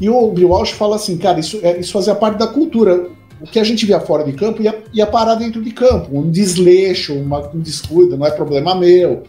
[0.00, 3.46] E o Bill Walsh fala assim, cara, isso, é, isso fazia parte da cultura o
[3.46, 6.18] que a gente via fora de campo ia, ia parar dentro de campo.
[6.18, 9.22] Um desleixo, uma, um descuido, não é problema meu.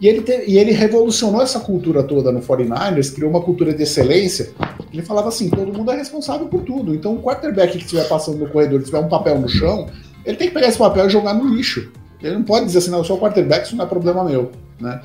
[0.00, 3.82] E ele, te, e ele revolucionou essa cultura toda no 49ers, criou uma cultura de
[3.82, 4.50] excelência.
[4.92, 6.94] Ele falava assim: todo mundo é responsável por tudo.
[6.94, 9.88] Então, o quarterback que estiver passando no corredor, tiver um papel no chão,
[10.24, 11.92] ele tem que pegar esse papel e jogar no lixo.
[12.22, 14.50] Ele não pode dizer assim: não, eu sou quarterback, isso não é problema meu.
[14.80, 15.00] Né?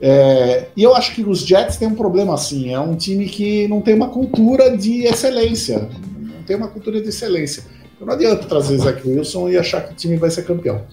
[0.00, 3.68] É, e eu acho que os Jets têm um problema assim: é um time que
[3.68, 5.88] não tem uma cultura de excelência
[6.46, 7.64] tem uma cultura de excelência.
[7.94, 10.84] Então não adianta trazer Zach Wilson e achar que o time vai ser campeão.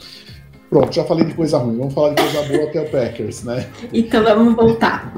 [0.73, 3.67] Pronto, já falei de coisa ruim, vamos falar de coisa boa até o Packers, né?
[3.93, 5.13] Então vamos voltar.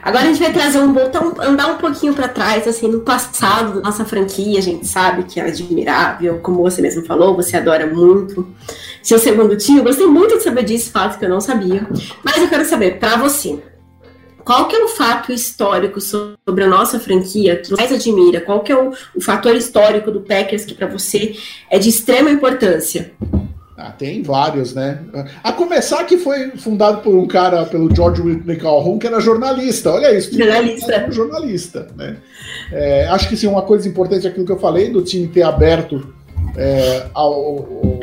[0.00, 3.74] Agora a gente vai trazer um voltar, andar um pouquinho para trás, assim, no passado
[3.74, 7.88] da nossa franquia, a gente sabe que é admirável, como você mesmo falou, você adora
[7.88, 8.46] muito
[9.02, 9.78] seu segundo time.
[9.78, 11.88] Eu gostei muito de saber disso, fato que eu não sabia.
[12.22, 13.58] Mas eu quero saber, para você,
[14.50, 18.40] qual que é o fato histórico sobre a nossa franquia que você mais admira?
[18.40, 21.36] Qual que é o, o fator histórico do Packers que para você
[21.70, 23.12] é de extrema importância?
[23.78, 25.02] Ah, tem vários, né?
[25.44, 29.92] A começar que foi fundado por um cara, pelo George Whitney Calhoun, que era jornalista.
[29.92, 30.36] Olha isso.
[30.36, 31.06] Jornalista.
[31.06, 32.16] Um jornalista, né?
[32.72, 35.42] É, acho que sim, uma coisa importante é aquilo que eu falei, do time ter
[35.42, 36.12] aberto
[36.56, 38.00] é, ao, ao,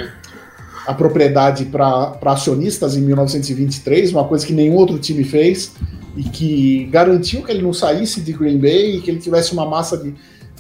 [0.88, 5.74] a propriedade para acionistas em 1923, uma coisa que nenhum outro time fez.
[6.18, 9.65] E que garantiu que ele não saísse de Green Bay e que ele tivesse uma
[9.65, 10.15] massa de,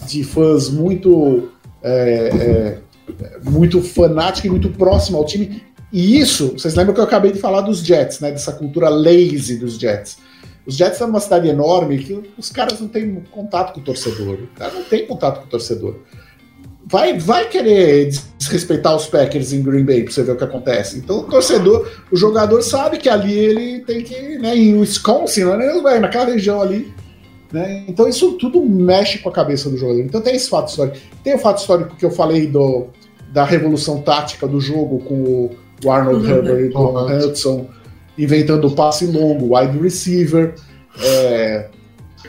[0.05, 1.49] de fãs muito
[1.81, 2.81] é, é,
[3.43, 5.63] muito fanática e muito próxima ao time.
[5.91, 8.31] E isso, vocês lembram que eu acabei de falar dos Jets, né?
[8.31, 10.17] Dessa cultura lazy dos Jets.
[10.65, 14.35] Os Jets são uma cidade enorme que os caras não têm contato com o torcedor.
[14.35, 15.95] O cara não tem contato com o torcedor.
[16.89, 20.97] Vai, vai querer desrespeitar os Packers em Green Bay pra você ver o que acontece.
[20.97, 25.99] Então o torcedor, o jogador sabe que ali ele tem que, né, em Wisconsin, né,
[25.99, 26.93] naquela região ali,
[27.51, 27.83] né?
[27.87, 30.01] Então isso tudo mexe com a cabeça do jogador.
[30.01, 30.97] Então tem esse fato histórico.
[31.23, 32.87] Tem o fato histórico que eu falei do,
[33.33, 35.51] da revolução tática do jogo com o,
[35.83, 36.37] o Arnold uhum.
[36.37, 37.17] Herbert e o Don uhum.
[37.17, 37.67] Hudson
[38.17, 40.55] inventando o passe longo, wide receiver.
[41.01, 41.69] É...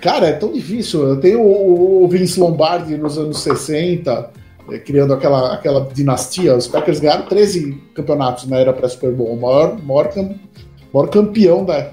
[0.03, 1.03] Cara, é tão difícil.
[1.03, 4.38] Eu tenho o Vince Lombardi nos anos 60, é,
[4.85, 6.57] criando aquela, aquela dinastia.
[6.57, 9.32] Os Packers ganharam 13 campeonatos na era pré-Super Bowl.
[9.35, 10.12] O maior, maior,
[10.93, 11.90] maior campeão da,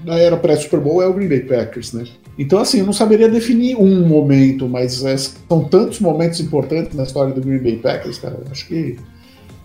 [0.00, 2.04] da era pré-Super Bowl é o Green Bay Packers, né?
[2.38, 7.04] Então, assim, eu não saberia definir um momento, mas é, são tantos momentos importantes na
[7.04, 8.38] história do Green Bay Packers, cara.
[8.50, 8.98] Acho que.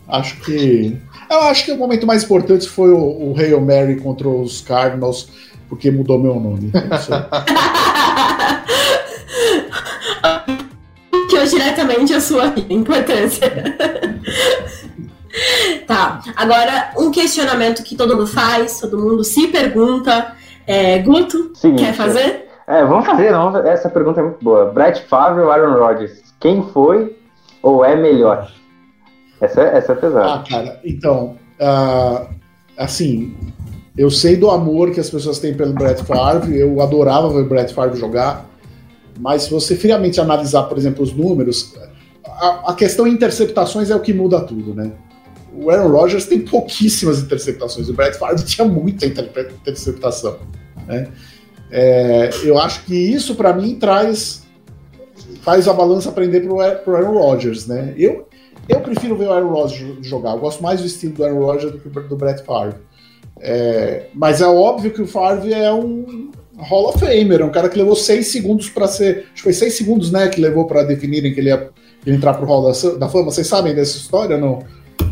[0.08, 0.98] Acho que.
[1.30, 5.30] Eu acho que o momento mais importante foi o, o Hail Mary contra os Cardinals,
[5.68, 6.72] porque mudou meu nome.
[6.72, 6.78] que
[11.40, 13.52] eu diretamente a sua importância.
[15.88, 20.34] tá, agora um questionamento que todo mundo faz, todo mundo se pergunta.
[20.68, 22.48] É, Guto, Seguinte, quer fazer?
[22.68, 23.56] É, vamos fazer, não.
[23.66, 24.66] Essa pergunta é muito boa.
[24.66, 26.22] Brett Favre ou Aaron Rodgers?
[26.40, 27.18] Quem foi
[27.64, 28.52] ou é melhor?
[29.42, 30.34] Essa, essa é pesada.
[30.34, 32.28] Ah, cara, então, uh,
[32.78, 33.36] assim,
[33.98, 37.50] eu sei do amor que as pessoas têm pelo Brett Favre, eu adorava ver o
[37.50, 38.46] Brett Favre jogar,
[39.20, 41.74] mas se você friamente analisar, por exemplo, os números,
[42.26, 44.94] a, a questão interceptações é o que muda tudo, né?
[45.54, 50.40] O Aaron Rodgers tem pouquíssimas interceptações, o Brett Favre tinha muita interceptação,
[50.88, 51.10] né?
[51.72, 54.48] É, eu acho que isso, para mim, traz
[55.42, 57.94] faz a balança aprender pro, pro Aaron Rodgers, né?
[57.98, 58.28] Eu,
[58.68, 60.32] eu prefiro ver o Aaron Rodgers jogar.
[60.32, 62.76] Eu gosto mais do estilo do Aaron Rodgers do que do Brett Favre.
[63.40, 67.70] É, mas é óbvio que o Favre é um Hall of Famer, é um cara
[67.70, 69.26] que levou seis segundos para ser.
[69.26, 70.28] Acho que foi seis segundos, né?
[70.28, 71.70] Que levou para definirem que ele ia,
[72.06, 73.26] ia entrar pro Hall da, da Fama.
[73.26, 74.60] Vocês sabem dessa história, não?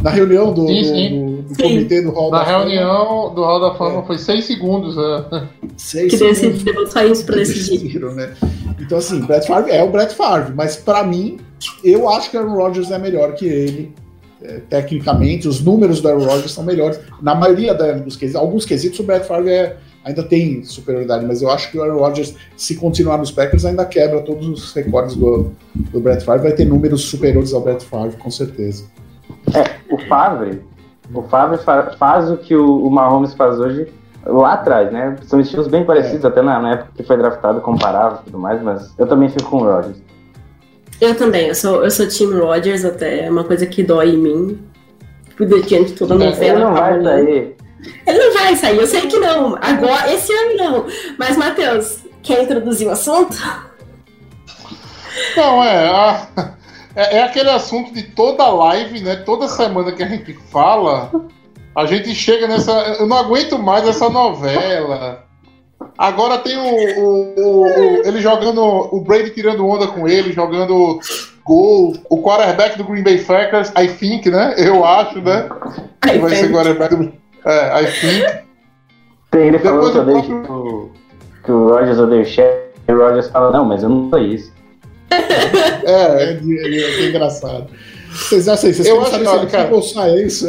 [0.02, 1.10] Na reunião do, sim, sim.
[1.10, 2.58] do, do, do comitê do Hall Na da Fama.
[2.58, 4.06] Na reunião do Hall da Fama é.
[4.06, 4.96] foi seis segundos.
[4.96, 5.48] Né?
[5.78, 8.00] Seis que decidiram só isso para decidir.
[8.00, 8.34] Né?
[8.80, 11.38] Então, assim, Brett Favre é o Brett Favre, mas para mim,
[11.84, 13.94] eu acho que Aaron Rodgers é melhor que ele.
[14.40, 17.00] É, tecnicamente, os números do Aaron Rodgers são melhores.
[17.20, 19.78] Na maioria dos quesitos, alguns quesitos, o Brett Favre é,
[20.08, 23.86] ainda tem superioridade, mas eu acho que o Aaron Rodgers, se continuar nos Packers, ainda
[23.86, 28.16] quebra todos os recordes do, do Brett Favre, vai ter números superiores ao Brett Favre,
[28.18, 28.86] com certeza.
[29.54, 30.62] É, o Favre,
[31.14, 33.88] o Favre fa faz o que o, o Mahomes faz hoje
[34.26, 35.16] lá atrás, né?
[35.24, 36.28] São estilos bem parecidos, é.
[36.28, 39.50] até na, na, época que foi draftado, comparável e tudo mais, mas eu também fico
[39.50, 39.98] com o Rodgers.
[41.00, 44.18] Eu também, eu sou, eu sou Team Rodgers, até é uma coisa que dói em
[44.18, 44.60] mim.
[45.68, 46.60] Diante de toda a novela.
[46.60, 47.58] Ele não vai sair.
[48.06, 49.58] Ele não vai sair, eu sei que não.
[49.62, 50.86] Agora, esse ano não.
[51.18, 53.38] Mas, Matheus, quer introduzir o assunto?
[55.36, 55.90] Não, é.
[55.90, 56.28] A,
[56.96, 59.18] é, é, aquele assunto de toda live, né?
[59.18, 61.12] Toda semana que a gente fala,
[61.76, 62.72] a gente chega nessa.
[63.00, 65.24] Eu não aguento mais essa novela.
[65.96, 67.68] Agora tem o, o, o,
[68.04, 68.62] ele jogando.
[68.64, 71.00] O Brady tirando onda com ele, jogando
[71.46, 71.96] gol.
[72.10, 74.56] O quarterback do Green Bay Packers, I think, né?
[74.58, 75.48] Eu acho, né?
[76.02, 77.14] Que vai ser quarterback do.
[77.48, 78.48] É, I think.
[79.32, 80.92] Tem ele falando que, próprio...
[81.44, 82.68] que o Rogers odeia o chefe.
[82.88, 84.52] E o Rogers fala, não, mas eu não sou isso.
[85.10, 85.16] É,
[85.86, 87.68] é, é, é engraçado.
[88.12, 88.84] Vocês acham isso?
[88.84, 89.68] Vocês eu acho que cara...
[89.68, 90.48] bolsar é isso?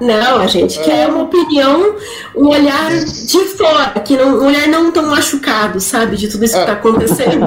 [0.00, 0.82] Não, a gente é.
[0.82, 1.96] quer uma opinião,
[2.36, 6.54] um olhar de fora, que não, um olhar não tão machucado, sabe, de tudo isso
[6.54, 7.46] que está acontecendo.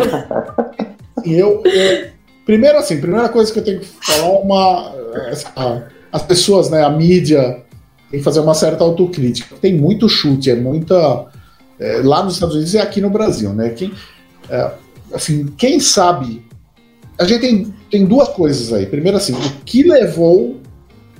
[1.24, 2.07] E eu, eu,
[2.45, 4.95] primeiro assim, primeira coisa que eu tenho que falar é uma
[5.28, 7.65] essa, as pessoas, né, a mídia
[8.10, 9.56] tem que fazer uma certa autocrítica.
[9.61, 11.27] Tem muito chute, é muita
[11.80, 13.69] é, lá nos Estados Unidos e aqui no Brasil, né?
[13.69, 13.91] Quem,
[14.49, 14.72] é,
[15.14, 16.45] assim, quem sabe.
[17.18, 18.86] A gente tem, tem duas coisas aí.
[18.86, 20.60] Primeiro, assim, o que levou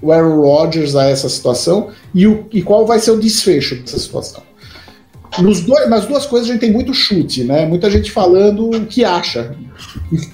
[0.02, 3.98] o Aaron Rodgers a essa situação e, o, e qual vai ser o desfecho dessa
[3.98, 4.44] situação.
[5.42, 7.66] Dois, nas duas coisas a gente tem muito chute, né?
[7.66, 9.56] Muita gente falando o que acha.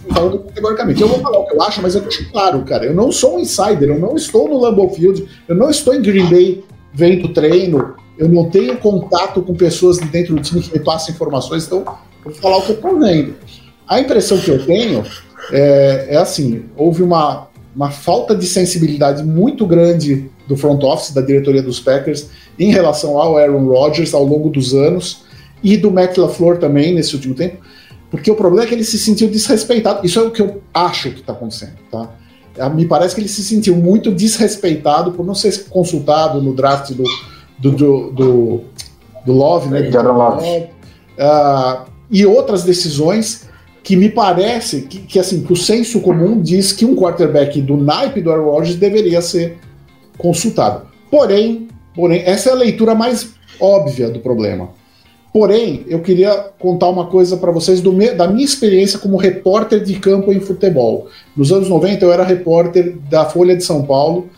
[0.09, 1.01] Falando categoricamente.
[1.01, 2.85] Eu vou falar o que eu acho, mas eu deixo claro, cara.
[2.85, 6.01] Eu não sou um insider, eu não estou no Lambeau Field, eu não estou em
[6.01, 6.63] Green Bay
[6.93, 11.65] vendo treino, eu não tenho contato com pessoas dentro do time que me passam informações,
[11.65, 11.85] então
[12.23, 13.35] Vou falar o que eu estou vendo.
[13.87, 15.03] A impressão que eu tenho
[15.51, 21.21] é, é assim: houve uma, uma falta de sensibilidade muito grande do front office, da
[21.21, 22.27] diretoria dos Packers,
[22.59, 25.23] em relação ao Aaron Rodgers ao longo dos anos.
[25.63, 27.57] e do Matt LaFleur também nesse último tempo,
[28.09, 30.05] porque o problema é que ele se sentiu desrespeitado.
[30.05, 32.09] Isso é o que eu acho que está acontecendo, tá?
[32.59, 36.91] Ah, Me parece que ele se sentiu muito desrespeitado por não ser consultado no draft
[36.93, 37.03] do,
[37.59, 38.61] do, do, do,
[39.25, 39.83] do Love, né?
[39.83, 40.67] do Love.
[41.19, 43.47] Ah, e outras decisões
[43.83, 47.77] que me parece que, que assim, que o senso comum diz que um quarterback do
[47.77, 49.59] naipe do Aaron Rodgers deveria ser
[50.17, 50.87] consultado.
[51.09, 54.69] Porém, porém, essa é a leitura mais óbvia do problema.
[55.33, 59.97] Porém, eu queria contar uma coisa para vocês do da minha experiência como repórter de
[59.97, 61.07] campo em futebol.
[61.35, 64.29] Nos anos 90, eu era repórter da Folha de São Paulo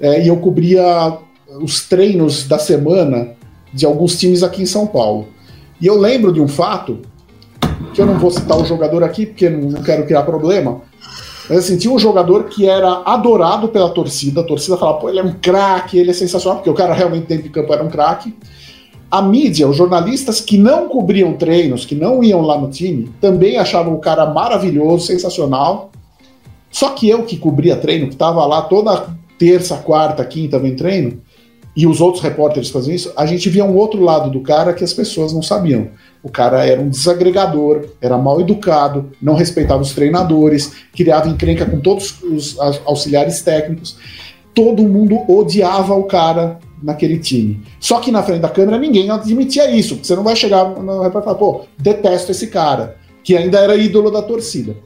[0.00, 1.18] eh, e eu cobria
[1.60, 3.32] os treinos da semana
[3.74, 5.28] de alguns times aqui em São Paulo.
[5.80, 7.00] E eu lembro de um fato,
[7.92, 10.80] que eu não vou citar o jogador aqui, porque não quero criar problema,
[11.48, 15.18] mas assim, tinha um jogador que era adorado pela torcida, a torcida falava, pô, ele
[15.18, 17.88] é um craque, ele é sensacional, porque o cara realmente dentro de campo era um
[17.88, 18.34] craque.
[19.10, 23.56] A mídia, os jornalistas que não cobriam treinos, que não iam lá no time, também
[23.56, 25.90] achavam o cara maravilhoso, sensacional.
[26.70, 29.06] Só que eu que cobria treino, que estava lá toda
[29.38, 31.22] terça, quarta, quinta vem treino,
[31.74, 34.82] e os outros repórteres faziam isso, a gente via um outro lado do cara que
[34.82, 35.88] as pessoas não sabiam.
[36.22, 41.80] O cara era um desagregador, era mal educado, não respeitava os treinadores, criava encrenca com
[41.80, 43.96] todos os auxiliares técnicos.
[44.52, 47.62] Todo mundo odiava o cara naquele time.
[47.78, 51.10] Só que na frente da câmera ninguém admitia isso, porque você não vai chegar e
[51.12, 54.76] falar, pô, detesto esse cara, que ainda era ídolo da torcida.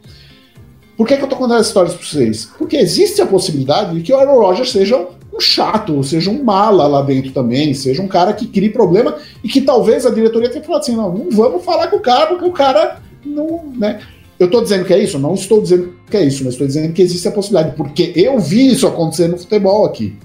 [0.96, 2.50] Por que, que eu tô contando essas histórias pra vocês?
[2.58, 6.86] Porque existe a possibilidade de que o Aaron Rodgers seja um chato, seja um mala
[6.86, 10.62] lá dentro também, seja um cara que crie problema e que talvez a diretoria tenha
[10.62, 14.00] falado assim, não, não vamos falar com o cara, porque o cara não, né?
[14.38, 15.18] Eu tô dizendo que é isso?
[15.18, 18.38] Não estou dizendo que é isso, mas estou dizendo que existe a possibilidade, porque eu
[18.40, 20.16] vi isso acontecer no futebol aqui.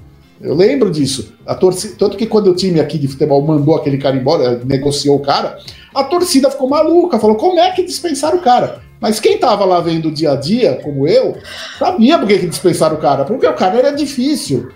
[0.42, 1.34] Eu lembro disso.
[1.46, 5.18] A torcida, tanto que quando o time aqui de futebol mandou aquele cara embora, negociou
[5.18, 5.58] o cara,
[5.94, 8.82] a torcida ficou maluca, falou: como é que dispensaram o cara?
[9.00, 11.38] Mas quem tava lá vendo o dia a dia, como eu,
[11.78, 14.70] sabia por que dispensaram o cara, porque o cara era difícil,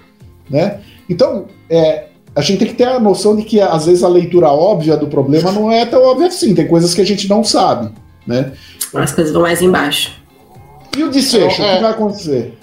[0.52, 0.80] né?
[1.10, 2.06] Então, é,
[2.36, 5.08] a gente tem que ter a noção de que às vezes a leitura óbvia do
[5.08, 7.90] problema não é tão óbvia assim, tem coisas que a gente não sabe,
[8.28, 8.52] né?
[8.94, 10.20] As coisas vão mais embaixo.
[10.98, 11.76] E o desfecho, Então, o é.
[11.78, 12.58] que vai acontecer?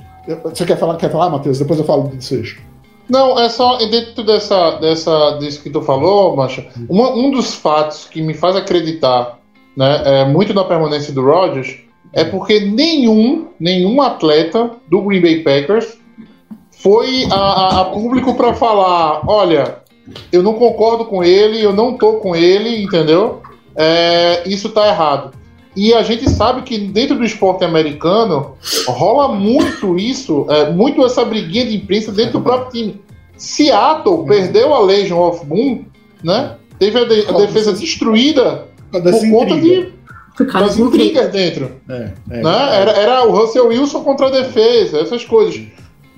[0.44, 1.58] Você quer falar, quer falar, Matheus?
[1.58, 2.60] Depois eu falo do desfecho.
[3.08, 8.04] Não, é só dentro dessa, dessa, disso que tu falou, Mancha, uma- um dos fatos
[8.04, 9.38] que me faz acreditar
[9.74, 11.76] né, é, muito na permanência do Rodgers
[12.12, 15.96] é porque nenhum, nenhum atleta do Green Bay Packers
[16.82, 19.76] foi a, a- público para falar: olha,
[20.32, 23.42] eu não concordo com ele, eu não tô com ele, entendeu?
[23.76, 25.32] É, isso tá errado.
[25.76, 28.56] E a gente sabe que dentro do esporte americano
[28.88, 33.00] rola muito isso, é, muito essa briguinha de imprensa dentro do próprio time.
[33.36, 35.84] Seattle perdeu a Legion of Boom,
[36.22, 36.56] né?
[36.78, 38.66] Teve a, de- a defesa destruída
[39.20, 39.92] Por conta de,
[40.60, 41.70] das intrigas dentro.
[41.88, 42.76] É, é, né?
[42.80, 45.60] Era, era o Russell Wilson contra a defesa, essas coisas.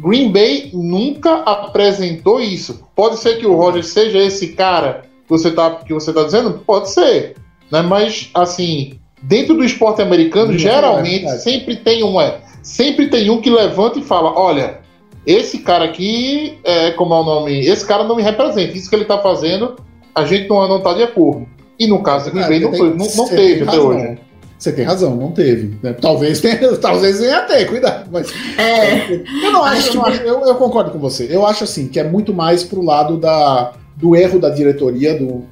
[0.01, 2.83] Green Bay nunca apresentou isso.
[2.97, 6.63] Pode ser que o Rodgers seja esse cara que você tá, que você tá dizendo?
[6.67, 7.37] Pode ser.
[7.71, 7.83] Né?
[7.83, 13.31] Mas, assim, dentro do esporte americano, Não, geralmente é sempre tem um é, sempre tem
[13.31, 14.81] um que levanta e fala: olha,
[15.27, 17.61] esse cara aqui, é, como é o nome?
[17.61, 18.77] Esse cara não me representa.
[18.77, 19.77] Isso que ele tá fazendo,
[20.15, 21.47] a gente não, não tá de acordo.
[21.79, 24.19] E no caso do Green Bay não, Tem- foi, não, não teve até hoje.
[24.61, 25.75] Você tem razão, não teve.
[25.83, 25.95] né?
[25.95, 28.11] Talvez tenha, talvez venha ter, cuidado.
[28.13, 31.27] Mas É, eu não acho, eu, não acho- eu, eu concordo com você.
[31.31, 35.45] Eu acho assim que é muito mais pro lado da, do erro da diretoria, do,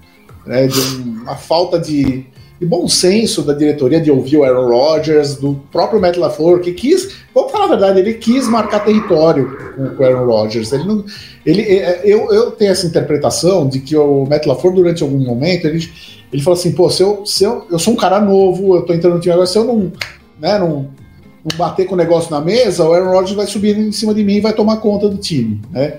[0.47, 2.27] né, de um- uma falta de,
[2.61, 6.73] de bom senso da diretoria de ouvir o Aaron Rodgers, do próprio Matt LaFleur, que
[6.73, 9.57] quis, vamos falar a verdade, ele quis marcar território
[9.97, 10.73] com, o Aaron Rodgers.
[10.73, 11.05] Ele não,
[11.47, 15.67] ele, é, eu, eu tenho essa interpretação de que o Matt LaFleur, durante algum momento,
[15.67, 15.89] ele,
[16.33, 18.93] ele falou assim: pô, se eu, se eu, eu sou um cara novo, eu tô
[18.93, 19.93] entrando no time agora, se eu não,
[20.41, 23.93] né, não, não bater com o negócio na mesa, o Aaron Rodgers vai subir em
[23.93, 25.99] cima de mim e vai tomar conta do time, né?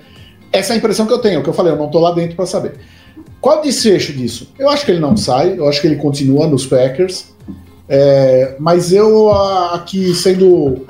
[0.52, 2.36] Essa é a impressão que eu tenho, que eu falei, eu não tô lá dentro
[2.36, 2.74] para saber.
[3.42, 4.50] Qual o desfecho disso?
[4.58, 7.28] Eu acho que ele não sai, eu acho que ele continua nos Packers,
[7.88, 10.86] é, mas eu aqui sendo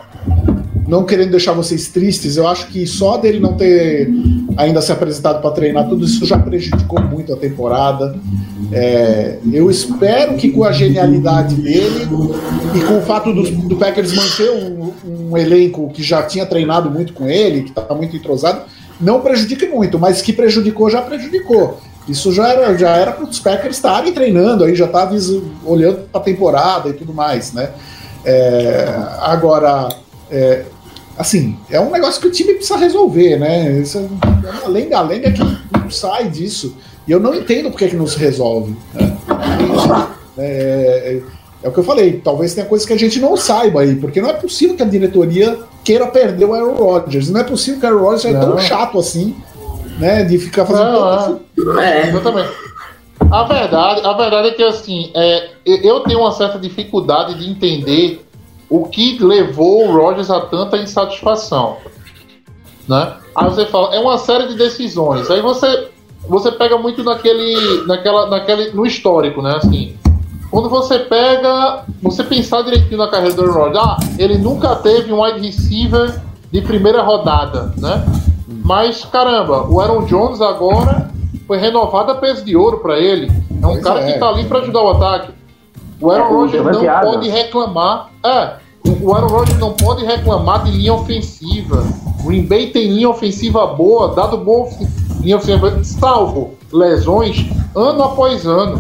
[0.90, 4.10] não querendo deixar vocês tristes, eu acho que só dele não ter
[4.58, 8.18] ainda se apresentado para treinar, tudo isso já prejudicou muito a temporada.
[8.72, 12.08] É, eu espero que com a genialidade dele
[12.76, 16.90] e com o fato do, do Packers manter um, um elenco que já tinha treinado
[16.90, 18.62] muito com ele, que está muito entrosado,
[19.00, 21.80] não prejudique muito, mas que prejudicou, já prejudicou.
[22.10, 25.16] Isso já era, já era para os Packers estarem treinando, aí já estava
[25.64, 27.70] olhando para a temporada e tudo mais, né?
[28.26, 29.90] É, agora,
[30.32, 30.64] é,
[31.18, 33.80] assim, é um negócio que o time precisa resolver, né?
[33.80, 36.76] Isso é uma lenga-lenga que não sai disso.
[37.08, 38.76] E eu não entendo por que, não se resolve.
[38.94, 39.18] Né?
[40.38, 41.22] É, é,
[41.64, 44.22] é o que eu falei, talvez tenha coisas que a gente não saiba aí, porque
[44.22, 47.30] não é possível que a diretoria queira perder o Aaron Rodgers.
[47.30, 48.60] Não é possível que o Aaron Rodgers seja tão Não.
[48.60, 49.36] chato assim,
[50.00, 50.24] né?
[50.24, 50.92] De ficar fazendo.
[50.92, 52.02] Não, tanto- é.
[52.02, 52.08] É.
[52.10, 52.50] Exatamente.
[53.32, 58.26] A verdade, a verdade é que assim, é, eu tenho uma certa dificuldade de entender
[58.70, 61.78] o que levou o Rogers a tanta insatisfação.
[62.88, 63.14] Né?
[63.36, 65.30] Aí você fala, é uma série de decisões.
[65.30, 65.90] Aí você,
[66.28, 69.56] você pega muito naquele, naquela, naquele, no histórico, né?
[69.58, 69.96] Assim,
[70.50, 75.14] quando você pega, você pensar direitinho na carreira do Aaron Rodgers, ah, ele nunca teve
[75.14, 76.20] um wide receiver
[76.52, 78.04] de primeira rodada, né?
[78.70, 81.10] Mas caramba, o Aaron Jones agora
[81.48, 83.26] foi renovado a peso de ouro para ele.
[83.50, 84.14] É um Pois cara é.
[84.14, 85.32] que tá ali para ajudar o ataque.
[86.00, 88.12] O Aaron É, Rodgers não pode reclamar.
[88.24, 88.54] É,
[89.02, 91.84] o Aaron Rodgers não pode reclamar de linha ofensiva.
[92.20, 94.70] O Green Bay tem linha ofensiva boa, dado bom
[95.20, 98.80] linha ofensiva, salvo lesões, ano após ano.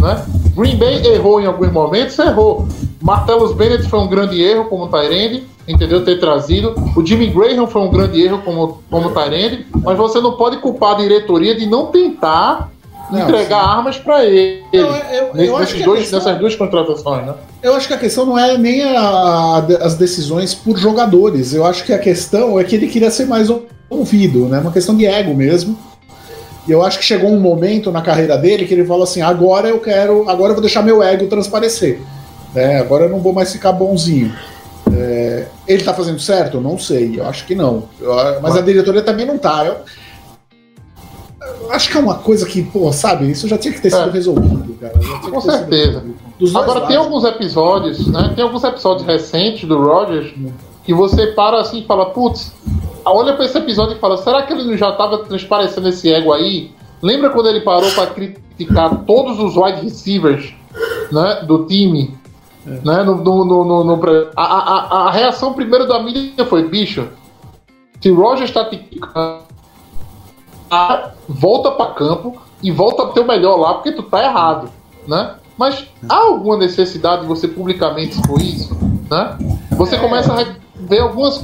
[0.00, 0.22] Né?
[0.54, 2.68] Green Bay errou em alguns momentos, errou.
[3.00, 6.04] Martellus Bennett foi um grande erro como Tyrande, entendeu?
[6.04, 6.74] Ter trazido.
[6.96, 10.94] O Jimmy Graham foi um grande erro como, como Tyrande, mas você não pode culpar
[10.94, 12.70] a diretoria de não tentar
[13.10, 13.70] Não, entregar sim.
[13.70, 14.62] armas para ele.
[14.72, 17.34] Não, eu- eu nesses a dois, questão- nessas duas contratações, né?
[17.62, 21.52] Eu acho que a questão não é nem a- a- as decisões por jogadores.
[21.54, 23.48] Eu acho que a questão é que ele queria ser mais
[23.88, 24.58] ouvido, né?
[24.60, 25.76] Uma questão de ego mesmo.
[26.68, 29.68] E eu acho que chegou um momento na carreira dele que ele falou assim: agora
[29.68, 32.00] eu quero, agora eu vou deixar meu ego transparecer.
[32.54, 32.80] né?
[32.80, 34.32] agora eu não vou mais ficar bonzinho.
[35.00, 36.56] É, ele tá fazendo certo?
[36.58, 37.84] Eu não sei, eu acho que não.
[38.00, 39.64] Eu- mas a diretoria também não tá.
[39.64, 39.76] Eu,
[41.62, 44.08] eu acho que é uma coisa que, pô, sabe, isso já tinha que ter sido
[44.08, 44.12] É.
[44.12, 44.94] resolvido, cara.
[45.30, 46.04] Com certeza.
[46.54, 46.96] Agora tem lados.
[46.96, 48.32] alguns episódios, né?
[48.34, 50.32] Tem alguns episódios recentes do Rogers
[50.84, 52.52] que você para assim e fala, putz,
[53.04, 56.32] olha pra esse episódio e fala, será que ele não já tava transparecendo esse ego
[56.32, 56.72] aí?
[57.02, 60.52] Lembra quando ele parou pra criticar todos os wide receivers
[61.10, 62.14] né, do time?
[62.64, 64.00] Né, no, no, no, no-
[64.36, 67.08] a, a, a- reação primeiro da mídia foi, bicho,
[68.00, 68.86] se o Rogers tá te
[70.70, 74.68] ah, volta pra campo e volta a ter o melhor lá, porque tu tá errado,
[75.06, 75.34] né?
[75.56, 78.74] Mas há alguma necessidade de você publicamente expor isso,
[79.10, 79.36] né?
[79.72, 80.46] Você começa a
[80.76, 81.40] ver algumas,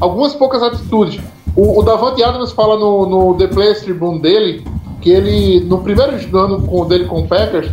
[0.00, 1.20] algumas poucas atitudes.
[1.54, 4.64] O, o Davante Adams fala no, no The Players Tribune dele
[5.00, 7.68] que ele, no primeiro ano com, dele com o Packers,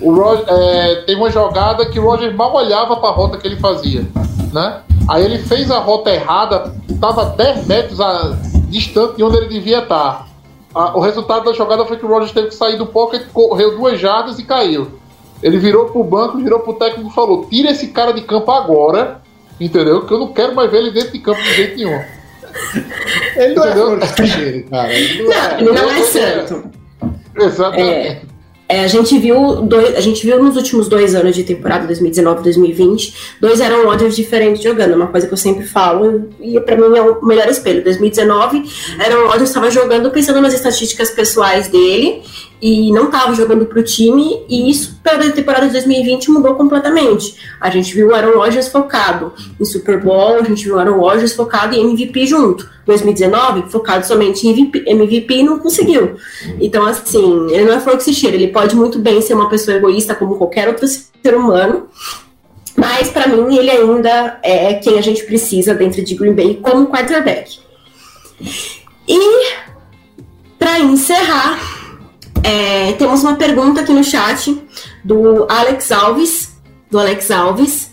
[0.00, 3.46] o Roger, é, teve uma jogada que o Roger mal olhava para a rota que
[3.46, 4.06] ele fazia,
[4.52, 4.80] né?
[5.08, 8.36] Aí ele fez a rota errada, estava 10 metros a,
[8.68, 10.26] distante de onde ele devia estar.
[10.74, 13.76] A- o resultado da jogada foi que o Rogers teve que sair do pocket, correu
[13.76, 14.88] duas jardas e caiu.
[15.42, 19.20] Ele virou pro banco, virou pro técnico e falou: tira esse cara de campo agora,
[19.60, 20.04] entendeu?
[20.06, 22.00] Que eu não quero mais ver ele dentro de campo de jeito nenhum.
[23.36, 24.00] Ele não é Entendeu?
[24.16, 24.92] Teixeira, cara.
[24.92, 25.60] Ele não é.
[25.60, 26.70] Ele não é santo.
[27.38, 27.90] Exatamente.
[28.08, 28.20] É,
[28.68, 33.14] a gente viu dois, a gente viu nos últimos dois anos de temporada 2019 2020
[33.40, 36.96] dois Aaron Rodgers diferentes jogando, é uma coisa que eu sempre falo e pra mim
[36.96, 37.84] é o melhor espelho.
[37.84, 38.64] 2019
[38.98, 42.22] Aaron Rodgers estava jogando pensando nas estatísticas pessoais dele
[42.60, 47.36] e não estava jogando pro time e isso para a temporada de 2020 mudou completamente.
[47.60, 50.98] A gente viu o Aaron Rodgers focado em Super Bowl, a gente viu o Aaron
[50.98, 52.68] Rodgers focado em MVP junto.
[52.86, 56.16] 2019 focado somente em MVP, MVP não conseguiu.
[56.60, 57.98] Então, assim, ele não é flor.
[58.06, 61.88] Ele pode muito bem ser uma pessoa egoísta como qualquer outro ser humano.
[62.76, 66.86] Mas, pra mim, ele ainda é quem a gente precisa dentro de Green Bay como
[66.86, 67.58] quarterback.
[69.08, 69.46] E,
[70.58, 71.75] pra encerrar,
[72.46, 74.56] é, temos uma pergunta aqui no chat
[75.04, 76.56] do Alex Alves.
[76.90, 77.90] Do Alex Alves.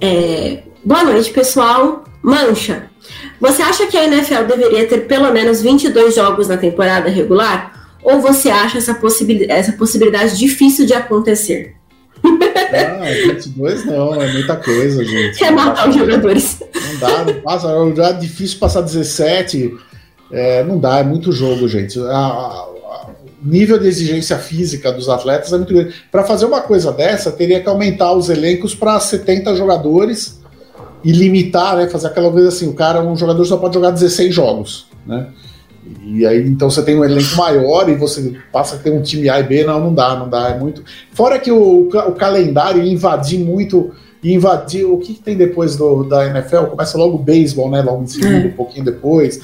[0.00, 2.04] É, boa noite, pessoal.
[2.22, 2.84] Mancha.
[3.40, 7.96] Você acha que a NFL deveria ter pelo menos 22 jogos na temporada regular?
[8.02, 11.74] Ou você acha essa, possibil essa possibilidade difícil de acontecer?
[12.22, 15.38] Não, 22 não, é muita coisa, gente.
[15.38, 16.58] Quer matar os jogadores?
[16.74, 17.68] Não dá, não passa.
[17.96, 19.74] Já é difícil passar 17.
[20.30, 21.98] É, não dá, é muito jogo, gente.
[22.00, 22.68] A- a-
[23.42, 25.94] nível de exigência física dos atletas é muito grande.
[26.10, 30.40] Para fazer uma coisa dessa, teria que aumentar os elencos para 70 jogadores
[31.04, 31.88] e limitar, né?
[31.88, 35.28] Fazer aquela coisa assim: o cara, um jogador só pode jogar 16 jogos, né?
[36.02, 39.28] E aí, então você tem um elenco maior e você passa a ter um time
[39.28, 40.82] A e B, não, não dá, não dá, é muito.
[41.12, 43.92] Fora que o, o calendário invadir muito,
[44.22, 44.84] ia invadir.
[44.84, 46.64] O que, que tem depois do, da NFL?
[46.64, 47.80] Começa logo o beisebol, né?
[47.80, 49.40] Logo em seguida, um pouquinho depois.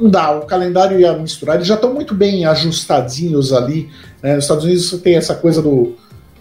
[0.00, 3.88] Não dá, o calendário ia misturar, eles já estão muito bem ajustadinhos ali.
[4.22, 4.34] né?
[4.34, 5.94] Nos Estados Unidos você tem essa coisa do.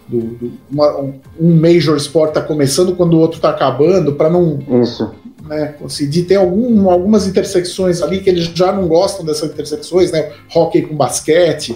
[0.08, 1.14] do, do- uma- um,
[1.60, 5.12] major sport tá começando quando o outro tá acabando, para não Isso.
[5.48, 10.32] né, conseguir ter algum, algumas intersecções ali que eles já não gostam dessas intersecções, né?
[10.54, 11.76] Hockey com basquete.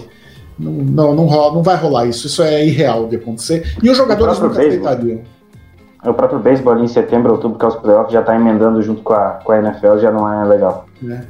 [0.58, 2.26] Não, não, não, rola- não vai rolar isso.
[2.26, 3.74] Isso é irreal de acontecer.
[3.82, 4.88] E os jogadores nunca beisebol.
[4.88, 5.20] aceitariam.
[6.04, 9.02] O próprio beisebol ali em setembro, outubro, que é os playoffs, já tá emendando junto
[9.02, 10.86] com a, com a NFL, já não é legal.
[11.08, 11.20] É,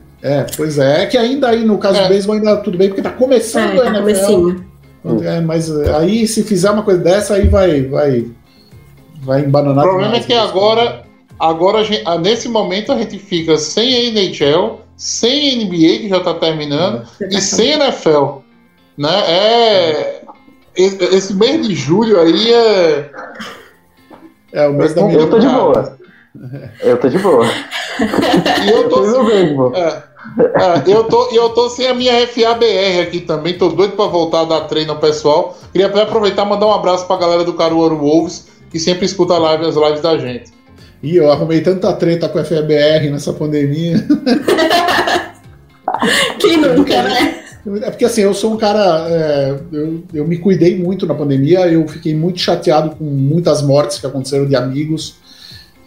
[0.56, 1.02] pois é.
[1.02, 2.02] É que ainda aí, no caso É.
[2.02, 4.26] do beisebol, ainda tudo bem, porque tá começando É, a tá NFL.
[4.26, 4.70] comecinho.
[5.24, 7.82] É, mas é, aí, se fizer uma coisa dessa, aí vai.
[7.82, 8.26] Vai,
[9.22, 9.84] vai O embananar.
[9.84, 10.26] problema é demais.
[10.26, 11.02] que agora,
[11.38, 16.08] agora a gente- nesse momento, a gente fica sem a NHL, sem a NBA, que
[16.10, 18.40] já tá terminando, e sem a NFL.
[18.98, 19.08] Né?
[19.26, 20.20] É.
[20.76, 23.10] Esse mês de julho aí é.
[24.52, 25.98] É, o mês da Eu Eu tô de boa.
[26.80, 27.44] Eu tô de boa.
[28.64, 29.72] E eu tô veem, pô.
[29.74, 30.02] É,
[30.38, 34.06] é, eu, tô, e eu tô sem a minha FABR aqui também, tô doido pra
[34.06, 35.58] voltar a dar treino ao pessoal.
[35.72, 39.34] Queria até aproveitar e mandar um abraço pra galera do Caruaru Wolves, que sempre escuta
[39.34, 40.52] a live, as lives da gente.
[41.02, 44.06] Ih, eu arrumei tanta treta com a FBR nessa pandemia.
[46.38, 47.40] Quem nunca, né?
[47.82, 49.06] É porque assim, eu sou um cara.
[49.08, 53.98] é, eu, eu me cuidei muito na pandemia, eu fiquei muito chateado com muitas mortes
[53.98, 55.19] que aconteceram de amigos.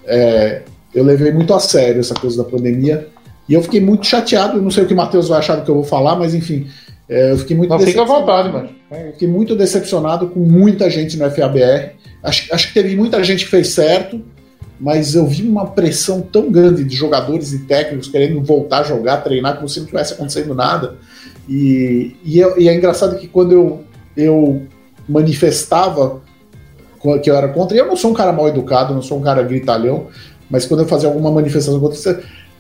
[0.06, 0.62] É,
[0.94, 3.08] eu levei muito a sério essa coisa da pandemia.
[3.48, 5.64] E eu fiquei muito chateado, eu não sei o que o Matheus vai achar do
[5.64, 6.68] que eu vou falar, mas enfim.
[7.10, 8.22] é, eu fiquei muito Não fica à decepcionado.
[8.26, 8.70] vontade, mano.
[9.06, 11.92] Eu fiquei muito decepcionado com muita gente no FABR.
[12.24, 14.22] Acho, acho que teve muita gente que fez certo,
[14.80, 19.18] mas eu vi uma pressão tão grande de jogadores e técnicos querendo voltar a jogar,
[19.18, 20.96] treinar, como se não tivesse acontecendo nada.
[21.50, 23.84] E, e, é, e é engraçado que quando eu,
[24.16, 24.62] eu
[25.08, 26.22] manifestava
[27.22, 29.22] que eu era contra, e eu não sou um cara mal educado, não sou um
[29.22, 30.08] cara gritalhão,
[30.50, 32.18] mas quando eu fazia alguma manifestação contra isso,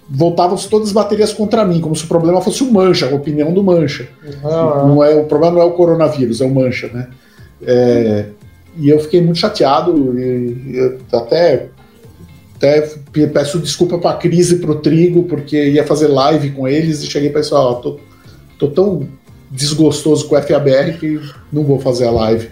[0.09, 3.53] voltavam todas as baterias contra mim, como se o problema fosse o Mancha, a opinião
[3.53, 4.07] do Mancha.
[4.43, 7.07] Ah, Não é, o problema não é o coronavírus, é o mancha, né?
[7.65, 8.25] É,
[8.77, 11.67] e eu fiquei muito chateado e, eu até,
[12.57, 12.81] até
[13.13, 16.67] pe- peço desculpa para a crise e para o Trigo, porque ia fazer live com
[16.67, 17.97] eles e cheguei para pessoal, tô,
[18.59, 19.07] tô tão
[19.49, 21.19] desgostoso com o FABR que
[21.51, 22.49] não vou fazer a live.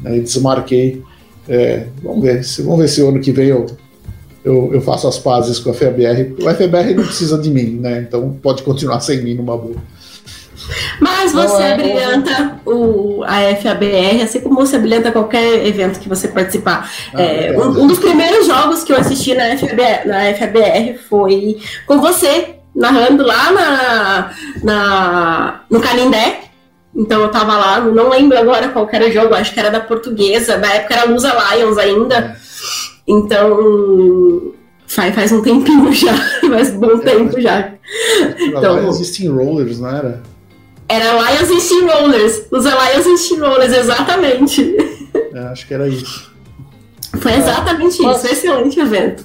[0.00, 0.16] Né?
[0.18, 1.02] E desmarquei.
[1.48, 3.66] É, vamos ver, se, vamos ver se o ano que vem eu,
[4.44, 6.34] eu, eu faço as pazes com o FABR.
[6.40, 8.04] O FABR não precisa de mim, né?
[8.06, 9.76] Então pode continuar sem mim numa boa.
[11.00, 16.08] Mas Não você é, brilhanta o, a FABR, assim como você brilhanta qualquer evento que
[16.08, 16.90] você participar.
[17.12, 17.70] Ah, É, legal.
[17.70, 22.56] um, um dos primeiros jogos que eu assisti na FABR, na FABR foi com você,
[22.74, 24.30] narrando lá na,
[24.62, 26.40] na, no Canindé.
[26.96, 29.70] Então eu tava lá, não lembro agora qual que era o jogo, acho que era
[29.70, 32.36] da portuguesa, na época era Lusa Lions ainda.
[33.06, 34.52] Então
[34.86, 36.14] faz, faz um tempinho já,
[36.48, 37.72] faz um bom tempo já.
[38.38, 40.22] Então- Então, existem rollers, não era?
[40.88, 42.42] Era Lions e Steamrollers.
[42.50, 44.76] Os Lions e Steamrollers, exatamente.
[45.34, 46.32] É, acho que era isso.
[47.18, 48.32] Foi exatamente Mas- isso.
[48.32, 49.24] Excelente evento.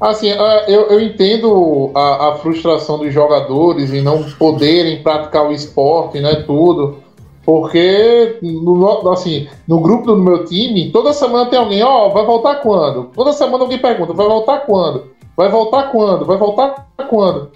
[0.00, 5.52] Assim, ah, eu, eu entendo a, a frustração dos jogadores em não poderem praticar o
[5.52, 6.98] esporte, né, tudo.
[7.44, 12.56] Porque, no, assim, no grupo do meu time, toda semana tem alguém, ó, vai voltar
[12.56, 13.04] quando?
[13.14, 15.04] Toda semana alguém pergunta, vai voltar quando?
[15.36, 16.26] Vai voltar quando?
[16.26, 17.50] Vai voltar quando?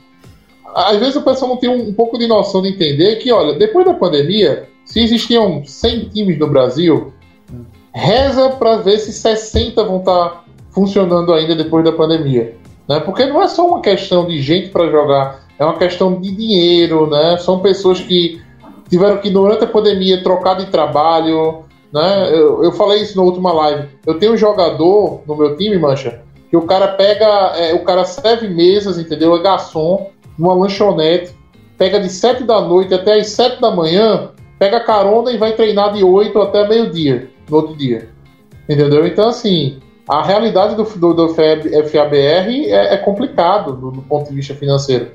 [0.74, 3.52] Às vezes o pessoal não tem um, um pouco de noção de entender que, olha,
[3.58, 7.12] depois da pandemia, se existiam 100 times no Brasil,
[7.94, 10.41] reza para ver se 60 vão estar
[10.72, 12.56] funcionando ainda depois da pandemia.
[12.88, 13.00] Né?
[13.00, 17.08] Porque não é só uma questão de gente para jogar, é uma questão de dinheiro,
[17.08, 17.36] né?
[17.38, 18.40] São pessoas que
[18.88, 21.64] tiveram que, durante a pandemia, trocar de trabalho.
[21.92, 22.28] Né?
[22.32, 23.88] Eu, eu falei isso na última live.
[24.06, 27.26] Eu tenho um jogador no meu time, Mancha, que o cara pega,
[27.56, 29.34] é, o cara serve mesas, entendeu?
[29.36, 31.32] É garçom, numa lanchonete,
[31.78, 35.92] pega de 7 da noite até as 7 da manhã, pega carona e vai treinar
[35.92, 38.08] de 8 até meio-dia, no outro dia.
[38.68, 39.06] Entendeu?
[39.06, 44.34] Então, assim, a realidade do, do, do FABR é, é complicado do, do ponto de
[44.34, 45.12] vista financeiro.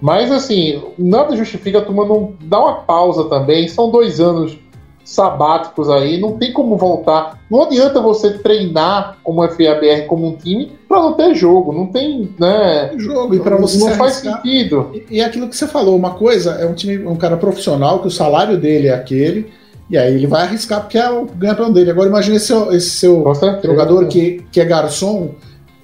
[0.00, 3.68] Mas, assim, nada justifica a turma não dar uma pausa também.
[3.68, 4.58] São dois anos
[5.04, 7.38] sabáticos aí, não tem como voltar.
[7.50, 11.72] Não adianta você treinar como FABR, como um time, para não ter jogo.
[11.72, 12.92] Não tem, né?
[12.96, 14.90] Jogo, e para você não faz arriscar- sentido.
[14.94, 18.00] E, e é aquilo que você falou, uma coisa é um time, um cara profissional,
[18.00, 19.52] que o salário dele é aquele,
[19.94, 21.90] e aí ele vai arriscar porque é o ganha-pão dele.
[21.90, 23.24] Agora imagine esse seu, esse seu
[23.62, 25.36] jogador que, que é garçom,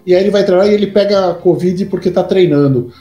[0.05, 2.93] e aí ele vai treinar e ele pega Covid porque tá treinando.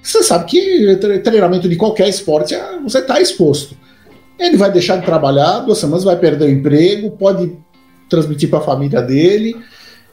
[0.00, 3.76] Você sabe que tre- treinamento de qualquer esporte, ah, você tá exposto.
[4.38, 7.52] Ele vai deixar de trabalhar, duas semanas vai perder o emprego, pode
[8.08, 9.56] transmitir para a família dele.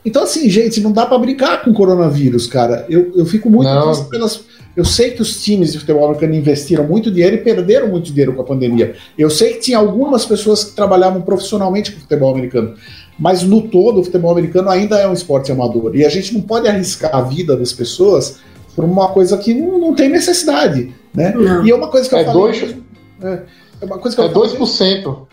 [0.06, 2.86] Então, assim, gente, não dá para brincar com coronavírus, cara.
[2.90, 3.84] Eu, eu fico muito Não.
[3.92, 4.42] triste pelas.
[4.76, 8.34] Eu sei que os times de futebol americano investiram muito dinheiro e perderam muito dinheiro
[8.34, 8.96] com a pandemia.
[9.18, 12.76] Eu sei que tinha algumas pessoas que trabalhavam profissionalmente com futebol americano.
[13.20, 15.94] Mas no todo, o futebol americano ainda é um esporte amador.
[15.96, 18.38] E a gente não pode arriscar a vida das pessoas
[18.74, 20.94] por uma coisa que não, não tem necessidade.
[21.14, 21.34] Né?
[21.36, 21.66] Não.
[21.66, 22.42] E é uma coisa que eu É falei.
[22.42, 22.84] dois- mesmo,
[23.24, 23.42] é,
[23.82, 25.28] é uma coisa que É eu falo- 2%.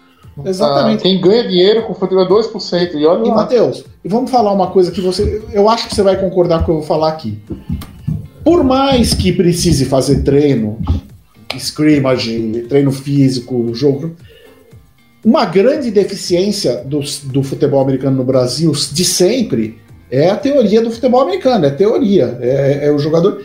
[0.45, 1.01] Exatamente.
[1.01, 2.95] Ah, quem ganha dinheiro com futebol é 2%.
[2.95, 3.37] E olha E, lá.
[3.37, 5.43] Matheus, e vamos falar uma coisa que você.
[5.53, 7.39] Eu acho que você vai concordar com o que eu vou falar aqui.
[8.45, 10.79] Por mais que precise fazer treino,
[11.57, 14.15] scrimmage, treino físico, jogo.
[15.25, 20.91] Uma grande deficiência do, do futebol americano no Brasil, de sempre, é a teoria do
[20.91, 23.43] futebol americano, é teoria, é, é o jogador.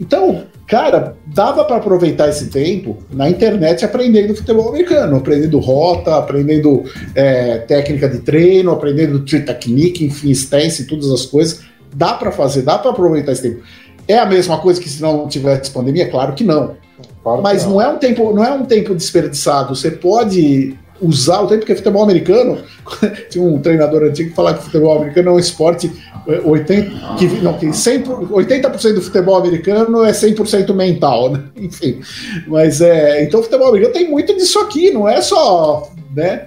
[0.00, 6.84] Então, cara, dava para aproveitar esse tempo na internet aprendendo futebol americano, aprendendo rota, aprendendo
[7.14, 11.60] é, técnica de treino, aprendendo technique, enfim, stance, todas as coisas.
[11.94, 13.62] Dá para fazer, dá para aproveitar esse tempo.
[14.08, 16.08] É a mesma coisa que se não tivesse pandemia?
[16.08, 16.76] Claro que não.
[17.22, 19.74] Claro que Mas não é um tempo, não é um tempo desperdiçado.
[19.74, 22.58] Você pode usar o tempo porque futebol americano
[23.30, 25.92] tinha um treinador antigo que falava que futebol americano é um esporte
[26.28, 31.44] eh, 80 que não que 100 80% do futebol americano é 100% mental, né?
[31.56, 32.00] Enfim.
[32.46, 36.46] Mas é, então o futebol americano tem muito disso aqui, não é só, né?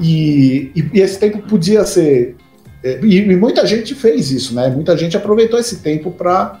[0.00, 2.36] E, e, e esse tempo podia ser
[2.82, 4.68] é, e, e muita gente fez isso, né?
[4.68, 6.60] Muita gente aproveitou esse tempo para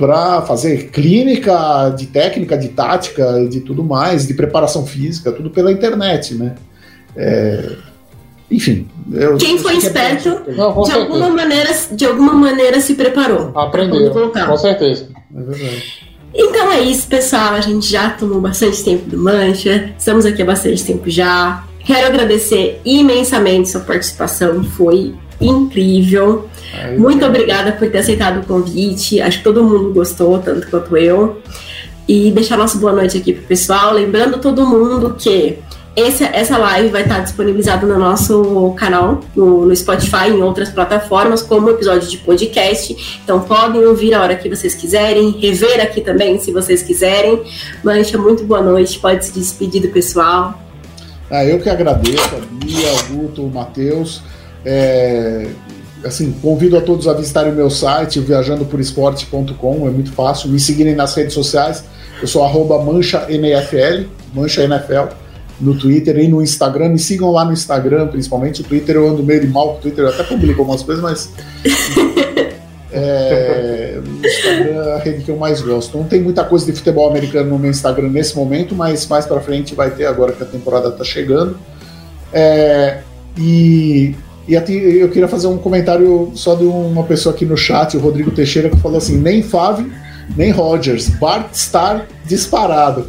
[0.00, 5.70] para fazer clínica de técnica, de tática, de tudo mais, de preparação física, tudo pela
[5.70, 6.54] internet, né?
[7.14, 7.72] É,
[8.50, 8.88] enfim.
[9.12, 13.52] eu- Quem foi é- esperto, Não, com de alguma, maneira, de alguma maneira se preparou.
[13.54, 15.08] Aprendeu, com certeza.
[15.36, 16.10] É verdade.
[16.32, 17.52] Então é isso, pessoal.
[17.54, 19.92] A gente já tomou bastante tempo do Mancha.
[19.98, 21.64] Estamos aqui há bastante tempo já.
[21.84, 24.62] Quero agradecer imensamente sua participação.
[24.64, 26.48] Foi incrível.
[26.96, 29.20] Muito obrigada por ter aceitado o convite.
[29.20, 31.40] Acho que todo mundo gostou, tanto quanto eu.
[32.06, 33.94] E deixar nossa boa noite aqui pro pessoal.
[33.94, 35.58] Lembrando todo mundo que
[35.96, 40.70] esse, essa live vai estar disponibilizada no nosso canal, no, no Spotify e em outras
[40.70, 43.20] plataformas, como episódio de podcast.
[43.22, 47.42] Então podem ouvir a hora que vocês quiserem, rever aqui também, se vocês quiserem.
[47.82, 48.98] Mancha, muito boa noite.
[48.98, 50.60] Pode se despedir do pessoal.
[51.30, 54.22] Ah, eu que agradeço, a Bia, o Guto, o Matheus.
[54.64, 55.46] É,
[56.04, 60.48] assim, convido a todos a visitarem o meu site, viajandoporesporte.com, é muito fácil.
[60.48, 61.84] Me seguirem nas redes sociais.
[62.20, 65.14] Eu sou arroba mancha NFL, mancha NFL,
[65.60, 66.90] no Twitter e no Instagram.
[66.90, 68.60] Me sigam lá no Instagram, principalmente.
[68.60, 71.30] O Twitter eu ando meio de mal o Twitter, eu até publico algumas coisas, mas.
[72.92, 75.96] É, o Instagram é a rede que eu mais gosto.
[75.96, 79.40] Não tem muita coisa de futebol americano no meu Instagram nesse momento, mas mais pra
[79.40, 81.56] frente vai ter agora que a temporada tá chegando.
[82.32, 82.98] É,
[83.38, 84.16] e
[84.72, 88.30] e eu queria fazer um comentário só de uma pessoa aqui no chat, o Rodrigo
[88.30, 89.90] Teixeira, que falou assim: nem Fave,
[90.36, 93.06] nem Rogers, Bart Star disparado.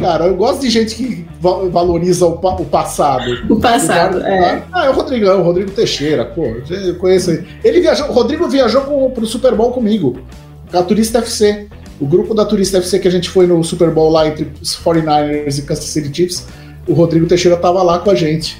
[0.00, 3.24] Cara, eu gosto de gente que va- valoriza o, pa- o passado.
[3.48, 4.62] O passado, O Bart é.
[4.72, 7.46] Ah, é o Rodrigão, o Rodrigo Teixeira, pô, eu conheço ele.
[7.62, 10.18] Ele viajou, o Rodrigo viajou com, pro Super Bowl comigo,
[10.70, 11.66] com a Turista FC.
[12.00, 14.74] O grupo da Turista FC que a gente foi no Super Bowl lá entre os
[14.76, 16.46] 49ers e Kansas City Chiefs,
[16.88, 18.56] o Rodrigo Teixeira tava lá com a gente.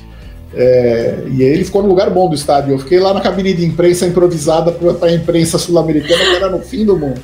[0.54, 2.72] É, e aí ele ficou no lugar bom do estádio.
[2.72, 6.60] Eu fiquei lá na cabine de imprensa improvisada para a imprensa sul-americana, que era no
[6.60, 7.20] fim do mundo.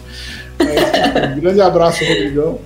[0.59, 2.59] Mas, um grande abraço, Rodrigão.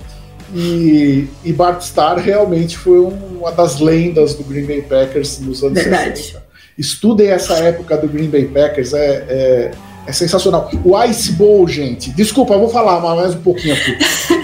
[0.53, 5.63] E, e Bart Starr realmente foi um- uma das lendas do Green Bay Packers nos
[5.63, 6.19] anos Verdade.
[6.19, 6.43] 60.
[6.77, 9.71] Estudem essa época do Green Bay Packers, é, é,
[10.07, 10.69] é sensacional.
[10.83, 13.97] O Ice Bowl, gente, desculpa, eu vou falar mais um pouquinho aqui.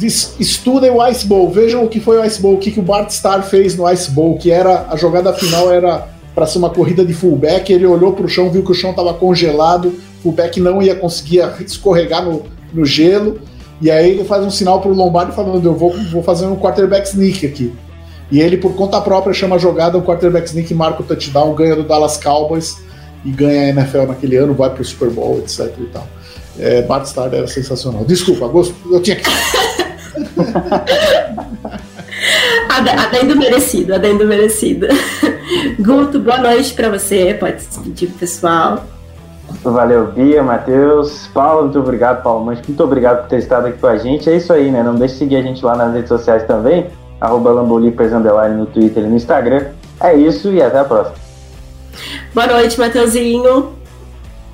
[0.00, 2.82] Estudem o Ice Bowl, vejam o que foi o Ice Bowl, o que, que o
[2.82, 6.70] Bart Starr fez no Ice Bowl, que era a jogada final era para ser uma
[6.70, 10.22] corrida de fullback, ele olhou para o chão, viu que o chão estava congelado, o
[10.22, 13.40] fullback não ia conseguir escorregar no, no gelo,
[13.80, 16.56] e aí ele faz um sinal para o Lombardi falando, eu vou, vou fazer um
[16.56, 17.72] quarterback sneak aqui.
[18.30, 21.74] E ele, por conta própria, chama a jogada, um quarterback sneak, marca o touchdown, ganha
[21.74, 22.76] do Dallas Cowboys
[23.24, 26.06] e ganha a NFL naquele ano, vai pro Super Bowl, etc e tal.
[26.58, 28.04] É, Bart Starr era sensacional.
[28.04, 29.24] Desculpa, gosto, eu tinha que...
[32.68, 34.86] Ade- Adendo merecido, adendo merecido.
[35.78, 37.34] Guto, boa noite pra você.
[37.34, 38.84] Pode se despedir do pessoal.
[39.64, 43.86] Valeu, Bia, Matheus, Paulo, muito obrigado, Paulo Manche, muito obrigado por ter estado aqui com
[43.86, 44.28] a gente.
[44.28, 44.82] É isso aí, né?
[44.82, 46.86] Não deixe de seguir a gente lá nas redes sociais também,
[47.20, 49.68] arroba Lambolipers no Twitter e no Instagram.
[50.00, 51.16] É isso e até a próxima.
[52.34, 53.70] Boa noite, Mateuzinho.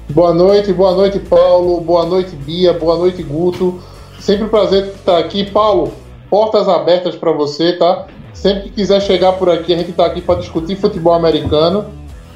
[0.08, 1.80] Boa noite, boa noite, Paulo.
[1.80, 2.72] Boa noite, Bia.
[2.72, 3.80] Boa noite, Guto.
[4.24, 5.44] Sempre um prazer estar aqui.
[5.50, 5.92] Paulo,
[6.30, 8.06] portas abertas para você, tá?
[8.32, 11.84] Sempre que quiser chegar por aqui, a gente tá aqui para discutir futebol americano.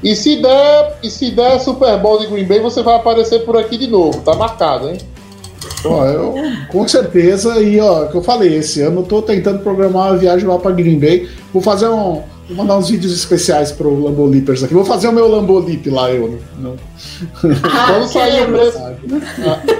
[0.03, 3.57] E se der, e se der Super Bowl de Green Bay, você vai aparecer por
[3.57, 4.21] aqui de novo.
[4.21, 4.99] Tá marcado, hein?
[5.83, 6.35] Ó, eu,
[6.71, 10.47] com certeza, e ó, que eu falei, esse ano eu tô tentando programar uma viagem
[10.47, 11.27] lá pra Green Bay.
[11.51, 12.21] Vou fazer um.
[12.49, 14.73] Vou mandar uns vídeos especiais pro Lambolipers aqui.
[14.73, 16.39] Vou fazer o meu Lambolip lá, eu.
[16.57, 16.75] Não,
[17.63, 18.97] Ah, Quando sair o preço, ah,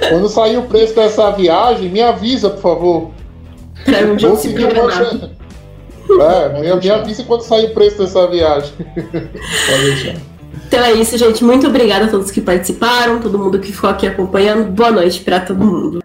[0.08, 3.10] quando sair o preço dessa viagem, me avisa, por favor.
[3.84, 4.54] Pra um dia se
[6.20, 8.72] É, me, me avise quando sair o preço dessa viagem.
[8.94, 10.16] Pode deixar.
[10.66, 11.42] Então é isso, gente.
[11.42, 14.70] Muito obrigada a todos que participaram, todo mundo que ficou aqui acompanhando.
[14.70, 16.04] Boa noite pra todo mundo.